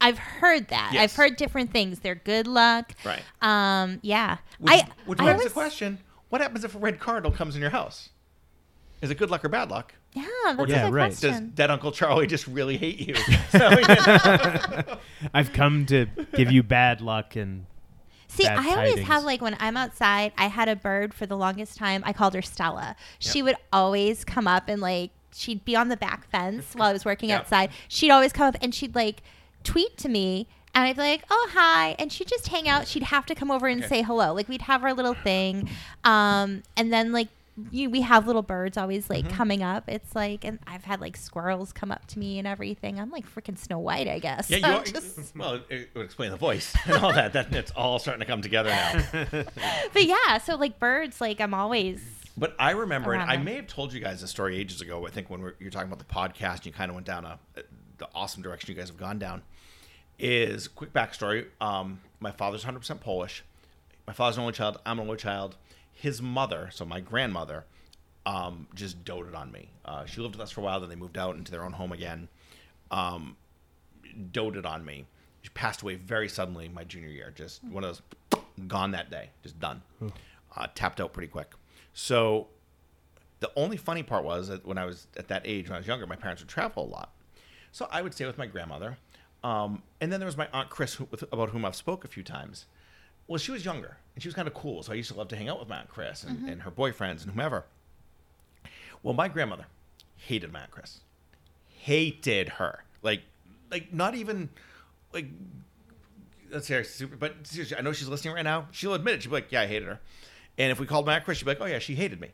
[0.00, 0.90] I've heard that.
[0.92, 1.02] Yes.
[1.02, 2.00] I've heard different things.
[2.00, 2.92] They're good luck.
[3.04, 3.22] Right.
[3.42, 3.98] Um.
[4.02, 4.38] Yeah.
[4.58, 4.88] Which, I.
[5.06, 5.98] which I begs always, the question:
[6.28, 8.10] What happens if a red cardinal comes in your house?
[9.00, 9.94] Is it good luck or bad luck?
[10.12, 10.24] Yeah,
[10.56, 11.16] that's Yeah, a good right.
[11.20, 13.14] Does dead Uncle Charlie just really hate you?
[13.50, 14.98] So, you know,
[15.34, 17.66] I've come to give you bad luck and
[18.26, 19.08] See, bad I always tidings.
[19.08, 22.02] have like when I'm outside, I had a bird for the longest time.
[22.04, 22.96] I called her Stella.
[23.18, 26.92] She would always come up and like she'd be on the back fence while I
[26.92, 27.40] was working Yep.
[27.42, 27.70] outside.
[27.88, 29.22] She'd always come up and she'd like
[29.64, 30.48] tweet to me
[30.78, 32.86] and I'd be like, "Oh, hi." And she'd just hang out.
[32.86, 33.88] She'd have to come over and Okay.
[33.98, 34.32] say hello.
[34.34, 35.68] Like we'd have our little thing.
[36.04, 37.28] Um and then like
[37.72, 39.36] you, we have little birds always like Mm-hmm.
[39.36, 39.88] coming up.
[39.88, 43.00] It's like, and I've had like squirrels come up to me and everything.
[43.00, 44.48] I'm like freaking Snow White, I guess.
[44.48, 47.32] yeah, you are, just- well, it, would explain the voice and all that.
[47.32, 49.02] That it's all starting to come together now.
[49.92, 52.00] but yeah, so like birds, like I'm always
[52.36, 55.04] But I remember, and I may have told you guys this story ages ago.
[55.04, 57.40] I think when we're, you're talking about the podcast, you kind of went down a
[57.96, 59.42] the awesome direction you guys have gone down.
[60.18, 61.46] Is quick backstory.
[61.60, 63.44] Um, my father's 100% Polish.
[64.06, 64.80] My father's an only child.
[64.84, 65.56] I'm an only child.
[65.92, 67.64] His mother, so my grandmother,
[68.26, 69.70] um, just doted on me.
[69.84, 70.80] Uh, she lived with us for a while.
[70.80, 72.28] Then they moved out into their own home again.
[72.90, 73.36] Um,
[74.32, 75.06] doted on me.
[75.42, 77.32] She passed away very suddenly my junior year.
[77.34, 78.00] Just one of
[78.30, 79.82] those gone that day, just done.
[80.56, 81.52] Uh, tapped out pretty quick.
[81.92, 82.48] So
[83.40, 85.86] the only funny part was that when I was at that age, when I was
[85.86, 87.12] younger, my parents would travel a lot.
[87.70, 88.98] So I would stay with my grandmother.
[89.44, 92.08] Um, and then there was my aunt Chris, who, with, about whom I've spoke a
[92.08, 92.66] few times.
[93.26, 94.82] Well, she was younger and she was kind of cool.
[94.82, 96.70] So I used to love to hang out with my aunt Chris and, and her
[96.70, 97.64] boyfriends and whomever.
[99.02, 99.66] Well, my grandmother
[100.16, 101.00] hated my aunt Chris.
[101.68, 102.84] Hated her.
[103.02, 103.22] Like,
[103.70, 104.48] like not even
[105.12, 105.26] like
[106.50, 107.16] that's very super.
[107.16, 108.68] But seriously, I know she's listening right now.
[108.72, 109.22] She'll admit it.
[109.22, 110.00] She'll be like, "Yeah, I hated her."
[110.56, 112.28] And if we called my aunt Chris, she'd be like, "Oh yeah, she hated me."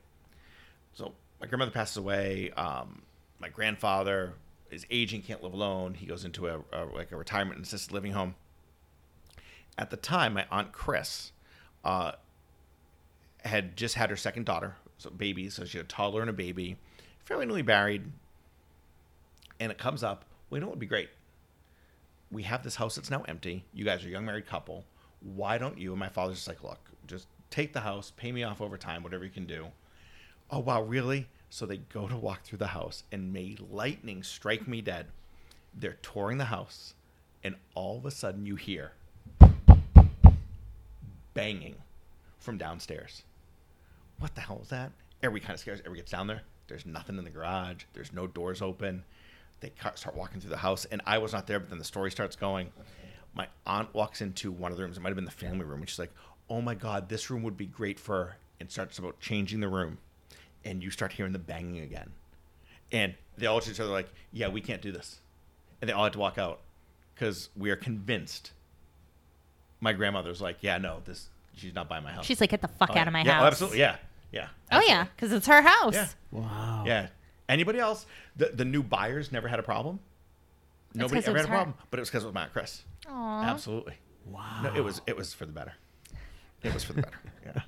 [0.95, 2.51] So my grandmother passes away.
[2.57, 3.03] Um,
[3.41, 4.35] my grandfather
[4.75, 5.95] is aging, can't live alone.
[5.95, 8.35] He goes into a, a like a retirement and assisted living home.
[9.79, 11.33] At the time, my aunt Chris
[11.85, 12.13] uh,
[13.45, 15.51] had just had her second daughter, so baby.
[15.51, 16.77] So she had a toddler and a baby,
[17.25, 18.11] fairly newly married.
[19.61, 20.25] And it comes up.
[20.51, 21.11] Well, you know would be great?
[22.31, 23.65] We have this house that's now empty.
[23.73, 24.85] You guys are a young married couple.
[25.21, 25.93] Why don't you?
[25.93, 29.03] And my father's just like, look, just take the house, pay me off over time,
[29.03, 29.69] whatever you can do.
[30.51, 31.29] Oh wow, really?
[31.55, 35.07] So they go to walk through the house, and may lightning strike me dead.
[35.73, 36.95] They're touring the house,
[37.45, 38.91] and all of a sudden you hear
[41.33, 41.77] banging
[42.41, 43.23] from downstairs.
[44.19, 44.91] What the hell is that?
[45.23, 45.79] Everybody kind of scares.
[45.79, 46.43] Everybody gets down there.
[46.67, 47.85] There's nothing in the garage.
[47.93, 49.05] There's no doors open.
[49.61, 51.61] They start walking through the house, and I was not there.
[51.61, 52.73] But then the story starts going.
[53.33, 54.97] My aunt walks into one of the rooms.
[54.97, 56.13] It might have been the family room, and she's like,
[56.51, 59.99] "Oh my god, this room would be great for." And starts about changing the room,
[60.65, 62.11] and you start hearing the banging again,
[62.93, 65.21] and they all look at each other like, "Yeah, we can't do this,"
[65.81, 66.61] and they all had to walk out
[67.15, 68.53] because we are convinced.
[69.81, 72.69] My grandmother's like, "Yeah, no, this she's not buying my house." she's like, get the
[72.69, 73.43] fuck Oh, out of my yeah, oh, house.
[73.43, 73.79] Oh, absolutely.
[73.81, 73.97] Yeah.
[74.33, 74.49] Yeah.
[74.73, 75.95] Oh yeah, because it's her house.
[75.95, 76.09] Yeah.
[76.33, 76.85] wow.
[76.87, 77.09] Yeah.
[77.49, 78.07] Anybody else?
[78.37, 80.01] The the new buyers never had a problem.
[80.95, 81.55] Nobody 'cause it ever was had a her.
[81.65, 82.83] problem, but it was because it was Matt Chris.
[83.09, 83.43] Aw.
[83.45, 83.95] Absolutely.
[84.27, 84.63] Wow.
[84.63, 85.75] No, it was it was for the better.
[86.63, 87.19] It was for the better.
[87.45, 87.63] Yeah.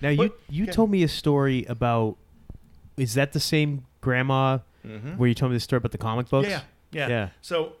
[0.00, 0.72] Now you you okay.
[0.72, 2.16] told me a story about.
[2.96, 5.16] Is that the same grandma Mhm.
[5.16, 6.48] where you told me the story about the comic books?
[6.48, 7.28] Yeah, yeah, Yeah.
[7.42, 7.74] So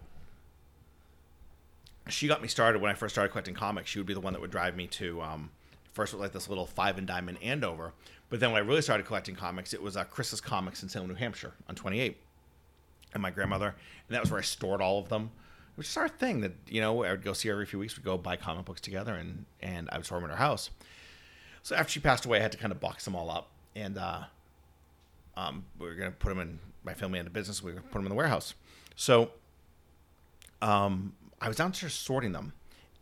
[2.08, 3.88] she got me started when I first started collecting comics.
[3.90, 5.50] She would be the one that would drive me to um,
[5.92, 7.92] first with like this little five and dime in Andover,
[8.28, 11.08] but then when I really started collecting comics, it was uh, Chris's Comics in Salem,
[11.08, 12.16] New Hampshire, on 28,
[13.14, 13.68] and my grandmother,
[14.08, 15.30] and that was where I stored all of them.
[15.76, 17.96] Which is our thing that you know I would go see her every few weeks.
[17.96, 20.70] We'd go buy comic books together, and and I would store them in her house.
[21.62, 23.98] So after she passed away, I had to kind of box them all up, and
[23.98, 24.22] uh,
[25.36, 26.58] um, we were gonna put them in.
[26.84, 27.62] My family had a business.
[27.62, 28.54] We were gonna put them in the warehouse.
[28.96, 29.30] So,
[30.62, 32.52] um, I was downstairs sorting them,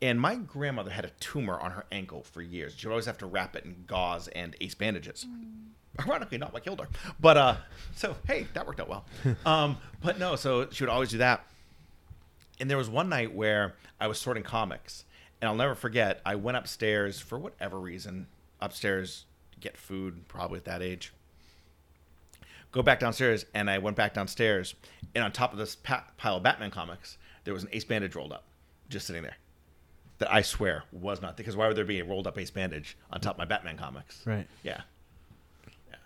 [0.00, 2.74] and my grandmother had a tumor on her ankle for years.
[2.76, 5.26] She would always have to wrap it in gauze and ace bandages.
[6.00, 6.88] Ironically, not what killed her,
[7.18, 7.56] but uh,
[7.96, 9.04] so hey, that worked out well.
[9.46, 11.44] um, but no, so she would always do that.
[12.60, 15.04] And there was one night where I was sorting comics,
[15.40, 16.20] and I'll never forget.
[16.24, 18.26] I went upstairs for whatever reason,
[18.60, 21.12] upstairs to get food, probably at that age.
[22.70, 24.74] Go back downstairs, and I went back downstairs,
[25.14, 28.14] and on top of this pa- pile of Batman comics, there was an ace bandage
[28.14, 28.44] rolled up,
[28.88, 29.36] just sitting there.
[30.18, 32.96] That I swear was not because why would there be a rolled up ace bandage
[33.10, 34.26] on top of my Batman comics?
[34.26, 34.46] Right.
[34.62, 34.82] Yeah.
[35.88, 35.96] Yeah.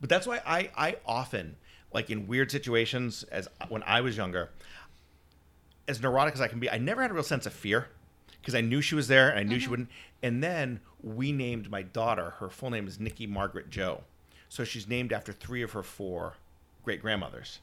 [0.00, 1.56] But that's why I, I often,
[1.92, 4.50] like in weird situations, as when I was younger,
[5.88, 7.88] as neurotic as I can be, I never had a real sense of fear
[8.40, 9.70] because I knew she was there and I knew she mm-hmm.
[9.70, 9.88] wouldn't.
[10.22, 14.04] And then we named my daughter, her full name is Nikki Margaret Joe.
[14.48, 16.34] So she's named after three of her four
[16.84, 17.60] great grandmothers.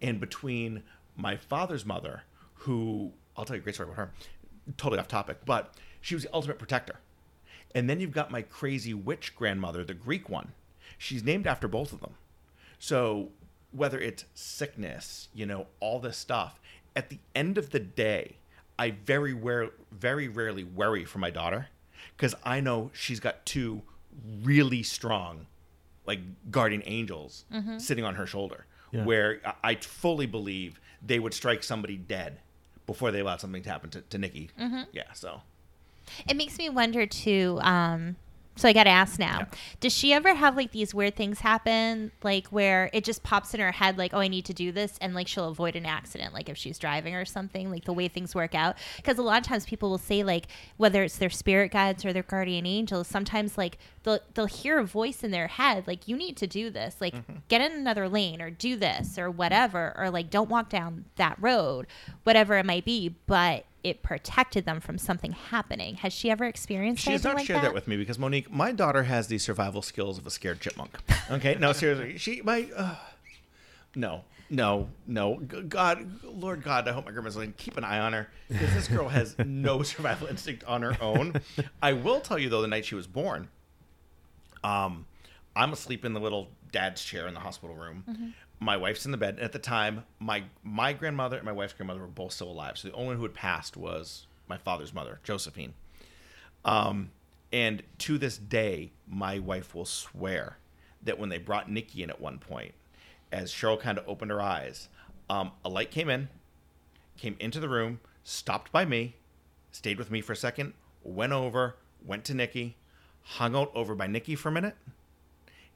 [0.00, 0.82] And between
[1.16, 2.22] my father's mother,
[2.54, 4.12] who I'll tell you a great story about her,
[4.76, 6.96] totally off topic, but she was the ultimate protector.
[7.74, 10.52] And then you've got my crazy witch grandmother, the Greek one.
[10.98, 12.14] She's named after both of them.
[12.78, 13.30] So
[13.72, 16.60] whether it's sickness, you know, all this stuff.
[16.94, 18.36] At the end of the day,
[18.78, 21.68] I very rare, very rarely worry for my daughter
[22.16, 23.82] because I know she's got two
[24.42, 25.46] really strong,
[26.06, 26.20] like
[26.50, 27.44] guardian angels
[27.78, 28.66] sitting on her shoulder.
[28.90, 29.04] Yeah.
[29.04, 32.38] Where I- I fully believe they would strike somebody dead
[32.86, 34.50] before they allowed something to happen to, to Nikki.
[34.92, 35.42] Yeah, so
[36.28, 37.58] It makes me wonder too.
[37.62, 38.16] Um,
[38.54, 39.58] so I got to ask now: Yeah.
[39.80, 43.60] Does she ever have like these weird things happen, like where it just pops in
[43.60, 46.34] her head, like, "Oh, I need to do this," and like she'll avoid an accident,
[46.34, 48.76] like if she's driving or something, like the way things work out?
[48.96, 52.12] Because a lot of times people will say, like, whether it's their spirit guides or
[52.12, 56.16] their guardian angels, sometimes like they'll they'll hear a voice in their head, like, "You
[56.16, 57.36] need to do this," like, mm-hmm.
[57.48, 61.36] get in another lane or do this or whatever, or like, don't walk down that
[61.40, 61.86] road,
[62.24, 65.96] whatever it might be, but it protected them from something happening.
[65.96, 67.68] Has she ever experienced She has not like shared that?
[67.68, 67.74] that?
[67.74, 70.96] with me because Monique, my daughter has the survival skills of a scared chipmunk.
[71.30, 72.94] Okay, no, seriously, she my uh,
[73.94, 75.36] no, no, no.
[75.36, 78.88] God, Lord God, I hope my grandma's like keep an eye on her because this
[78.88, 81.34] girl has no survival instinct on her own.
[81.82, 83.48] I will tell you though, the night she was born,
[84.62, 85.06] um,
[85.56, 88.04] I'm asleep in the little dad's chair in the hospital room.
[88.08, 88.28] Mm-hmm.
[88.62, 89.34] My wife's in the bed.
[89.34, 92.78] And at the time, my my grandmother and my wife's grandmother were both still alive.
[92.78, 95.74] So the only one who had passed was my father's mother, Josephine.
[96.64, 97.10] Um,
[97.52, 100.58] and to this day, my wife will swear
[101.02, 102.72] that when they brought Nikki in at one point,
[103.32, 104.88] as Cheryl kind of opened her eyes,
[105.28, 106.28] um, a light came in,
[107.16, 109.16] came into the room, stopped by me,
[109.72, 112.76] stayed with me for a second, went over, went to Nikki,
[113.22, 114.76] hung out over by Nikki for a minute,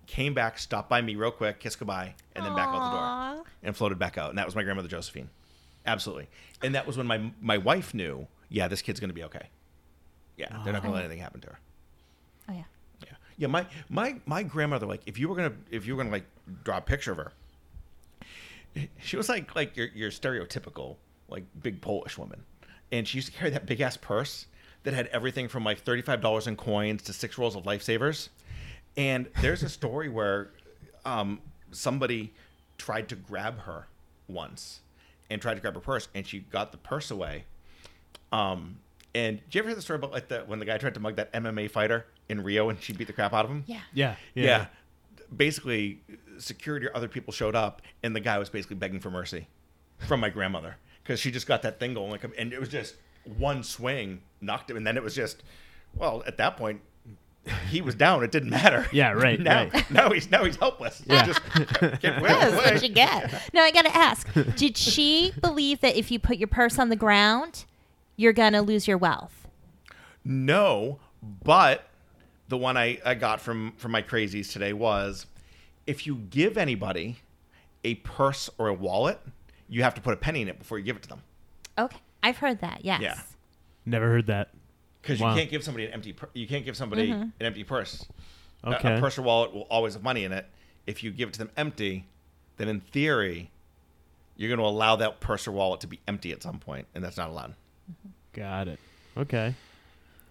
[0.06, 2.96] came back, stopped by me real quick, kissed goodbye, and then back out the
[3.36, 4.30] door and floated back out.
[4.30, 5.30] And that was my grandmother Josephine.
[5.86, 6.28] Absolutely.
[6.62, 9.48] And that was when my my wife knew, yeah, this kid's gonna be okay.
[10.36, 11.58] Yeah, they're not gonna let anything happen to her.
[12.48, 12.62] Oh yeah.
[13.02, 13.12] Yeah.
[13.38, 16.26] Yeah, my my my grandmother, like if you were gonna if you were gonna like
[16.64, 17.32] draw a picture of her,
[18.98, 20.96] she was like like your your stereotypical
[21.28, 22.44] like big Polish woman.
[22.92, 24.46] And she used to carry that big ass purse
[24.84, 28.28] that had everything from like thirty five dollars in coins to six rolls of lifesavers.
[28.96, 30.50] And there's a story where
[31.04, 31.40] um,
[31.70, 32.32] somebody
[32.78, 33.86] tried to grab her
[34.28, 34.80] once
[35.30, 37.44] and tried to grab her purse, and she got the purse away.
[38.32, 38.78] Um,
[39.14, 41.00] and did you ever hear the story about like the when the guy tried to
[41.00, 43.64] mug that MMA fighter in Rio and she beat the crap out of him?
[43.66, 43.80] Yeah.
[43.94, 44.16] Yeah.
[44.34, 44.66] Yeah.
[45.34, 46.00] Basically,
[46.38, 49.48] security or other people showed up, and the guy was basically begging for mercy
[49.98, 52.94] from my grandmother because she just got that thing going, like, and it was just
[53.36, 55.42] one swing knocked him, and then it was just,
[55.94, 56.80] well, at that point,
[57.70, 58.22] he was down.
[58.24, 58.86] It didn't matter.
[58.92, 59.90] Yeah, right, now, right.
[59.90, 61.02] now he's now he's helpless.
[61.06, 61.26] Yeah.
[61.26, 61.40] Just
[62.00, 62.72] get away, That's away.
[62.74, 63.50] what you get.
[63.52, 64.28] No, I got to ask.
[64.56, 67.64] Did she believe that if you put your purse on the ground,
[68.16, 69.46] you're gonna lose your wealth?
[70.24, 70.98] No,
[71.44, 71.88] but
[72.48, 75.26] the one I, I got from from my crazies today was
[75.86, 77.16] if you give anybody
[77.84, 79.20] a purse or a wallet,
[79.68, 81.22] you have to put a penny in it before you give it to them.
[81.78, 82.84] Okay, I've heard that.
[82.84, 83.00] Yes.
[83.02, 83.20] Yeah.
[83.84, 84.50] Never heard that.
[85.06, 85.30] Because Wow.
[85.34, 86.12] you can't give somebody an empty.
[86.12, 87.22] pur- You can't give somebody Mm-hmm.
[87.22, 88.04] an empty purse.
[88.64, 88.96] A- Okay.
[88.96, 90.46] A, purse or wallet will always have money in it.
[90.86, 92.06] If you give it to them empty,
[92.56, 93.50] then in theory,
[94.36, 97.04] you're going to allow that purse or wallet to be empty at some point, and
[97.04, 97.54] that's not allowed.
[98.32, 98.78] Got it.
[99.16, 99.54] Okay.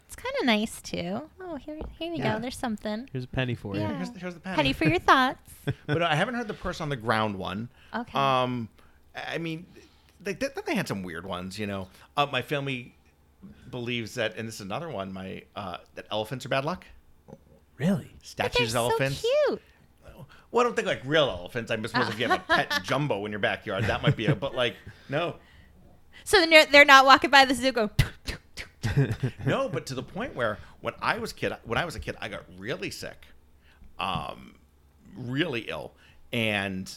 [0.07, 1.29] It's kind of nice too.
[1.41, 2.33] Oh, here, here we Yeah.
[2.35, 2.39] go.
[2.39, 3.09] There's something.
[3.11, 3.89] Here's a penny for Yeah.
[3.89, 3.95] you.
[3.95, 4.55] Here's, here's the penny.
[4.55, 5.39] Penny for your thoughts.
[5.87, 7.69] but I haven't heard the purse on the ground one.
[7.93, 8.17] Okay.
[8.17, 8.69] Um,
[9.15, 9.65] I mean,
[10.21, 11.57] they they, they had some weird ones.
[11.57, 12.94] You know, uh, my family
[13.69, 15.11] believes that, and this is another one.
[15.11, 16.85] My uh, that elephants are bad luck.
[17.77, 18.15] Really?
[18.23, 19.19] Statues, they're of elephants.
[19.19, 19.61] so cute.
[20.51, 21.69] Well, I don't think like real elephants.
[21.69, 24.35] I suppose if you have a pet jumbo in your backyard, that might be a.
[24.35, 24.75] But like,
[25.09, 25.35] no,
[26.23, 27.89] So then they're, they're not walking by the zoo going.
[29.45, 29.67] no.
[29.67, 32.29] But to the point where when I was kid, when I was a kid, I
[32.29, 33.25] got really sick,
[33.99, 34.55] um,
[35.17, 35.93] really ill,
[36.31, 36.89] and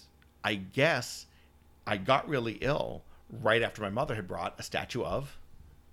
[0.44, 1.26] I guess
[1.86, 3.03] I got really ill
[3.42, 5.36] right after my mother had brought a statue of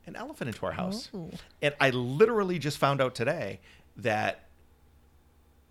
[0.08, 1.32] an elephant into our house, Oh.
[1.62, 3.60] and I literally just found out today
[3.98, 4.46] that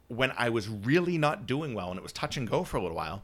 [0.09, 2.83] when I was really not doing well and it was touch and go for a
[2.83, 3.23] little while,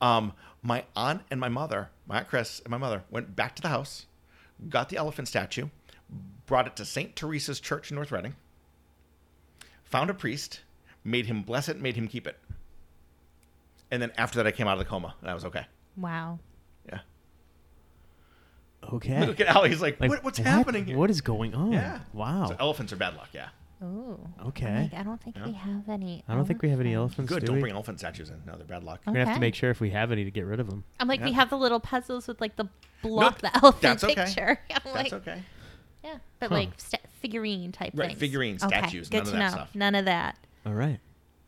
[0.00, 0.32] um,
[0.62, 3.68] my aunt and my mother, my aunt Chris and my mother, went back to the
[3.68, 4.06] house,
[4.68, 5.68] got the elephant statue,
[6.46, 7.14] brought it to St.
[7.16, 8.34] Teresa's Church in North Reading,
[9.84, 10.60] found a priest,
[11.04, 12.38] made him bless it, made him keep it.
[13.90, 15.66] And then after that, I came out of the coma and I was okay.
[15.96, 16.38] Wow.
[18.88, 18.94] Yeah.
[18.96, 19.26] Okay.
[19.26, 19.68] Look at Ali.
[19.70, 20.48] He's like, Like, what, what's what?
[20.48, 20.96] happening here?
[20.96, 21.72] What is going on?
[21.72, 22.00] Yeah.
[22.12, 22.46] Wow.
[22.48, 23.28] So elephants are bad luck.
[23.32, 23.48] Yeah.
[23.80, 24.18] Oh.
[24.46, 24.90] Okay.
[24.96, 25.46] I don't think Yeah.
[25.46, 26.24] we have any.
[26.26, 27.30] I don't think we have any elephants.
[27.30, 27.32] elephants.
[27.34, 27.40] Good.
[27.40, 27.60] do Don't we?
[27.62, 28.42] bring elephant statues in.
[28.44, 29.00] No, they're bad luck.
[29.06, 29.34] We're gonna have Okay.
[29.36, 30.82] to make sure if we have any to get rid of them.
[30.98, 31.36] I'm like, we Yeah.
[31.36, 32.68] have the little puzzles with like the
[33.02, 34.14] block, the elephant that's okay.
[34.16, 34.58] picture.
[34.70, 35.42] I'm That's like, okay.
[36.02, 36.54] yeah, but Huh.
[36.56, 38.18] like sta figurine type Right, things.
[38.20, 39.48] figurine, Okay, statues, Good none of to that know.
[39.50, 39.74] stuff.
[39.74, 40.36] None of that.
[40.66, 40.98] All right.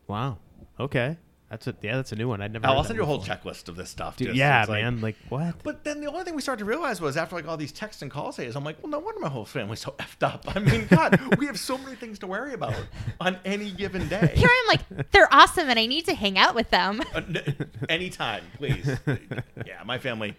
[0.07, 0.37] Wow.
[0.79, 1.17] Okay.
[1.51, 2.41] That's a yeah, that's a new one.
[2.41, 2.65] I'd never.
[2.65, 4.15] I'll send you a whole checklist of this stuff.
[4.15, 5.01] Dude, just- yeah, it's like- man.
[5.01, 5.61] Like what?
[5.63, 8.01] But then the only thing we started to realize was after like all these texts
[8.01, 10.45] and calls days, I'm like, well, no wonder my whole family's so effed up.
[10.55, 12.73] I mean, God, we have so many things to worry about
[13.19, 14.31] on any given day.
[14.35, 17.01] Here I'm like, they're awesome and I need to hang out with them.
[17.13, 18.89] Uh, n- Anytime, please.
[19.67, 20.35] yeah, my family.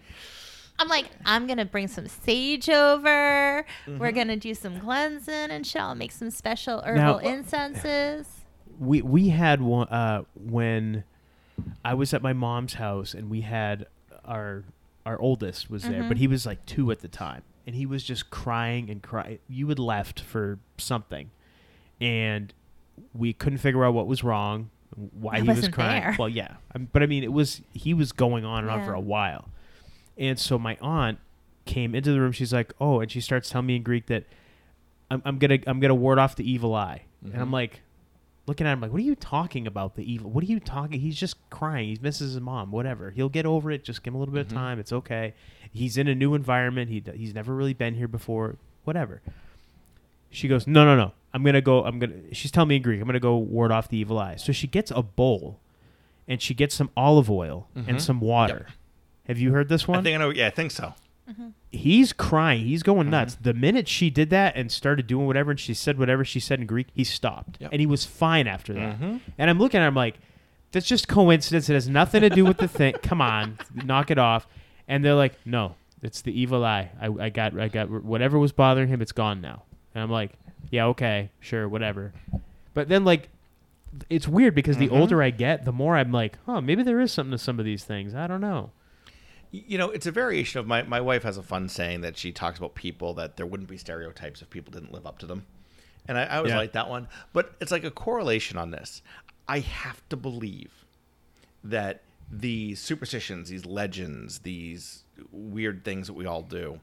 [0.79, 3.63] I'm like, I'm gonna bring some sage over.
[3.85, 4.15] We're Mm-hmm.
[4.15, 5.79] gonna do some cleansing and shit.
[5.79, 8.25] I'll make some special herbal Now- incenses.
[8.79, 11.03] We we had one uh, when
[11.83, 13.87] I was at my mom's house and we had
[14.25, 14.63] our
[15.05, 18.03] our oldest was there, but he was like two at the time, and he was
[18.03, 19.39] just crying and crying.
[19.49, 21.29] You had left for something,
[21.99, 22.53] and
[23.13, 24.69] we couldn't figure out what was wrong,
[25.19, 26.01] why I he was wasn't crying.
[26.03, 26.15] there.
[26.17, 28.93] Well, yeah, um, but I mean, it was he was going on and on for
[28.93, 29.49] a while,
[30.17, 31.19] and so my aunt
[31.65, 32.31] came into the room.
[32.31, 34.23] She's like, "Oh," and she starts telling me in Greek that
[35.11, 37.81] I'm, I'm gonna I'm gonna ward off the evil eye, and I'm like
[38.45, 39.95] looking at him like, "What are you talking about?
[39.95, 40.31] The evil?
[40.31, 40.99] What are you talking?
[40.99, 41.89] He's just crying.
[41.89, 42.71] He misses his mom.
[42.71, 43.11] Whatever.
[43.11, 43.83] He'll get over it.
[43.83, 44.57] Just give him a little bit of mm-hmm.
[44.57, 44.79] time.
[44.79, 45.33] It's okay.
[45.71, 46.89] He's in a new environment.
[46.89, 48.57] He he's never really been here before.
[48.83, 49.21] Whatever."
[50.29, 51.11] She goes, "No, no, no.
[51.33, 51.83] I'm gonna go.
[51.85, 52.99] I'm gonna." She's telling me in Greek.
[52.99, 54.35] I'm gonna go ward off the evil eye.
[54.35, 55.59] So she gets a bowl,
[56.27, 57.97] and she gets some olive oil and mm-hmm.
[57.99, 58.67] some water.
[59.27, 59.99] Have you heard this one?
[59.99, 60.31] I think I know.
[60.31, 60.93] Yeah, I think so.
[61.29, 61.49] Mm-hmm.
[61.71, 62.65] he's crying.
[62.65, 63.11] He's going mm-hmm.
[63.11, 63.35] nuts.
[63.35, 66.59] The minute she did that and started doing whatever, and she said whatever she said
[66.59, 67.71] in Greek, he stopped, Yep.
[67.71, 68.99] and he was fine after that.
[68.99, 69.17] Mm-hmm.
[69.37, 70.19] And I'm looking at him like,
[70.71, 71.69] that's just coincidence.
[71.69, 72.95] It has nothing to do with the thing.
[73.03, 74.47] Come on, knock it off.
[74.87, 76.91] And they're like, no, it's the evil eye.
[76.99, 79.01] I, I got, I got whatever was bothering him.
[79.01, 79.63] It's gone now.
[79.95, 80.31] And I'm like,
[80.71, 82.13] yeah, okay, sure, whatever.
[82.73, 83.29] But then like.
[84.09, 87.11] It's weird because the older I get, the more I'm like, oh, maybe there is
[87.11, 88.15] something to some of these things.
[88.15, 88.71] I don't know.
[89.55, 92.31] You know, it's a variation of my my wife has a fun saying that she
[92.31, 95.45] talks about people that there wouldn't be stereotypes if people didn't live up to them,
[96.07, 96.57] and I, I always Yeah.
[96.57, 97.07] like that one.
[97.33, 99.03] But it's like a correlation on this.
[99.47, 100.71] I have to believe
[101.63, 102.01] that
[102.31, 106.79] these superstitions, these legends, these weird things that we all do,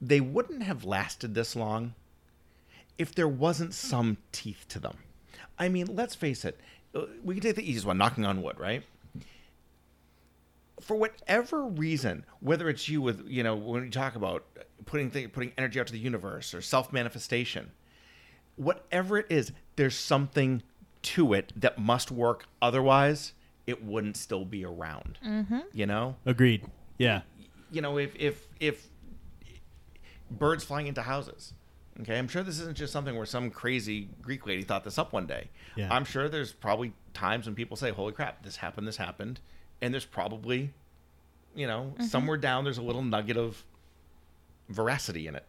[0.00, 1.94] they wouldn't have lasted this long
[2.96, 4.98] if there wasn't some teeth to them.
[5.58, 6.60] I mean, let's face it.
[6.94, 8.84] uh, We can take the easiest one, knocking on wood, right?
[10.82, 14.44] For whatever reason, whether it's you with you know when you talk about
[14.84, 17.70] putting th- putting energy out to the universe or self manifestation,
[18.56, 20.62] whatever it is, there's something
[21.02, 22.46] to it that must work.
[22.60, 23.32] Otherwise,
[23.66, 25.18] it wouldn't still be around.
[25.24, 25.60] Mm-hmm.
[25.72, 26.64] You know, Agreed.
[26.98, 27.22] Yeah.
[27.70, 28.88] you know if if if
[30.30, 31.54] birds flying into houses.
[32.00, 35.12] Okay, I'm sure this isn't just something where some crazy Greek lady thought this up
[35.12, 35.50] one day.
[35.76, 35.94] Yeah.
[35.94, 39.40] I'm sure there's probably times when people say, "Holy crap, this happened, this happened,"
[39.82, 40.70] and there's probably,
[41.54, 43.62] you know, somewhere down there's a little nugget of
[44.70, 45.44] veracity in it.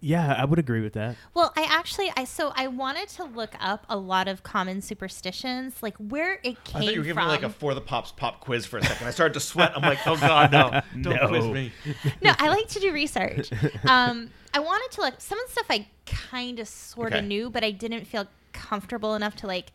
[0.00, 1.16] Yeah, I would agree with that.
[1.34, 5.82] Well, I actually, I so I wanted to look up a lot of common superstitions,
[5.82, 7.24] like where it I came thought you were giving from.
[7.24, 9.06] me like a for the pops pop quiz for a second.
[9.06, 9.72] I started to sweat.
[9.74, 10.80] I'm like, "Oh God, no!
[11.02, 11.28] Don't No.
[11.28, 11.72] quiz me."
[12.22, 13.50] no, I like to do research.
[13.86, 17.26] Um, I wanted to look some of the stuff I kind of sort of Okay.
[17.26, 19.72] knew, but I didn't feel comfortable enough to like.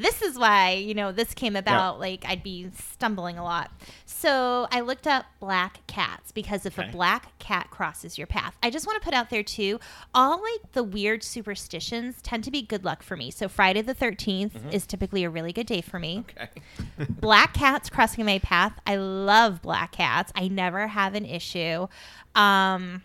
[0.00, 2.00] This is why you know this came about.
[2.00, 3.70] Like I'd be stumbling a lot,
[4.06, 6.88] so I looked up black cats because if Okay.
[6.88, 9.78] a black cat crosses your path, I just want to put out there too.
[10.14, 13.30] All like the weird superstitions tend to be good luck for me.
[13.30, 16.48] So Friday the 13th is typically a really good day for me Okay.
[17.20, 18.72] black cats crossing my path.
[18.86, 20.32] I love black cats.
[20.34, 21.86] I never have an issue.
[22.34, 23.02] Um,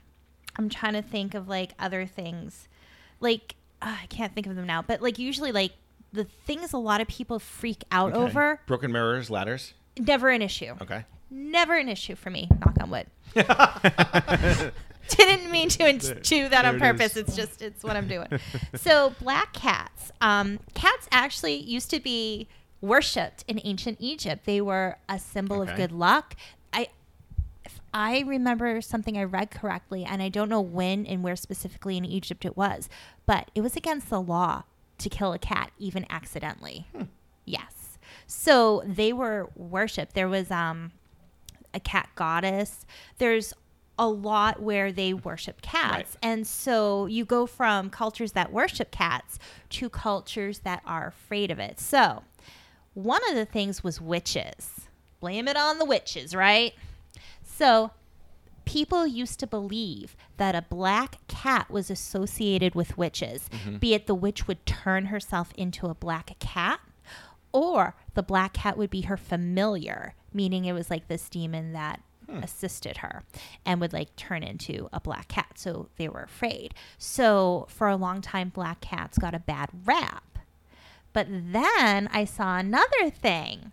[0.57, 2.67] I'm trying to think of like other things.
[3.19, 5.71] Like uh, I can't think of them now, but like usually like
[6.11, 8.21] the things a lot of people freak out Okay.
[8.21, 9.73] over, Broken mirrors, ladders.
[9.97, 10.73] never an issue.
[10.81, 11.05] Okay.
[11.31, 12.49] Never an issue for me.
[12.59, 13.05] Knock on wood.
[15.09, 17.11] Didn't mean to in- do that on there it purpose.
[17.13, 17.17] is.
[17.17, 18.27] It's just it's what I'm doing.
[18.75, 20.11] so black cats.
[20.21, 22.47] Um, cats actually used to be
[22.81, 24.45] worshipped in ancient Egypt.
[24.45, 26.35] They were a symbol of good luck.
[26.73, 26.87] I
[27.65, 31.97] if I remember something I read correctly, and I don't know when and where specifically
[31.97, 32.87] in Egypt it was,
[33.25, 34.63] but it was against the law
[34.99, 36.87] to kill a cat even accidentally.
[37.45, 37.97] Yes.
[38.27, 40.13] So they were worshipped.
[40.13, 40.91] There was um
[41.73, 42.85] a cat goddess.
[43.17, 43.53] There's
[43.97, 45.91] a lot where they worship cats.
[45.91, 46.17] Right.
[46.23, 49.37] And so you go from cultures that worship cats
[49.71, 51.79] to cultures that are afraid of it.
[51.79, 52.23] So
[52.93, 54.87] one of the things was witches.
[55.19, 56.73] Blame it on the witches, right?
[57.43, 57.91] So
[58.69, 63.77] people used to believe that a black cat was associated with witches, mm-hmm.
[63.77, 66.79] be it the witch would turn herself into a black cat
[67.51, 72.03] or the black cat would be her familiar, meaning it was like this demon that
[72.29, 72.43] hmm.
[72.43, 73.23] assisted her
[73.65, 75.53] and would like turn into a black cat.
[75.55, 76.75] So they were afraid.
[76.99, 80.37] So for a long time, black cats got a bad rap.
[81.11, 83.71] But then I saw another thing.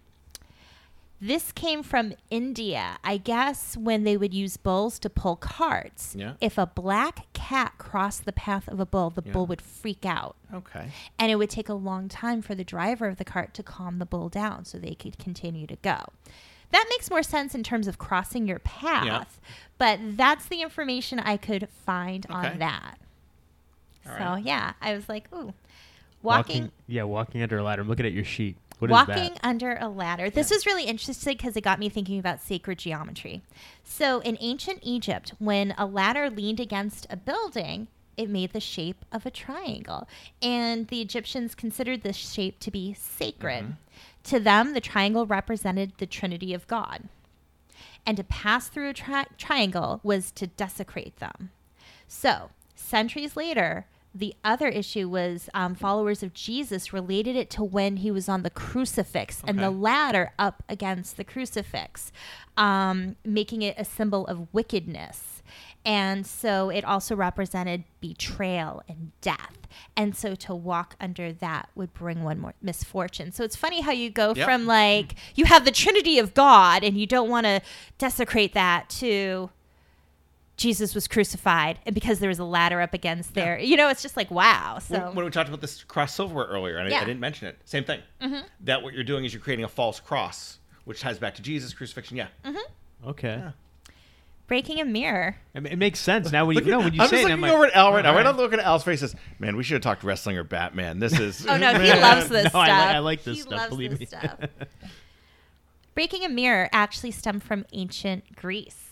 [1.21, 2.99] This came from India.
[3.03, 6.35] I guess when they would use bulls to pull carts, Yeah.
[6.43, 9.33] if a black cat crossed the path of a bull, the Yeah.
[9.33, 10.37] bull would freak out.
[10.53, 10.91] Okay.
[11.19, 13.99] And it would take a long time for the driver of the cart to calm
[13.99, 16.05] the bull down so they could continue to go.
[16.71, 19.25] That makes more sense in terms of crossing your path, yeah.
[19.79, 22.35] but that's the information I could find Okay.
[22.35, 22.99] on that.
[24.07, 24.45] All so, right.
[24.45, 25.55] yeah, I was like, ooh.
[26.23, 27.83] Walking, Yeah, walking under a ladder.
[27.83, 28.57] I'm looking at your sheet.
[28.79, 30.29] What walking under a ladder.
[30.29, 33.43] This was really interesting because it got me thinking about sacred geometry.
[33.85, 39.05] So, in ancient Egypt, when a ladder leaned against a building, it made the shape
[39.13, 40.07] of a triangle.
[40.43, 43.65] And the Egyptians considered this shape to be sacred.
[43.65, 43.73] Mm-hmm.
[44.25, 47.05] To them, the triangle represented the Trinity of God.
[48.05, 51.51] And to pass through a tri- triangle was to desecrate them.
[52.09, 53.87] So, centuries later,
[54.19, 58.43] the other issue was um, followers of Jesus related it to when he was on
[58.43, 62.13] the crucifix and the ladder up against the crucifix,
[62.57, 65.43] um, making it a symbol of wickedness.
[65.85, 69.57] And so it also represented betrayal and death.
[69.97, 73.31] And so to walk under that would bring one more misfortune.
[73.33, 74.45] So it's funny how you go Yep.
[74.45, 77.61] from like, you have the Trinity of God and you don't want to
[77.99, 79.51] desecrate that to
[80.57, 84.01] Jesus was crucified, and because there was a ladder up against there, you know, it's
[84.03, 84.79] just like wow.
[84.79, 87.01] So when, when we talked about this cross silverware earlier, and I, Yeah.
[87.03, 88.01] I didn't mention it, same thing.
[88.23, 88.47] Mm-hmm.
[88.65, 91.75] That what you're doing is you're creating a false cross, which ties back to Jesus
[91.75, 92.17] crucifixion.
[92.17, 92.29] Yeah.
[92.45, 93.09] Mm-hmm.
[93.11, 93.29] Okay.
[93.37, 93.51] Yeah.
[94.47, 95.37] breaking a mirror.
[95.55, 97.29] I mean, it makes sense now when you at- know when you I'm say just
[97.29, 97.33] it.
[97.33, 98.11] I'm looking like, over at Al right now.
[98.11, 98.35] all Right right.
[98.35, 99.01] now, looking at Al's face.
[99.01, 101.01] Says, "Man, we should have talked wrestling or Batman.
[101.01, 102.89] This is." Oh no, he loves this No, I stuff.
[102.89, 104.07] li- I like this he stuff, Loves believe this me.
[104.07, 104.37] stuff.
[105.95, 108.86] breaking a mirror actually stemmed from ancient Greece.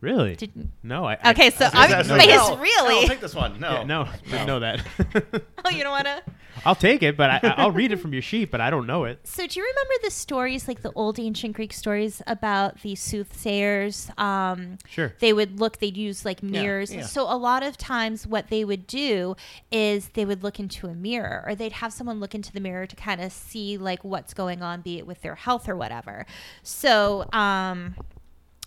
[0.00, 0.36] Really?
[0.36, 1.04] Did- no.
[1.06, 2.48] I, I- Okay, so I was I'm- gonna but say, his no.
[2.50, 3.58] Al, really- Al, take this one.
[3.60, 4.80] No, Yeah, no, didn't know that.
[5.64, 6.22] Oh, you don't want to?
[6.64, 9.04] I'll take it, but I, I'll read it from your sheet, but I don't know
[9.04, 9.18] it.
[9.24, 14.10] So, do you remember the stories, like the old ancient Greek stories about the soothsayers?
[14.16, 15.12] Um, Sure.
[15.18, 16.94] They would look, they'd use like mirrors.
[16.94, 17.02] yeah.
[17.02, 19.34] So, a lot of times, what they would do
[19.72, 22.86] is they would look into a mirror or they'd have someone look into the mirror
[22.86, 26.26] to kind of see like what's going on, be it with their health or whatever.
[26.62, 27.96] So, um,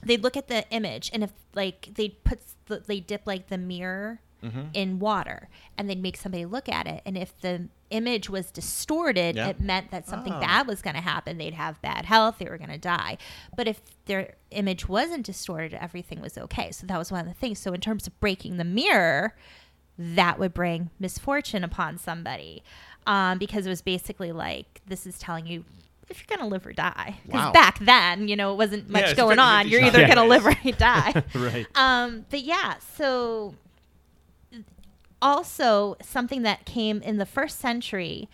[0.04, 3.58] they'd look at the image and if like they'd put, the, they dip like the
[3.58, 4.22] mirror
[4.74, 7.02] in water and they'd make somebody look at it.
[7.06, 9.50] And if the image was distorted, Yeah.
[9.50, 10.40] it meant that something Oh.
[10.40, 11.38] bad was going to happen.
[11.38, 12.38] They'd have bad health.
[12.40, 13.18] They were going to die.
[13.58, 16.72] But if their image wasn't distorted, everything was okay.
[16.72, 17.60] So that was one of the things.
[17.60, 19.36] So in terms of breaking the mirror,
[19.98, 22.64] that would bring misfortune upon somebody
[23.06, 25.66] um, because it was basically like this is telling you
[26.10, 27.20] if you're going to live or die.
[27.26, 27.52] Because Wow.
[27.52, 29.68] back then, you know, it wasn't much it's going on.
[29.68, 30.08] You're either Yeah.
[30.16, 31.24] going to live or die.
[31.36, 31.66] Right.
[31.76, 33.56] Um, but yeah, so
[35.22, 38.30] also something that came in the first century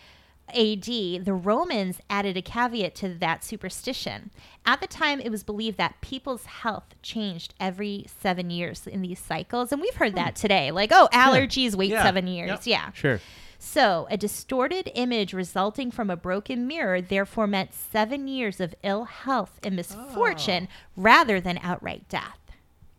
[0.49, 4.29] AD, the Romans added a caveat to that superstition.
[4.63, 9.17] At the time, it was believed that people's health changed every seven years in these
[9.19, 9.71] cycles.
[9.71, 12.03] And we've heard that today like, oh, allergies wait Yeah.
[12.03, 12.49] seven years.
[12.49, 12.61] Yep.
[12.67, 12.91] Yeah.
[12.93, 13.19] Sure.
[13.67, 19.05] So, a distorted image resulting from a broken mirror therefore meant seven years of ill
[19.05, 20.75] health and misfortune oh.
[20.95, 22.37] rather than outright death.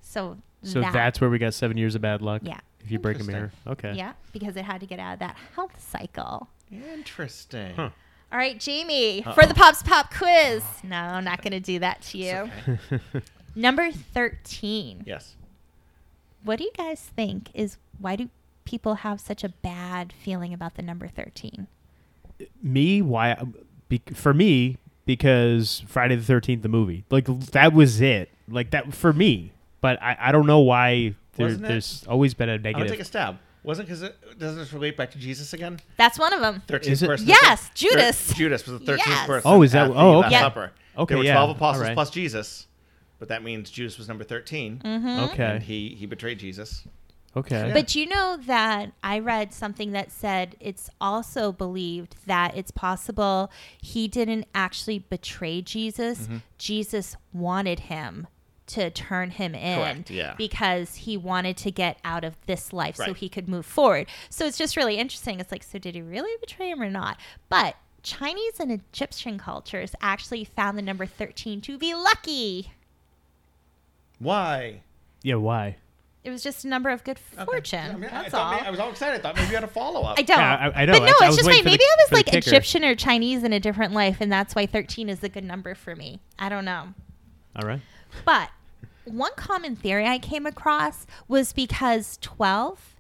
[0.01, 2.43] So, So that- that's where we got seven years of bad luck.
[2.45, 2.59] Yeah.
[2.83, 3.53] If you break a mirror.
[3.65, 3.95] Okay.
[3.95, 6.49] Yeah, because it had to get out of that health cycle.
[6.71, 7.75] Interesting.
[7.77, 7.91] Huh.
[8.33, 10.63] All right, Jamie, for the Pops Pop quiz.
[10.63, 10.89] Uh-huh.
[10.89, 12.51] No, I'm not going to do that to you.
[13.55, 15.05] Number 13.
[15.07, 15.37] Yes.
[16.43, 18.29] What do you guys think is why do
[18.67, 21.67] people have such a bad feeling about the number 13?
[22.63, 23.35] me why
[23.89, 28.93] be, for me because friday the 13th the movie like that was it like that
[28.93, 32.63] for me but i, I don't know why there, it- there's always been a I'm
[32.63, 33.39] gonna take a stab.
[33.63, 35.81] Wasn't because it doesn't this relate back to Jesus again?
[35.97, 36.63] That's one of them.
[36.69, 37.27] Thirteenth Is it- person.
[37.27, 38.33] Yes, Thir- Judas.
[38.35, 39.27] Judas was the thirteenth Yes.
[39.27, 39.51] person.
[39.53, 40.39] Oh, is that- at the oh, okay.
[40.39, 40.73] Supper.
[40.97, 41.33] Okay, There were yeah.
[41.35, 41.95] twelve apostles All right.
[41.95, 42.69] plus Jesus,
[43.19, 45.09] but that means Judas was number 13 Mm-hmm.
[45.33, 46.85] okay and he he betrayed Jesus.
[47.37, 52.71] Okay But you know that I read something that said it's also believed that it's
[52.71, 56.23] possible he didn't actually betray Jesus.
[56.23, 56.37] Mm-hmm.
[56.59, 58.27] Jesus wanted him
[58.69, 60.35] to turn him in Correct, yeah.
[60.37, 64.09] because he wanted to get out of this life so he could move forward.
[64.29, 65.39] So it's just really interesting.
[65.39, 67.17] It's like, so did he really betray him or not?
[67.49, 72.73] But Chinese and Egyptian cultures actually found the number 13 to be lucky.
[74.19, 74.81] Why?
[75.23, 75.77] yeah why
[76.27, 77.45] It was just a number of good Okay.
[77.45, 77.79] fortune.
[77.89, 78.61] I, mean, That's thought all.
[78.61, 79.21] may- I was all excited.
[79.21, 80.19] I thought maybe you had a follow up.
[80.19, 80.37] I don't.
[80.39, 80.93] Yeah, I- I know.
[80.95, 82.35] But no, I it's was just waiting like the- maybe I was like.
[82.35, 85.77] Egyptian or Chinese in a different life, and that's why 13 is a good number
[85.77, 86.19] for me.
[86.39, 86.95] I don't know.
[87.55, 87.81] all right
[88.25, 88.51] But
[89.05, 92.97] one common theory I came across was because 12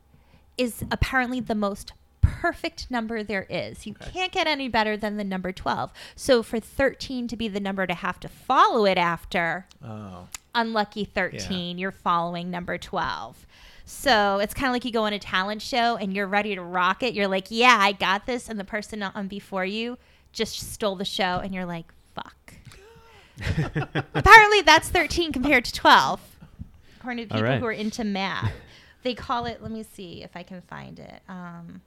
[0.56, 3.86] is apparently the most perfect number there is.
[3.86, 5.92] You can't get any better than the number 12.
[6.14, 10.28] So for 13 to be the number to have to follow it after, Oh.
[10.56, 13.46] Unlucky 13, you're following number 12.
[13.84, 16.62] So it's kind of like you go on a talent show and you're ready to
[16.62, 17.14] rock it.
[17.14, 18.48] You're like, yeah, I got this.
[18.48, 19.96] And the person on before you
[20.32, 21.40] just stole the show.
[21.42, 22.54] And you're like, fuck.
[24.14, 26.20] Apparently that's 13 compared to 12.
[26.98, 27.60] According to people right.
[27.60, 28.52] who are into math.
[29.04, 31.22] They call it, let me see if I can find it.
[31.28, 31.80] Um,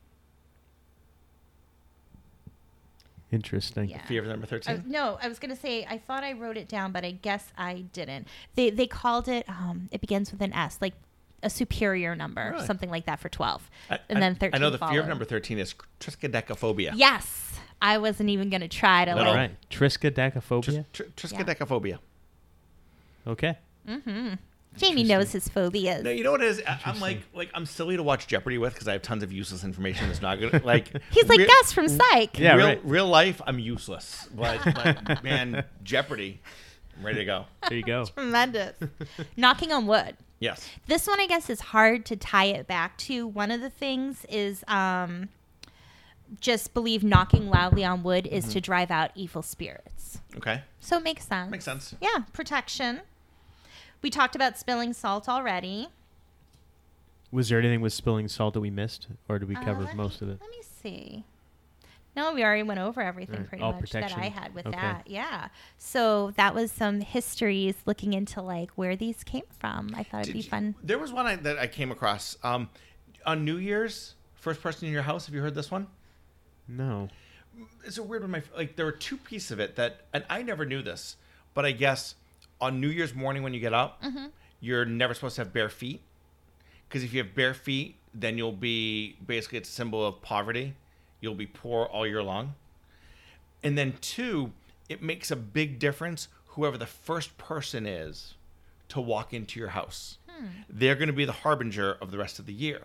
[3.32, 3.90] Interesting.
[3.90, 4.06] yeah.
[4.08, 4.84] Fear of number I was- 13?
[4.92, 7.86] no, I was gonna say I thought I wrote it down, but I guess I
[7.94, 8.28] didn't.
[8.56, 9.48] They they called it.
[9.48, 10.94] Um, it begins with an S, like
[11.44, 12.66] a superior number, Really?
[12.66, 14.56] something like that for twelve, I- and I- then thirteen.
[14.56, 16.92] I know the fear of number 13 is triskaidekaphobia.
[16.96, 19.30] Yes, I wasn't even gonna try to No, All no.
[19.32, 19.38] like.
[19.38, 19.70] right.
[19.70, 20.86] Triskaidekaphobia.
[20.92, 22.00] Tris- tr- triskaidekaphobia.
[23.28, 23.58] Okay.
[24.78, 26.04] Jamie knows his phobias.
[26.04, 26.62] No, you know what it is?
[26.66, 29.32] I, I'm like, like I'm silly to watch Jeopardy with because I have tons of
[29.32, 30.64] useless information that's not good.
[30.64, 32.38] Like He's like re- Gus from Psych.
[32.40, 32.82] Yeah, real, right.
[32.86, 34.30] real life, I'm useless.
[34.34, 34.62] But,
[35.06, 36.40] but man, Jeopardy,
[36.98, 37.46] I'm ready to go.
[37.68, 38.06] There you go.
[38.16, 38.76] Tremendous.
[39.36, 40.16] Knocking on wood.
[40.40, 40.70] Yes.
[40.88, 43.28] This one, I guess, is hard to tie it back to.
[43.28, 45.28] One of the things is um,
[46.40, 48.54] just believe knocking loudly on wood is Mm-hmm.
[48.54, 50.22] to drive out evil spirits.
[50.38, 50.62] Okay.
[50.80, 51.52] So it makes sense.
[51.52, 51.96] Makes sense.
[52.00, 53.02] Yeah, protection.
[54.02, 55.90] We talked about spilling salt already.
[57.32, 59.96] Was there anything with spilling salt that we missed, or did we Uh, cover let
[59.96, 60.42] most me- of it?
[60.42, 61.24] Let me see.
[62.16, 64.76] No, we already went over everything Alright, pretty all much that I had with Okay.
[64.76, 65.08] that.
[65.08, 65.50] Yeah.
[65.78, 69.92] So that was some histories looking into like where these came from.
[69.94, 70.76] I thought it'd be Did you- fun.
[70.82, 72.70] There was one I, that I came across um,
[73.26, 74.16] on New Year's.
[74.34, 75.26] First person in your house.
[75.28, 75.88] Have you heard this one?
[76.68, 77.10] No.
[77.84, 78.32] It's a weird one.
[78.32, 81.18] My like there were two pieces of it that, and I never knew this,
[81.54, 82.16] but I guess
[82.62, 84.26] on New Year's morning when you get up, Mm-hmm.
[84.60, 86.02] you're never supposed to have bare feet,
[86.88, 90.74] because if you have bare feet, then you'll be basically it's a symbol of poverty.
[91.22, 92.56] You'll be poor all year long.
[93.64, 94.52] And then two,
[94.88, 98.34] it makes a big difference whoever the first person is
[98.90, 100.18] to walk into your house.
[100.70, 102.82] They're going to be the harbinger of the rest of the year.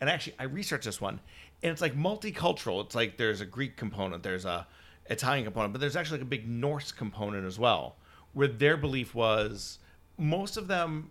[0.00, 1.20] And actually, I researched this one,
[1.62, 2.84] and it's like multicultural.
[2.84, 4.66] It's like there's a Greek component, there's a
[5.10, 7.96] Italian component, but there's actually like a big Norse component as well,
[8.32, 9.78] where their belief was
[10.18, 11.10] most of them,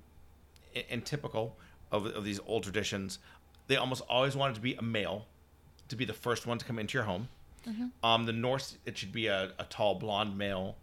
[0.89, 1.57] and typical
[1.91, 3.19] of, of these old traditions,
[3.67, 5.25] they almost always wanted to be a male,
[5.89, 7.27] to be the first one to come into your home.
[8.03, 10.75] Um, the Norse, it should be a, a tall blonde male.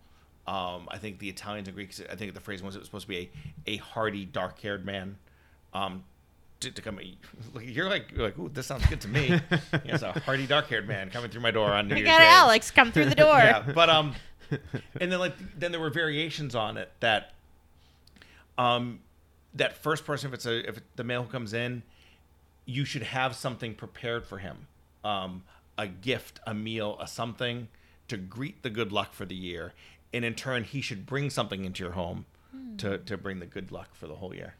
[0.46, 3.04] Um, I think the Italians and Greeks, I think the phrase was it was supposed
[3.06, 3.30] to be
[3.66, 5.16] a, a hardy, dark haired man.
[5.74, 6.04] Um,
[6.60, 6.98] to, to come,
[7.60, 9.40] you're like, you're like, ooh, this sounds good to me.
[9.84, 12.18] Yes, a hardy, dark haired man coming through my door on New We Year's got
[12.18, 12.26] Day.
[12.26, 13.36] Alex come through the door.
[13.38, 14.14] Yeah, but um,
[15.00, 17.32] and then like then there were variations on it that,
[18.56, 19.00] um,
[19.54, 21.82] that first person if it's a if the male who comes in,
[22.64, 24.66] you should have something prepared for him,
[25.04, 25.42] um,
[25.76, 27.68] a gift, a meal, a something
[28.08, 29.72] to greet the good luck for the year,
[30.12, 32.26] and in turn he should bring something into your home
[32.78, 34.54] to to bring the good luck for the whole year.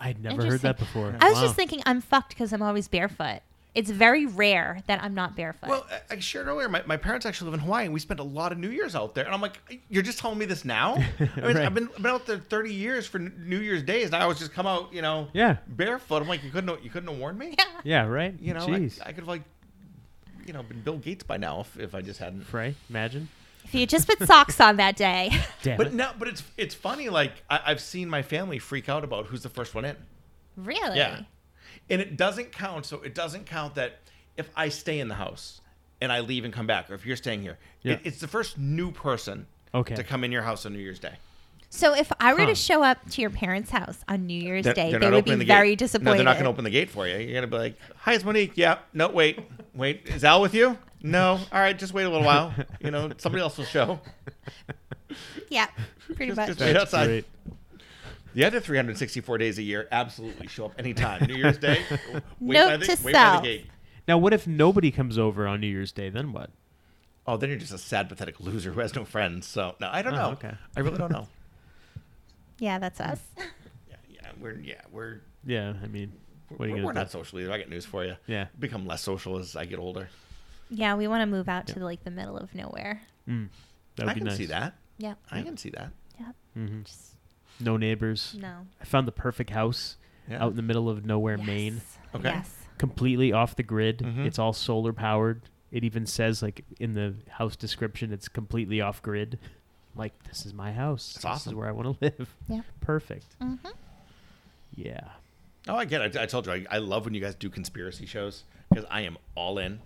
[0.00, 1.16] I'd never heard that before.
[1.20, 1.42] I was Wow.
[1.42, 3.40] just thinking I'm fucked because I'm always barefoot.
[3.78, 5.68] It's very rare that I'm not barefoot.
[5.68, 6.68] Well, I- I shared earlier.
[6.68, 8.96] My, my parents actually live in Hawaii, and we spent a lot of New Year's
[8.96, 9.24] out there.
[9.24, 11.56] And I'm like, "You're just telling me this now?" I mean, Right.
[11.58, 14.52] I've been, been out there 30 years for New Year's days, and I always just
[14.52, 15.58] come out, you know, Yeah.
[15.68, 16.20] barefoot.
[16.22, 17.54] I'm like, you couldn't, have- you couldn't have warned me.
[17.56, 17.64] yeah.
[17.84, 18.34] Yeah, right?
[18.40, 19.00] You know, I, Jeez.
[19.00, 19.42] I could have like,
[20.44, 22.42] you know, been Bill Gates by now if, if I just hadn't.
[22.44, 23.28] Frey, imagine.
[23.64, 25.30] If you just put socks on that day.
[25.62, 25.92] Damn But it.
[25.92, 27.10] no, but it's it's funny.
[27.10, 29.94] Like I, I've seen my family freak out about who's the first one in.
[30.56, 30.96] really?
[30.96, 31.20] Yeah.
[31.90, 32.86] And it doesn't count.
[32.86, 33.98] So it doesn't count that
[34.36, 35.60] if I stay in the house
[36.00, 37.94] and I leave and come back, or if you're staying here, Yeah.
[37.94, 39.94] it, it's the first new person Okay.
[39.96, 41.14] to come in your house on New Year's Day.
[41.70, 42.46] So if I were Huh.
[42.46, 45.24] to show up to your parents' house on New Year's They're- Day, they're they would
[45.26, 45.80] be the very gate.
[45.80, 46.10] disappointed.
[46.10, 47.16] No, they're not going to open the gate for you.
[47.18, 48.78] You're going to be like, "Hi, it's Monique." Yeah.
[48.94, 49.38] No, wait,
[49.74, 50.02] wait.
[50.06, 50.78] Is Al with you?
[51.02, 51.38] No.
[51.52, 52.54] All right, just wait a little while.
[52.80, 54.00] You know, somebody else will show.
[55.50, 55.66] Yeah,
[56.06, 56.46] pretty Just- much.
[56.48, 57.06] just wait That's outside.
[57.06, 57.24] great.
[58.34, 61.26] The other 364 days a year, absolutely show up anytime.
[61.26, 61.82] New Year's Day,
[62.40, 63.42] wait, Note by, the, to wait by the self.
[63.42, 63.66] gate.
[64.06, 66.08] Now, what if nobody comes over on New Year's Day?
[66.10, 66.50] Then what?
[67.26, 69.46] Oh, then you're just a sad, pathetic loser who has no friends.
[69.46, 70.30] So no, I don't Oh, know.
[70.32, 70.52] okay.
[70.76, 71.26] I really don't know.
[72.60, 73.20] Yeah, that's us.
[73.88, 76.12] yeah, yeah, we're yeah we're Yeah, I mean,
[76.48, 77.52] what are we're, you we're going to not social either.
[77.52, 78.16] I got news for you.
[78.26, 78.46] Yeah.
[78.58, 80.08] become less social as I get older.
[80.68, 83.00] Yeah, we want to move out to like the middle of nowhere.
[83.28, 83.48] Mm,
[83.96, 84.36] that would I be can nice.
[84.38, 84.74] see that.
[84.98, 85.18] Yep.
[85.30, 85.90] I can see that.
[86.18, 86.34] Yep.
[86.54, 87.14] hmm Just
[87.60, 88.36] No neighbors.
[88.38, 88.66] no.
[88.80, 89.96] I found the perfect house
[90.28, 90.42] Yeah.
[90.44, 91.46] out in the middle of nowhere, Yes.
[91.46, 91.80] Maine.
[92.14, 92.28] Okay.
[92.30, 92.54] Yes.
[92.78, 93.98] Completely off the grid.
[93.98, 94.24] Mhm.
[94.26, 95.42] It's all solar powered.
[95.72, 99.38] It even says like in the house description, it's completely off grid.
[99.96, 101.06] Like this is my house.
[101.14, 101.50] That's this awesome.
[101.50, 102.34] is where I want to live.
[102.48, 102.60] Yeah.
[102.80, 103.26] Perfect.
[103.40, 103.68] Mm-hmm.
[104.74, 105.00] Yeah.
[105.66, 106.16] Oh, I get it.
[106.16, 109.02] I, I told you, I, I love when you guys do conspiracy shows because I
[109.02, 109.80] am all in.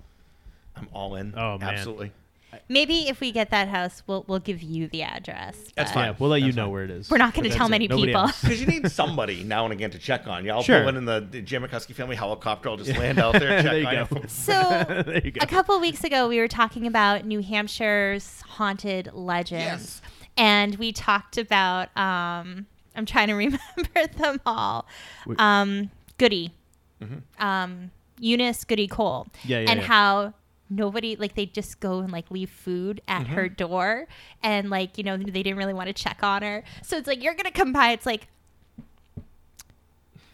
[0.77, 1.35] I'm all in.
[1.37, 1.69] Oh, man.
[1.75, 2.13] absolutely.
[2.69, 5.57] Maybe if we get that house, we'll we'll give you the address.
[5.75, 6.09] That's fine.
[6.09, 6.73] Yeah, we'll let you That's know fine.
[6.73, 7.11] where it is.
[7.11, 7.91] We're not going But to tell that's many it.
[7.91, 8.21] Nobody people.
[8.23, 8.41] else.
[8.43, 10.51] Because you need somebody now and again to check on you.
[10.53, 10.81] I'll Sure.
[10.81, 12.69] pull in in the, the Jamitkowski family helicopter.
[12.69, 14.17] I'll just land out there, check There you on go.
[14.17, 14.23] you.
[14.29, 15.39] So there you go.
[15.43, 20.03] a couple weeks ago, we were talking about New Hampshire's haunted legends, Yes.
[20.37, 21.89] and we talked about.
[21.97, 24.87] Um, I'm trying to remember them all.
[25.27, 25.41] Wait.
[25.41, 26.53] Um, Goody,
[27.39, 29.49] um, Eunice Goody Cole, Mm-hmm.
[29.49, 29.87] Yeah, yeah, and yeah.
[29.87, 30.35] how
[30.75, 33.55] nobody like they just go and like leave food at her Mm-hmm.
[33.55, 34.07] door,
[34.43, 37.23] and like you know they didn't really want to check on her, so it's like
[37.23, 37.91] you're gonna come by.
[37.93, 38.29] It's like.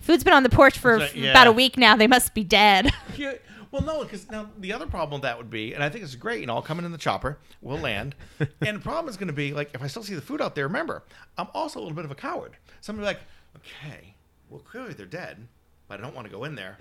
[0.01, 1.95] Food's been on the porch for It's like, f- about a week now.
[1.95, 2.91] They must be dead.
[3.19, 3.35] Yeah,
[3.73, 6.41] well, no, because now the other problem that would be, and I think it's great,
[6.41, 8.15] you know, I'll come in in the chopper, we'll land,
[8.61, 10.55] and the problem is going to be, like, if I still see the food out
[10.55, 11.03] there, remember,
[11.37, 12.53] I'm also a little bit of a coward.
[12.81, 13.19] Somebody like,
[13.57, 14.15] okay,
[14.49, 15.49] well, clearly they're dead,
[15.89, 16.77] but I don't want to go in there.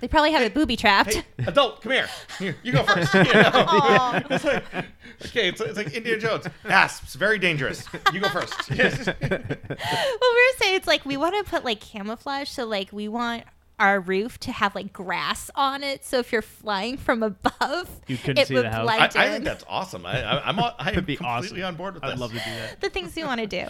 [0.00, 1.14] They probably have it booby trapped.
[1.14, 2.08] Hey, adult, come here.
[2.38, 3.12] Here, you go first.
[3.14, 3.50] You know?
[3.54, 4.22] Aw.
[4.30, 4.64] It's like,
[5.26, 6.46] okay, it's, it's like Indiana Jones.
[6.64, 7.86] Asps, very dangerous.
[8.12, 8.54] You go first.
[8.70, 9.06] Yes.
[9.06, 13.08] well, we were saying it's like we want to put like camouflage, so like we
[13.08, 13.44] want
[13.78, 18.16] our roof to have like grass on it, so if you're flying from above, You
[18.18, 18.88] couldn't see would the house.
[18.88, 20.04] I, I think that's awesome.
[20.04, 21.74] I, I, I'm, I am That'd be completely awesome.
[21.74, 22.80] on board with I'd love to do that.
[22.80, 23.66] the things we want to do.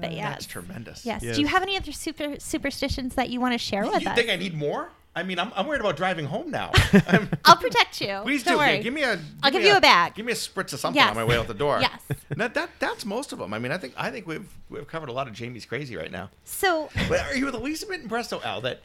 [0.00, 1.04] But yeah, That's tremendous.
[1.04, 1.22] yes.
[1.22, 1.34] Yes.
[1.36, 4.04] Do you have any other super superstitions that you want to share with You us?
[4.04, 4.90] You think I need more?
[5.14, 6.70] I mean, I'm, I'm worried about driving home now.
[7.06, 8.20] I'm, I'll protect you.
[8.22, 8.58] please Don't do.
[8.58, 8.76] worry.
[8.76, 9.18] Yeah, give me a.
[9.42, 10.14] I'll me give you a bag.
[10.14, 11.10] Give me a spritz of something Yes.
[11.10, 11.80] on my way out the door.
[11.80, 12.00] Yes.
[12.36, 13.52] That, that that's most of them.
[13.52, 16.10] I mean, I think I think we've we've covered a lot of Jamie's crazy right
[16.10, 16.30] now.
[16.44, 18.80] so But are you the least bit impressed, though, Al, that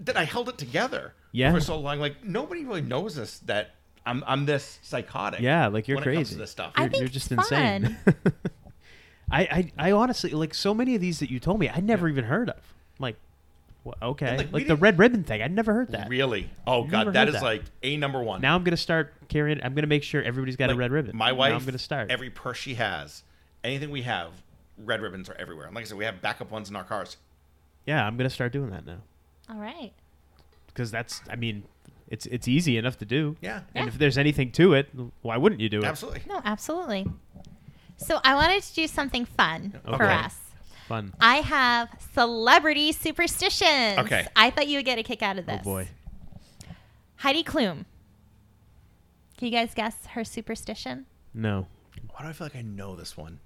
[0.00, 1.50] that I held it together Yeah.
[1.52, 1.98] for so long?
[1.98, 3.70] Like nobody really knows this that
[4.04, 5.40] I'm I'm this psychotic.
[5.40, 6.34] Yeah, like you're when It comes crazy.
[6.34, 6.72] to this stuff.
[6.76, 7.96] I You're, think you're just it's insane.
[9.30, 12.08] I, I I honestly like so many of these that you told me I never
[12.08, 12.56] even heard of.
[12.98, 13.16] Like,
[13.82, 15.42] wha- okay, like, like, we the didn't- red ribbon thing.
[15.42, 16.08] I'd never heard that.
[16.08, 16.50] Really?
[16.66, 17.42] Oh Never God, that heard is that.
[17.42, 18.40] like a number one.
[18.40, 19.60] Now I'm gonna start carrying.
[19.62, 21.16] I'm gonna make sure everybody's got Like, a red ribbon.
[21.16, 21.54] My Now wife.
[21.54, 22.10] I'm gonna start.
[22.10, 23.22] Every purse she has,
[23.62, 24.30] anything we have,
[24.78, 25.66] red ribbons are everywhere.
[25.66, 27.16] And like I said, we have backup ones in our cars.
[27.86, 28.98] yeah, I'm gonna start doing that now
[29.50, 29.92] all right.
[30.68, 31.20] because that's.
[31.30, 31.64] I mean,
[32.08, 33.36] it's it's easy enough to do.
[33.40, 33.62] Yeah.
[33.74, 33.88] And Yeah.
[33.92, 34.88] if there's anything to it,
[35.22, 35.84] why wouldn't you do it?
[35.84, 36.22] Absolutely.
[36.28, 37.06] No, absolutely.
[37.96, 40.36] So I wanted to do something fun for us.
[40.88, 41.14] Fun.
[41.20, 43.98] I have celebrity superstitions.
[43.98, 44.26] Okay.
[44.36, 45.60] I thought you would get a kick out of this.
[45.62, 45.88] Oh boy.
[47.16, 47.84] Heidi Klum.
[49.38, 51.06] Can you guys guess her superstition?
[51.32, 51.66] No.
[52.10, 53.40] Why do I feel like I know this one?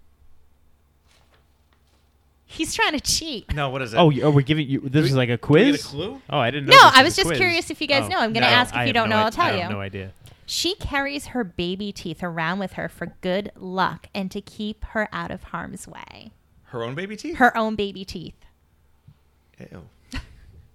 [2.50, 3.52] He's trying to cheat.
[3.54, 3.98] No, what is it?
[3.98, 4.80] Oh, you- oh, we're giving you.
[4.80, 5.84] This we- is like a do we get quiz.
[5.84, 6.22] a clue?
[6.30, 6.76] Oh, I didn't know.
[6.76, 7.38] No, this I was was a just quiz.
[7.38, 8.16] curious if you guys Oh, know.
[8.18, 9.22] I'm going to no, ask I if you have don't no know.
[9.22, 9.60] i- I'll tell I you.
[9.62, 10.12] have no idea.
[10.50, 15.06] She carries her baby teeth around with her for good luck and to keep her
[15.12, 16.32] out of harm's way.
[16.64, 17.36] Her own baby teeth?
[17.36, 18.34] Her own baby teeth.
[19.60, 19.82] Ew.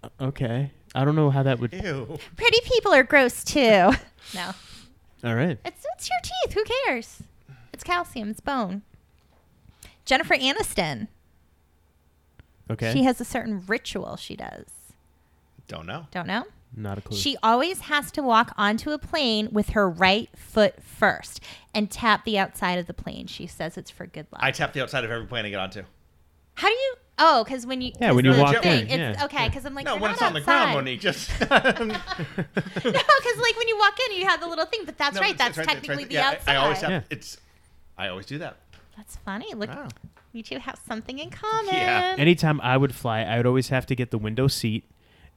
[0.04, 0.70] Uh, okay.
[0.94, 1.74] I don't know how that would.
[1.74, 2.20] Ew.
[2.36, 3.60] Pretty people are gross too.
[4.36, 4.52] no,
[5.24, 5.58] All right.
[5.66, 6.54] it's it's your teeth.
[6.54, 7.24] Who cares?
[7.74, 8.30] It's calcium.
[8.30, 8.84] It's bone.
[10.06, 11.08] Jennifer Aniston.
[12.70, 12.94] Okay.
[12.94, 14.66] She has a certain ritual she does.
[15.68, 16.06] Don't know.
[16.12, 16.46] Don't know?
[16.76, 17.18] Not a clue.
[17.18, 21.40] She always has to walk onto a plane with her right foot first
[21.74, 23.28] and tap the outside of the plane.
[23.28, 24.42] She says it's for good luck.
[24.44, 25.84] I tap the outside of every plane I get onto.
[26.56, 26.96] How do you?
[27.20, 29.44] Oh, because when you yeah, when you walk thing, in, it's yeah, okay.
[29.44, 29.48] yeah.
[29.50, 31.30] Because I'm like, no, you're when not it's on the ground, Monique, just.
[31.42, 31.68] no, because
[32.84, 34.82] like when you walk in, you have the little thing.
[34.86, 35.32] But that's No, right.
[35.36, 36.14] it's- That's it's right there, it's technically right the.
[36.16, 36.52] Yeah, outside.
[36.52, 36.90] I, I always have.
[36.90, 37.02] Yeah.
[37.12, 37.38] It's.
[37.98, 38.58] I always do that.
[38.98, 39.54] That's funny.
[39.54, 39.88] Look, Wow.
[40.32, 41.74] you two have something in common.
[41.74, 42.16] Yeah.
[42.18, 44.90] Anytime I would fly, I would always have to get the window seat,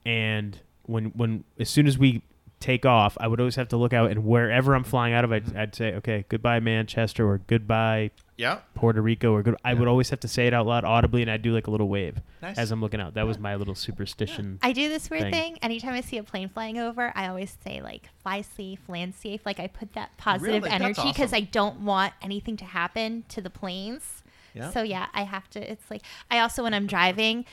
[0.05, 2.21] and when when as soon as we
[2.59, 5.31] take off, I would always have to look out, and wherever I'm flying out of,
[5.31, 5.57] I'd, Mm-hmm.
[5.59, 8.61] I'd say, okay, goodbye Manchester or goodbye Yeah.
[8.73, 9.55] Puerto Rico or good.
[9.63, 11.71] I would always have to say it out loud audibly, and I'd do like a
[11.71, 12.57] little wave Nice.
[12.57, 13.13] as I'm looking out.
[13.13, 14.57] That was my little superstition.
[14.63, 15.33] I do this weird thing.
[15.33, 15.57] thing.
[15.61, 19.45] Anytime I see a plane flying over, I always say like "fly safe, land safe."
[19.45, 20.69] Like I put that positive Really?
[20.73, 21.35] Energy because awesome.
[21.43, 24.23] I don't want anything to happen to the planes.
[24.55, 24.71] Yeah.
[24.71, 25.71] So yeah, I have to.
[25.71, 26.01] It's like
[26.31, 27.45] I also when I'm driving,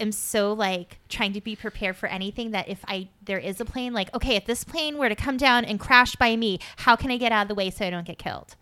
[0.00, 3.64] am so like trying to be prepared for anything that if I there is a
[3.64, 6.96] plane, like okay, if this plane were to come down and crash by me, how
[6.96, 8.56] can I get out of the way so I don't get killed?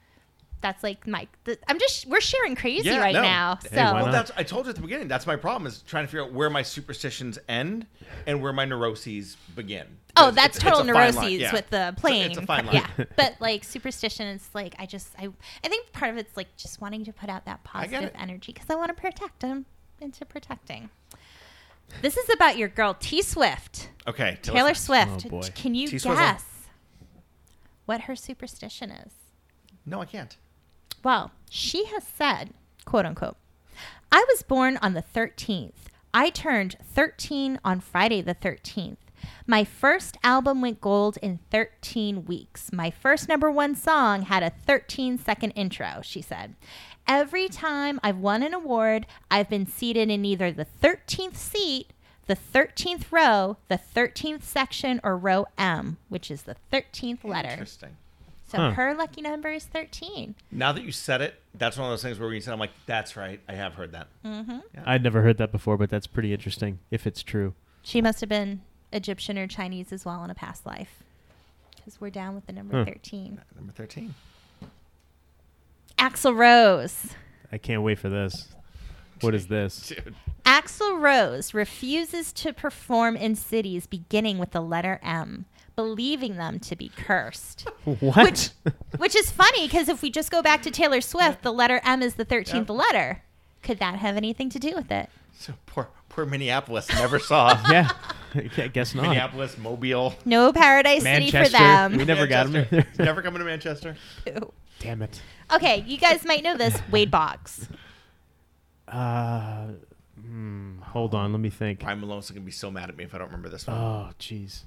[0.61, 1.27] That's like my.
[1.43, 3.23] The, I'm just we're sharing crazy Yeah, right no.
[3.23, 3.59] now.
[3.63, 4.13] Hey, So why Well, not?
[4.13, 5.09] that's I told you at the beginning.
[5.09, 7.87] That's my problem is trying to figure out where my superstitions end
[8.29, 9.87] and where my neuroses begin.
[10.17, 11.53] Oh, It's- that's it's- total it's a fine neuroses line, yeah.
[11.53, 12.31] with the It's a- plane.
[12.31, 12.75] It's a fine line.
[12.77, 15.31] Yeah, but like superstition is like I just I
[15.65, 18.15] I think part of it's like just wanting to put out that I get positive
[18.15, 18.23] it.
[18.23, 19.67] energy because I want to protect them
[20.01, 20.91] into protecting.
[22.01, 24.39] This is about your girl T Swift, Okay.
[24.43, 24.75] tell Taylor.
[24.75, 25.27] Swift.
[25.27, 25.49] Oh, boy.
[25.55, 26.17] Can you T-Swizzle.
[26.17, 26.45] guess
[27.87, 29.13] what her superstition is?
[29.85, 30.37] No, I can't.
[31.05, 32.55] Well, she has said,
[32.85, 33.37] quote unquote,
[34.11, 35.73] I was born on the 13th.
[36.15, 38.97] I turned 13 on Friday the 13th.
[39.47, 42.73] My first album went gold in 13 weeks.
[42.73, 46.55] My first number one song had a 13 second intro, she said.
[47.07, 51.93] Every time I've won an award, I've been seated in either the 13th seat,
[52.27, 57.49] the 13th row, the 13th section, or row M, which is the 13th letter.
[57.49, 57.97] Interesting.
[58.47, 58.71] So Huh.
[58.73, 60.35] her lucky number is 13.
[60.51, 62.71] Now that you said it, that's one of those things where you said, I'm like,
[62.85, 63.41] that's right.
[63.49, 64.09] I have heard that.
[64.25, 64.59] Mm-hmm.
[64.85, 67.55] I'd never heard that before, but that's pretty interesting if it's true.
[67.83, 68.61] She must have been
[68.93, 71.03] Egyptian or Chinese as well in a past life.
[71.77, 72.85] Because we're down with the number Huh.
[72.85, 73.39] 13.
[73.41, 74.15] Uh, number 13.
[75.99, 77.09] Axl Rose.
[77.51, 78.49] I can't wait for this.
[79.21, 79.89] What is this?
[80.05, 80.15] Dude.
[80.45, 85.45] Axl Rose refuses to perform in cities beginning with the letter M,
[85.77, 87.69] believing them to be cursed.
[87.85, 88.25] What?
[88.25, 88.51] Which,
[88.99, 92.01] which is funny because if we just go back to Taylor Swift, the letter M
[92.03, 93.23] is the 13th letter.
[93.63, 95.09] Could that have anything to do with it?
[95.37, 97.91] So poor, poor Minneapolis never saw yeah,
[98.57, 99.03] I guess not.
[99.03, 100.15] Minneapolis, Mobile.
[100.25, 101.59] No Paradise City for Manchester.
[101.59, 101.97] them.
[101.97, 102.77] We never got him Manchester.
[102.79, 102.87] either.
[103.05, 103.97] never coming to Manchester.
[104.79, 105.21] Damn it.
[105.53, 106.77] Okay, you guys might know this.
[106.91, 107.69] Wade Boggs.
[108.89, 109.69] Uh,
[110.21, 111.33] hmm, hold on.
[111.33, 111.81] Let me think.
[111.81, 113.77] Brian Malone's going to be so mad at me if I don't remember this one.
[113.77, 114.63] Oh, jeez.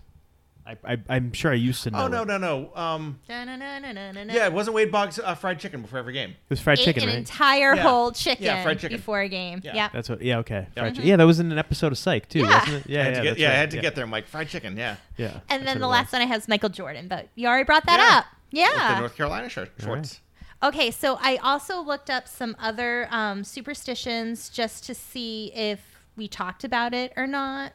[0.67, 2.05] I, I, I'm sure I used to know.
[2.05, 2.25] oh, no, it.
[2.25, 2.71] no, no.
[2.75, 6.31] Um, yeah, it wasn't Wade Boggs uh, fried chicken before every game.
[6.31, 7.17] It was fried Ate chicken, an right?
[7.19, 7.83] entire Yeah.
[7.83, 8.97] whole chicken, Yeah, fried chicken.
[8.97, 9.61] before a game.
[9.63, 9.75] Yeah.
[9.75, 9.89] Yeah.
[9.93, 10.23] That's what.
[10.23, 10.39] Yeah.
[10.39, 10.67] Okay.
[10.75, 10.83] Yeah.
[10.83, 12.59] Fried chi- yeah, that was in an episode of Psych too, Yeah.
[12.59, 12.89] wasn't it?
[12.89, 13.01] Yeah.
[13.01, 13.17] I had yeah.
[13.19, 13.57] to get, that's yeah, I right.
[13.57, 13.81] had to yeah.
[13.83, 14.03] get there.
[14.03, 14.95] I'm like, fried chicken, yeah.
[15.17, 15.27] Yeah.
[15.27, 17.47] And that's then what the it last one I have is Michael Jordan, but you
[17.47, 18.17] already brought that Yeah.
[18.19, 18.25] up.
[18.51, 18.99] With the Yeah.
[18.99, 19.95] North Carolina shirt, All right.
[19.97, 20.21] shorts.
[20.63, 25.79] Okay, so I also looked up some other um, superstitions just to see if
[26.17, 27.73] we talked about it or not.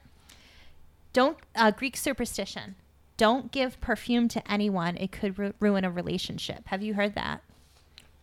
[1.13, 2.77] Don't uh, Greek superstition.
[3.21, 6.63] Don't give perfume to anyone; it could ru- ruin a relationship.
[6.69, 7.43] Have you heard that?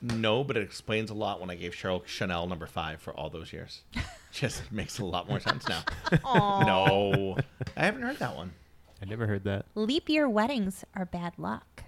[0.01, 3.29] No, but it explains a lot when I gave Cheryl Chanel number five for all
[3.29, 3.81] those years.
[4.31, 5.83] Just makes a lot more sense now.
[6.25, 7.37] No,
[7.75, 8.53] I haven't heard that one.
[8.99, 9.65] I never heard that.
[9.75, 11.83] Leap year weddings are bad luck.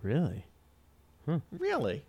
[0.00, 0.44] Really?
[1.24, 1.38] Hmm.
[1.56, 2.02] Really?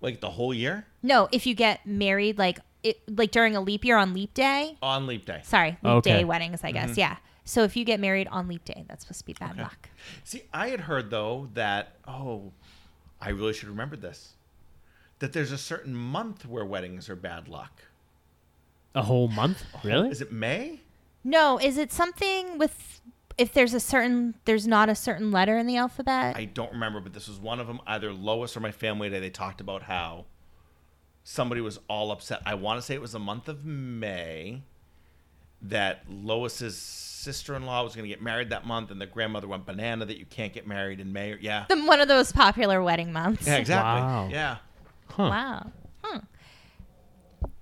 [0.00, 3.84] Like the whole year No, if you get married like it, like during a leap
[3.84, 4.76] year on leap day.
[4.82, 5.40] on leap day.
[5.44, 6.12] Sorry, leap Okay.
[6.18, 6.90] day weddings, I guess.
[6.92, 7.00] Mm-hmm.
[7.00, 7.16] Yeah.
[7.44, 9.88] So if you get married on leap day, that's supposed to be bad luck.
[10.24, 12.52] See, I had heard though that oh,
[13.20, 14.34] I really should remember this.
[15.18, 17.82] That there's a certain month where weddings are bad luck.
[18.94, 19.64] A whole month?
[19.82, 20.10] Really?
[20.10, 20.80] Is it May?
[21.24, 23.00] No, is it something with
[23.38, 26.36] if there's a certain there's not a certain letter in the alphabet?
[26.36, 27.80] I don't remember, but this was one of them.
[27.86, 29.20] Either Lois or my family day.
[29.20, 30.26] They talked about how
[31.24, 32.42] somebody was all upset.
[32.44, 34.62] I want to say it was the month of May
[35.62, 40.04] that Lois's sister-in-law was going to get married that month, and the grandmother went banana
[40.04, 41.36] that you can't get married in May.
[41.40, 43.46] Yeah, the, one of those popular wedding months.
[43.46, 44.02] yeah, exactly.
[44.02, 44.28] Wow.
[44.30, 44.56] Yeah,
[45.08, 45.22] Huh.
[45.24, 45.72] Wow.
[46.02, 46.18] Hmm.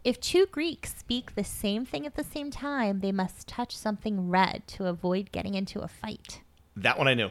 [0.03, 4.31] If two Greeks speak the same thing at the same time, they must touch something
[4.31, 6.41] red to avoid getting into a fight.
[6.77, 7.29] that one I knew.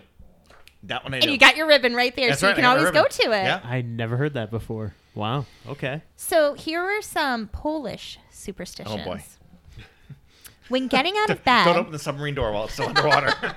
[0.84, 1.24] That one I knew.
[1.24, 3.00] And you got your ribbon right there, That's so right, you can I got my
[3.00, 3.44] always go to it.
[3.44, 3.60] Yeah.
[3.64, 4.94] I never heard that before.
[5.16, 5.46] Wow.
[5.68, 6.02] Okay.
[6.16, 9.02] So here are some Polish superstitions.
[9.02, 9.24] Oh, boy.
[10.70, 13.34] When getting out of bed, Don't open the submarine door while it's still underwater.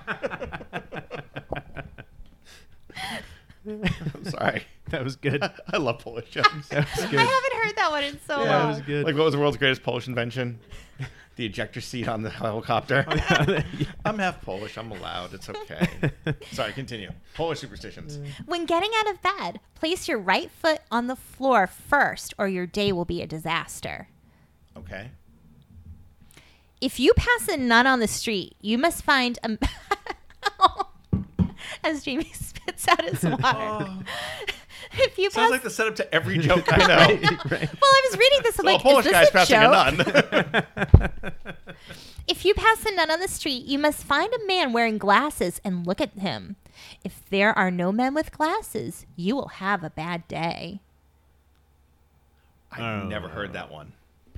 [3.66, 4.64] I'm sorry.
[4.88, 5.42] That was good.
[5.72, 6.68] I love Polish jokes.
[6.68, 9.04] That was I haven't heard that one in so Yeah, that was good.
[9.04, 10.58] Like what was the world's greatest Polish invention?
[11.36, 13.06] The ejector seat on the helicopter.
[14.04, 14.76] I'm half Polish.
[14.76, 15.32] I'm allowed.
[15.32, 15.88] It's okay.
[16.50, 17.10] Sorry, continue.
[17.34, 18.18] Polish superstitions.
[18.18, 18.26] Mm.
[18.46, 22.66] When getting out of bed, place your right foot on the floor first, or your
[22.66, 24.08] day will be a disaster.
[24.76, 25.10] Okay.
[26.82, 29.56] If you pass a nun on the street, you must find a.
[31.84, 33.88] As Jamie spits out his water.
[34.94, 35.40] if you pass, Oh.
[35.42, 36.96] Sounds like the setup to every joke I know.
[36.96, 37.50] right, right.
[37.50, 38.58] well, I was reading this.
[38.58, 39.72] I'm Well, like, a Polish is guy's a passing joke?
[40.32, 41.72] a nun.
[42.28, 45.60] If you pass a nun on the street, you must find a man wearing glasses
[45.64, 46.56] and look at him.
[47.04, 50.80] If there are no men with glasses, you will have a bad day.
[52.70, 53.06] I've Oh.
[53.08, 53.92] never heard that one.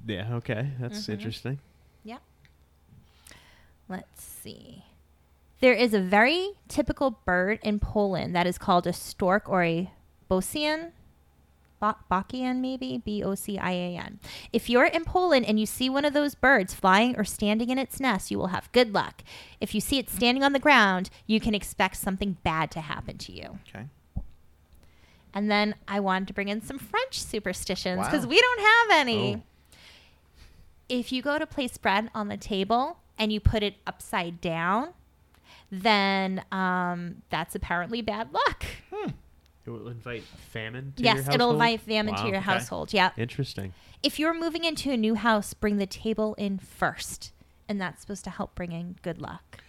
[0.07, 0.35] Yeah.
[0.37, 0.71] Okay.
[0.81, 1.13] That's Mm-hmm.
[1.13, 1.59] interesting.
[2.05, 2.19] Yeah.
[3.89, 4.85] Let's see.
[5.61, 9.91] There is a very typical bird in Poland that is called a stork or a
[10.31, 10.93] bocian.
[11.81, 12.99] Bo- Bocian, maybe?
[13.05, 14.21] B O C I A N.
[14.53, 17.79] If you're in Poland and you see one of those birds flying or standing in
[17.79, 19.23] its nest, you will have good luck.
[19.61, 23.19] If you see it standing on the ground, you can expect something bad to happen
[23.19, 23.59] to you.
[23.69, 23.87] Okay.
[25.33, 28.31] And then I wanted to bring in some French superstitions because Wow.
[28.31, 29.37] we don't have any.
[29.37, 29.43] Oh.
[30.89, 34.89] If you go to place bread on the table and you put it upside down,
[35.71, 38.65] then um, that's apparently bad luck.
[39.67, 42.45] It will invite famine to yes, your it'll invite famine to your okay.
[42.45, 42.93] household.
[42.93, 43.11] Yeah.
[43.17, 43.73] Interesting.
[44.03, 47.33] If you're moving into a new house, bring the table in first,
[47.67, 49.63] and that's supposed to help bring in good luck.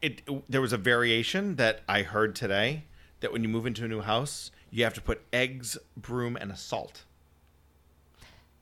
[0.00, 2.84] it, there was a variation that I heard today
[3.20, 6.50] that when you move into a new house, you have to put eggs, broom, and
[6.50, 7.04] a salt.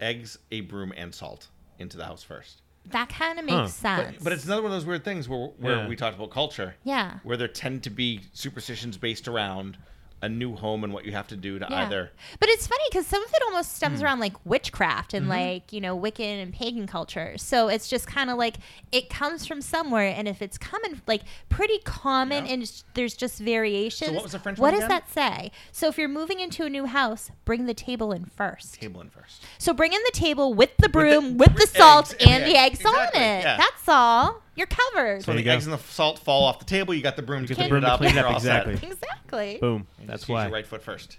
[0.00, 1.48] Eggs, a broom, and salt
[1.78, 2.61] into the house first.
[2.86, 3.66] That kind of makes Huh.
[3.68, 4.14] sense.
[4.18, 5.88] But, but it's another one of those weird things where, where Yeah.
[5.88, 6.74] we talked about culture.
[6.84, 7.18] Yeah.
[7.22, 9.78] Where there tend to be superstitions based around
[10.22, 11.84] a new home and what you have to do to Yeah.
[11.84, 12.12] either.
[12.40, 14.04] But it's funny because some of it almost stems Hmm.
[14.06, 15.16] around like witchcraft Mm-hmm.
[15.16, 17.36] and like, you know, Wiccan and pagan culture.
[17.38, 18.56] So it's just kind of like
[18.92, 20.14] it comes from somewhere.
[20.16, 22.52] And if it's coming like pretty common Yeah.
[22.52, 24.12] and there's just variations.
[24.12, 25.02] what was the French What one does again?
[25.06, 25.50] that say?
[25.72, 28.74] So if you're moving into a new house, bring the table in first.
[28.80, 29.42] Table in first.
[29.58, 32.52] So bring in the table with the broom, with the, with salt, eggs, and the
[32.52, 33.42] yeah, eggs exactly, on it.
[33.42, 33.56] yeah.
[33.56, 34.42] That's all.
[34.54, 35.22] You're covered.
[35.22, 35.54] So There when you the go.
[35.54, 37.60] eggs and the salt fall off the table, you got the broom to get the
[37.62, 37.98] clean broom it to up.
[37.98, 38.66] clean it you're up, all set.
[38.68, 38.88] exactly.
[38.90, 39.58] exactly.
[39.60, 39.86] Boom.
[40.00, 40.42] You That's just use why.
[40.44, 41.16] your right foot first.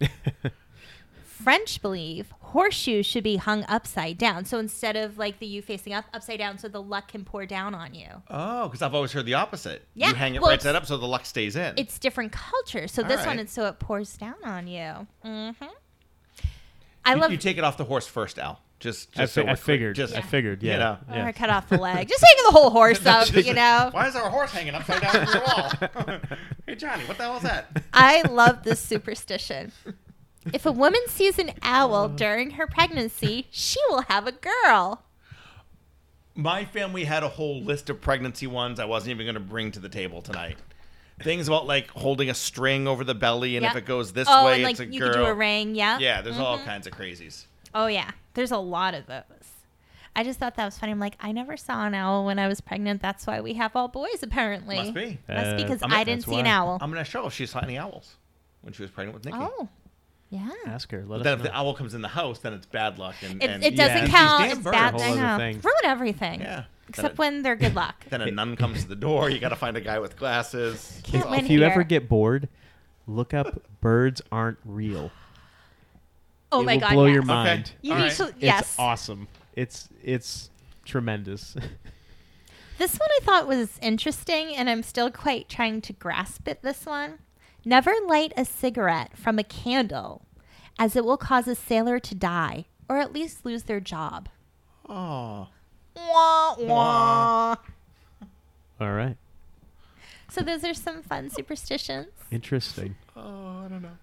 [1.24, 4.44] French believe horseshoes should be hung upside down.
[4.44, 7.46] So instead of like the U facing up, upside down, so the luck can pour
[7.46, 8.08] down on you.
[8.28, 9.84] Oh, because I've always heard the opposite.
[9.94, 11.74] Yeah, You hang it well, right it's- side up so the luck stays in.
[11.76, 12.88] It's different culture.
[12.88, 13.38] So All this one, right.
[13.40, 15.06] it's so it pours down on you.
[15.24, 15.64] Mm-hmm.
[17.04, 17.30] I you, love.
[17.30, 18.60] you take it off the horse first, Al.
[18.80, 19.96] Just, just I, fi- we're I figured.
[19.96, 20.62] Just I figured.
[20.62, 20.98] Yeah.
[21.08, 21.26] you know.
[21.26, 22.08] or cut off the leg.
[22.08, 23.88] Just hang the whole horse up, you know.
[23.90, 26.18] Why is there a horse hanging upside down from the wall?
[26.66, 27.82] hey, Johnny, what the hell is that?
[27.92, 29.72] I love this superstition.
[30.52, 32.08] If a woman sees an owl uh.
[32.08, 35.02] during her pregnancy, she will have a girl.
[36.36, 39.72] My family had a whole list of pregnancy ones I wasn't even going to bring
[39.72, 40.56] to the table tonight.
[41.20, 44.46] Things about like holding a string over the belly, and if it goes this oh,
[44.46, 45.12] way, and like it's a you girl.
[45.12, 45.98] could do a ring, yeah.
[45.98, 46.66] Yeah, there's all mm-hmm.
[46.66, 47.46] kinds of crazies.
[47.80, 49.22] Oh yeah, there's a lot of those.
[50.16, 50.90] I just thought that was funny.
[50.90, 53.00] I'm like, I never saw an owl when I was pregnant.
[53.00, 54.76] That's why we have all boys, apparently.
[54.76, 55.18] Must be.
[55.28, 56.50] Must be Uh, because I'm- I didn't that's see an why.
[56.50, 56.78] owl.
[56.80, 58.16] I'm going to show if she saw any owls
[58.62, 59.38] when she was pregnant with Nikki.
[59.40, 59.68] oh,
[60.30, 60.50] yeah.
[60.66, 61.04] Ask her.
[61.06, 61.44] Let But us then if know.
[61.44, 63.14] the owl comes in the house, then it's bad luck.
[63.22, 64.08] And, It, and it doesn't Yeah.
[64.08, 64.42] Count.
[64.42, 64.74] damn It's birds.
[64.76, 64.94] bad.
[64.94, 65.38] A whole I other know.
[65.38, 65.60] thing.
[65.60, 66.40] Ruin everything.
[66.40, 66.64] Yeah.
[66.88, 68.04] Except then, when they're good luck.
[68.10, 69.30] then a nun comes to the door.
[69.30, 71.00] You got to find a guy with glasses.
[71.04, 71.68] Can't It's win if you here.
[71.70, 72.48] ever get bored,
[73.06, 75.12] look up "birds aren't real."
[76.52, 77.14] Oh it my will god, blow yes.
[77.14, 77.72] your mind.
[77.82, 78.12] You All need right.
[78.16, 78.24] to.
[78.28, 78.76] It's Yes.
[78.78, 79.28] awesome.
[79.54, 80.50] It's it's
[80.84, 81.56] tremendous.
[82.78, 86.62] This one I thought was interesting, and I'm still quite trying to grasp it.
[86.62, 87.18] This one.
[87.64, 90.22] Never light a cigarette from a candle,
[90.78, 94.28] as it will cause a sailor to die or at least lose their job.
[94.88, 95.48] Oh.
[95.96, 97.56] Wah, wah.
[98.80, 99.16] All right.
[100.30, 102.12] So those are some fun superstitions.
[102.30, 102.94] Interesting.
[103.16, 103.98] Oh, I don't know.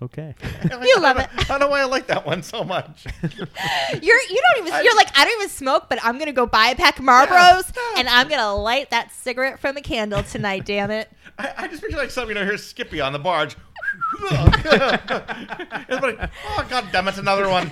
[0.00, 0.34] Okay.
[0.80, 1.28] You love it.
[1.38, 3.04] I don't know why I like that one so much.
[3.22, 3.40] You're
[4.22, 6.76] you don't even you're like I don't even smoke, but I'm gonna go buy a
[6.76, 10.64] pack of Marlboros and I'm gonna light that cigarette from a candle tonight.
[10.66, 11.10] damn it!
[11.38, 13.56] I, I just picture like something, you know, here's Skippy on the barge.
[14.20, 17.68] it's like, oh, god damn it, another one.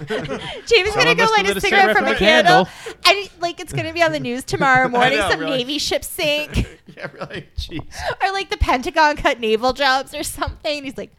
[0.66, 3.00] Jamie's gonna go light lit a a cigarette cigarette from from a a candle, candle.
[3.06, 5.18] and like it's gonna be on the news tomorrow morning.
[5.18, 5.58] know, some really.
[5.58, 6.66] Navy ship sink,
[6.96, 7.46] yeah, really.
[7.56, 7.86] Jeez.
[8.22, 10.84] or like the Pentagon cut naval jobs or something.
[10.84, 11.12] He's like,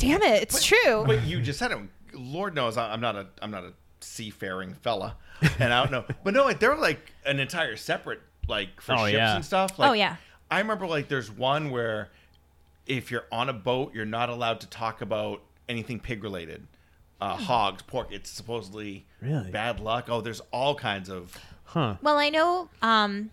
[0.00, 1.04] damn it, it's true.
[1.06, 1.78] But you just said it.
[2.12, 5.16] Lord knows I- I'm not a I'm not a seafaring fella,
[5.58, 6.04] and I don't know.
[6.24, 9.36] But no, like they're like an entire separate like for Oh, ships yeah.
[9.36, 9.78] and stuff.
[9.78, 10.16] Like, Oh, yeah.
[10.50, 12.08] I remember like there's one where
[12.86, 16.66] if you're on a boat, you're not allowed to talk about anything pig related.
[17.20, 18.08] Uh, hogs, pork.
[18.10, 19.50] It's supposedly Really?
[19.50, 20.06] bad luck.
[20.08, 21.36] Oh, there's all kinds of
[21.66, 21.96] Huh.
[22.02, 23.30] Well, I know um,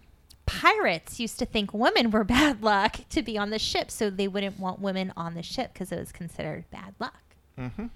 [0.48, 4.28] pirates used to think women were bad luck to be on the ship, so they
[4.28, 7.22] wouldn't want women on the ship because it was considered bad luck.
[7.58, 7.88] Hmm.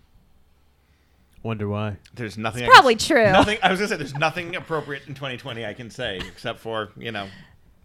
[1.44, 1.98] Wonder why.
[2.14, 2.64] There's nothing.
[2.64, 3.24] It's I can probably s- true.
[3.32, 3.58] Nothing.
[3.64, 7.12] I was gonna say there's nothing appropriate in 2020 I can say except for you
[7.12, 7.28] know.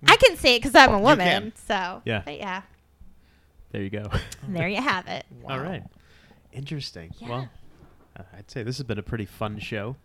[0.07, 1.53] I can say it because I'm a woman.
[1.67, 2.21] So Yeah.
[2.25, 2.63] but yeah,
[3.73, 4.11] There you go.
[4.49, 5.25] there you have it.
[5.49, 5.83] All right.
[6.53, 7.13] Interesting.
[7.19, 7.29] Yeah.
[7.29, 7.49] Well,
[8.19, 9.97] uh, I'd say this has been a pretty fun show.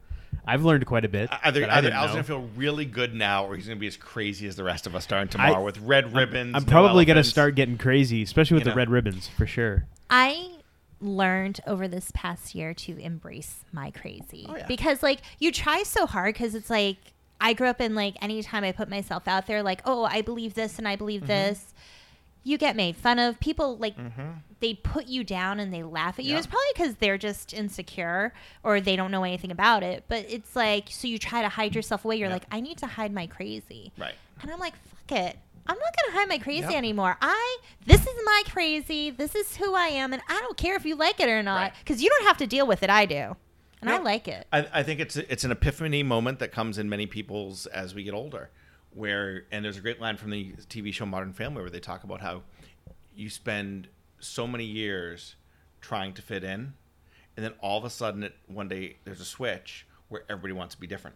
[0.46, 1.30] I've learned quite a bit.
[1.44, 4.48] Either, I either Al's gonna feel really good now, or he's gonna be as crazy
[4.48, 6.56] as the rest of us starting tomorrow with red ribbons.
[6.56, 8.76] I'm no probably gonna start getting crazy, especially with You the know.
[8.78, 9.86] red ribbons for sure.
[10.10, 10.50] I
[11.00, 14.68] learned over this past year to embrace my crazy Oh, yeah.
[14.68, 16.98] because like you try so hard because it's like
[17.40, 20.54] I grew up in like anytime I put myself out there like oh I believe
[20.54, 21.28] this and I believe Mm-hmm.
[21.28, 21.74] this
[22.44, 24.30] you get made fun of people like mm-hmm.
[24.62, 26.38] they put you down and they laugh at you Yeah.
[26.40, 30.56] it's probably because they're just insecure or they don't know anything about it but it's
[30.56, 32.34] like so you try to hide yourself away you're Yeah.
[32.36, 34.16] like I need to hide my crazy Right.
[34.42, 35.38] and I'm like, fuck it.
[35.68, 36.74] I'm not gonna hide my crazy Yep.
[36.74, 37.18] anymore.
[37.22, 39.12] I this is my crazy.
[39.12, 41.62] This is who I am, and I don't care if you like it or not,
[41.62, 41.74] Right.
[41.80, 42.90] because you don't have to deal with it.
[42.90, 43.36] I do,
[43.80, 44.48] and I like it.
[44.52, 48.04] I, I think it's it's an epiphany moment that comes in many people's as we
[48.04, 48.50] get older,
[48.94, 52.04] where and there's a great line from the TV show Modern Family where they talk
[52.04, 52.44] about how
[53.16, 53.88] you spend
[54.20, 55.36] so many years
[55.80, 56.74] trying to fit in,
[57.36, 60.76] and then all of a sudden it, one day there's a switch where everybody wants
[60.76, 61.16] to be different,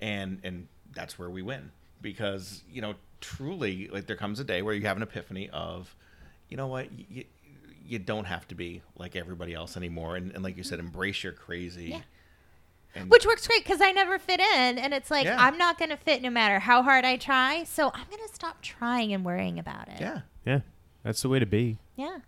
[0.00, 1.70] and and that's where we win
[2.00, 5.94] because you know truly like there comes a day where you have an epiphany of,
[6.48, 7.24] you know what, you,
[7.86, 11.22] you don't have to be like everybody else anymore, and, and like you said, embrace
[11.24, 11.90] your crazy.
[11.90, 12.00] Yeah.
[12.94, 15.36] And Which works great because I never fit in, and it's like Yeah.
[15.40, 17.64] I'm not going to fit no matter how hard I try.
[17.64, 20.00] So I'm going to stop trying and worrying about it.
[20.00, 20.60] yeah, Yeah,
[21.02, 21.78] that's the way to be.
[21.96, 22.18] Yeah.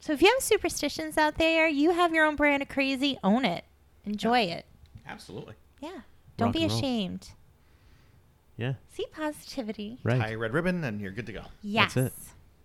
[0.00, 3.18] So if you have superstitions out there, you have your own brand of crazy.
[3.24, 3.64] Own it.
[4.04, 4.66] Enjoy it.
[5.08, 5.54] absolutely.
[5.80, 6.00] Yeah.
[6.36, 7.30] Don't Rock be ashamed.
[8.56, 9.98] Yeah, See positivity.
[10.04, 10.20] right.
[10.20, 11.42] Tie a red ribbon, and you're good to go.
[11.62, 11.94] Yes.
[11.94, 12.12] That's it.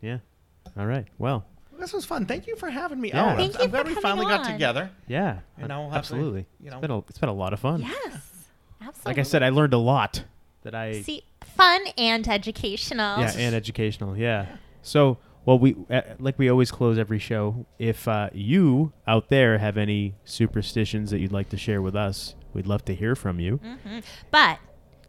[0.02, 0.18] Yeah.
[0.78, 1.08] All right.
[1.18, 1.46] Well,
[1.80, 2.26] This was fun.
[2.26, 3.10] Thank you for having me.
[3.10, 3.26] Yeah.
[3.32, 3.38] out.
[3.38, 4.90] Thank I'm, you I'm glad we coming finally got together.
[5.08, 5.40] yeah.
[5.58, 6.46] And now we'll have to, absolutely.
[6.62, 7.82] you know- it's been a it's been a lot of fun.
[7.82, 8.22] Yes.
[8.82, 9.10] Absolutely.
[9.10, 10.24] Like I said, I learned a lot
[10.64, 13.20] that I See, fun and educational.
[13.20, 14.18] yeah and educational.
[14.18, 14.46] Yeah.
[14.82, 17.66] So well, we uh, like we always close every show.
[17.78, 22.36] If uh, you out there have any superstitions that you'd like to share with us,
[22.54, 23.58] we'd love to hear from you.
[23.58, 24.00] Mm-hmm.
[24.32, 24.60] But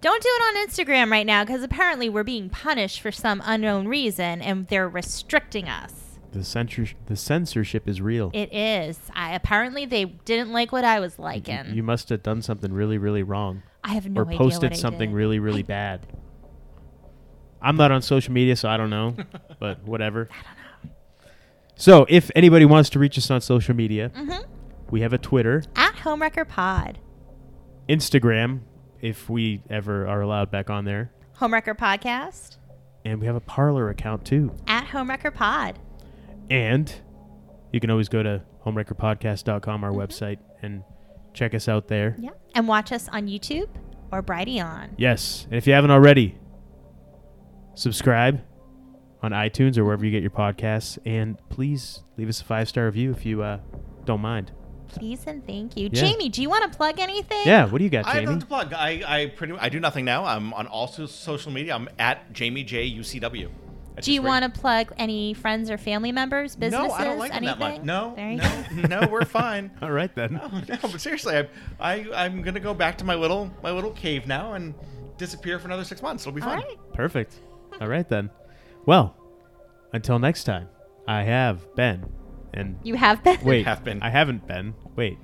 [0.01, 3.87] don't do it on Instagram right now because apparently we're being punished for some unknown
[3.87, 5.93] reason and they're restricting us.
[6.33, 8.31] The censor the censorship is real.
[8.33, 8.99] It is.
[9.15, 11.75] I apparently they didn't like what I was liking.
[11.75, 13.63] you must have done something really really wrong.
[13.83, 15.17] I have no or idea posted what I something did.
[15.17, 16.07] really really bad.
[17.63, 19.17] I'm not on social media, so I don't know,
[19.61, 20.29] but whatever.
[20.31, 20.45] I don't
[20.85, 20.91] know.
[21.77, 24.45] So, if anybody wants to reach us on social media, Mhm.
[24.91, 26.99] we have a Twitter, At Homewrecker Pod.
[27.89, 28.61] Instagram,
[29.01, 32.57] if we ever are allowed back on there, Homewrecker Podcast.
[33.05, 34.55] and we have a Parler account too.
[34.67, 35.79] At Homewrecker Pod.
[36.51, 36.93] And
[37.73, 40.01] you can always go to homewreckerpodcast.com, our Mm-hmm.
[40.01, 40.83] website, and
[41.33, 42.17] check us out there.
[42.19, 42.31] Yeah.
[42.55, 43.69] And watch us on YouTube
[44.13, 44.91] or Brighteon.
[44.97, 46.37] Yes, and if you haven't already,
[47.75, 48.43] subscribe
[49.23, 52.87] on iTunes or wherever you get your podcasts, and please leave us a five star
[52.87, 53.59] review if you uh,
[54.05, 54.53] don't mind.
[54.89, 55.85] Please and thank you.
[55.93, 56.01] Yeah.
[56.01, 57.43] Jamie, do you want to plug anything?
[57.47, 58.17] Yeah, what do you got, Jamie?
[58.17, 58.41] I have Jamie?
[58.41, 58.73] to plug.
[58.73, 60.25] I, I pretty I do nothing now.
[60.25, 61.77] I'm on all social media.
[61.77, 63.45] I'm at Jamie J UCW.
[63.45, 63.60] That's
[64.05, 67.33] Do you want to plug any friends or family members, businesses, No, I don't like
[67.33, 67.59] them anything?
[67.59, 67.83] that much.
[67.85, 69.09] No, no, no.
[69.09, 69.71] We're fine.
[69.83, 70.35] All right then.
[70.35, 71.49] No, no, but seriously, I,
[71.79, 74.75] I I'm gonna go back to my little my little cave now and
[75.19, 76.23] disappear for another six months.
[76.25, 76.59] It'll be All fun.
[76.59, 76.79] right.
[76.95, 77.35] Perfect.
[77.81, 78.31] All right then.
[78.87, 79.17] Well,
[79.93, 80.69] until next time,
[81.07, 82.07] I have been,
[82.55, 83.39] and You have been?
[83.43, 84.03] wait, Have been.
[84.03, 84.75] I haven't been.
[84.97, 85.19] Wait,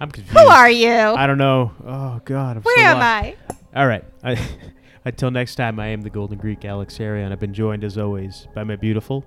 [0.00, 0.38] I'm confused.
[0.38, 0.90] Who are you?
[0.90, 1.72] I don't know.
[1.86, 3.04] Oh God, I'm Where so am lost.
[3.04, 3.36] I?
[3.80, 4.04] All right.
[4.24, 4.34] I,
[5.06, 7.30] until next time, I am the Golden Greek Alex Arion.
[7.30, 9.24] I've been joined, as always, by my beautiful,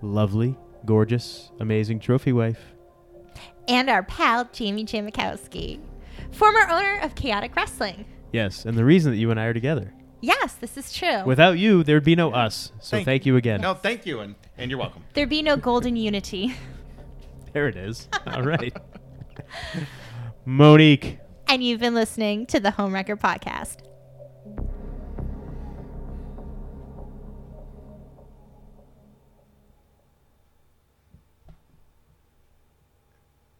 [0.00, 0.56] lovely,
[0.86, 2.58] gorgeous, amazing trophy wife.
[3.68, 5.78] And our pal, Jamie Jamitkowski,
[6.32, 8.06] former owner of Chaotic Wrestling.
[8.32, 9.92] Yes, and the reason that you and I are together.
[10.22, 11.22] Yes, this is true.
[11.24, 12.72] Without you, there'd be no us.
[12.80, 13.60] So Thank thank, you again.
[13.60, 15.04] No, thank you, and and you're welcome.
[15.12, 16.54] There'd be no golden unity.
[17.52, 18.08] There it is.
[18.28, 18.72] All right.
[20.44, 21.18] Monique.
[21.48, 23.78] and you've been listening to the Homewrecker Podcast.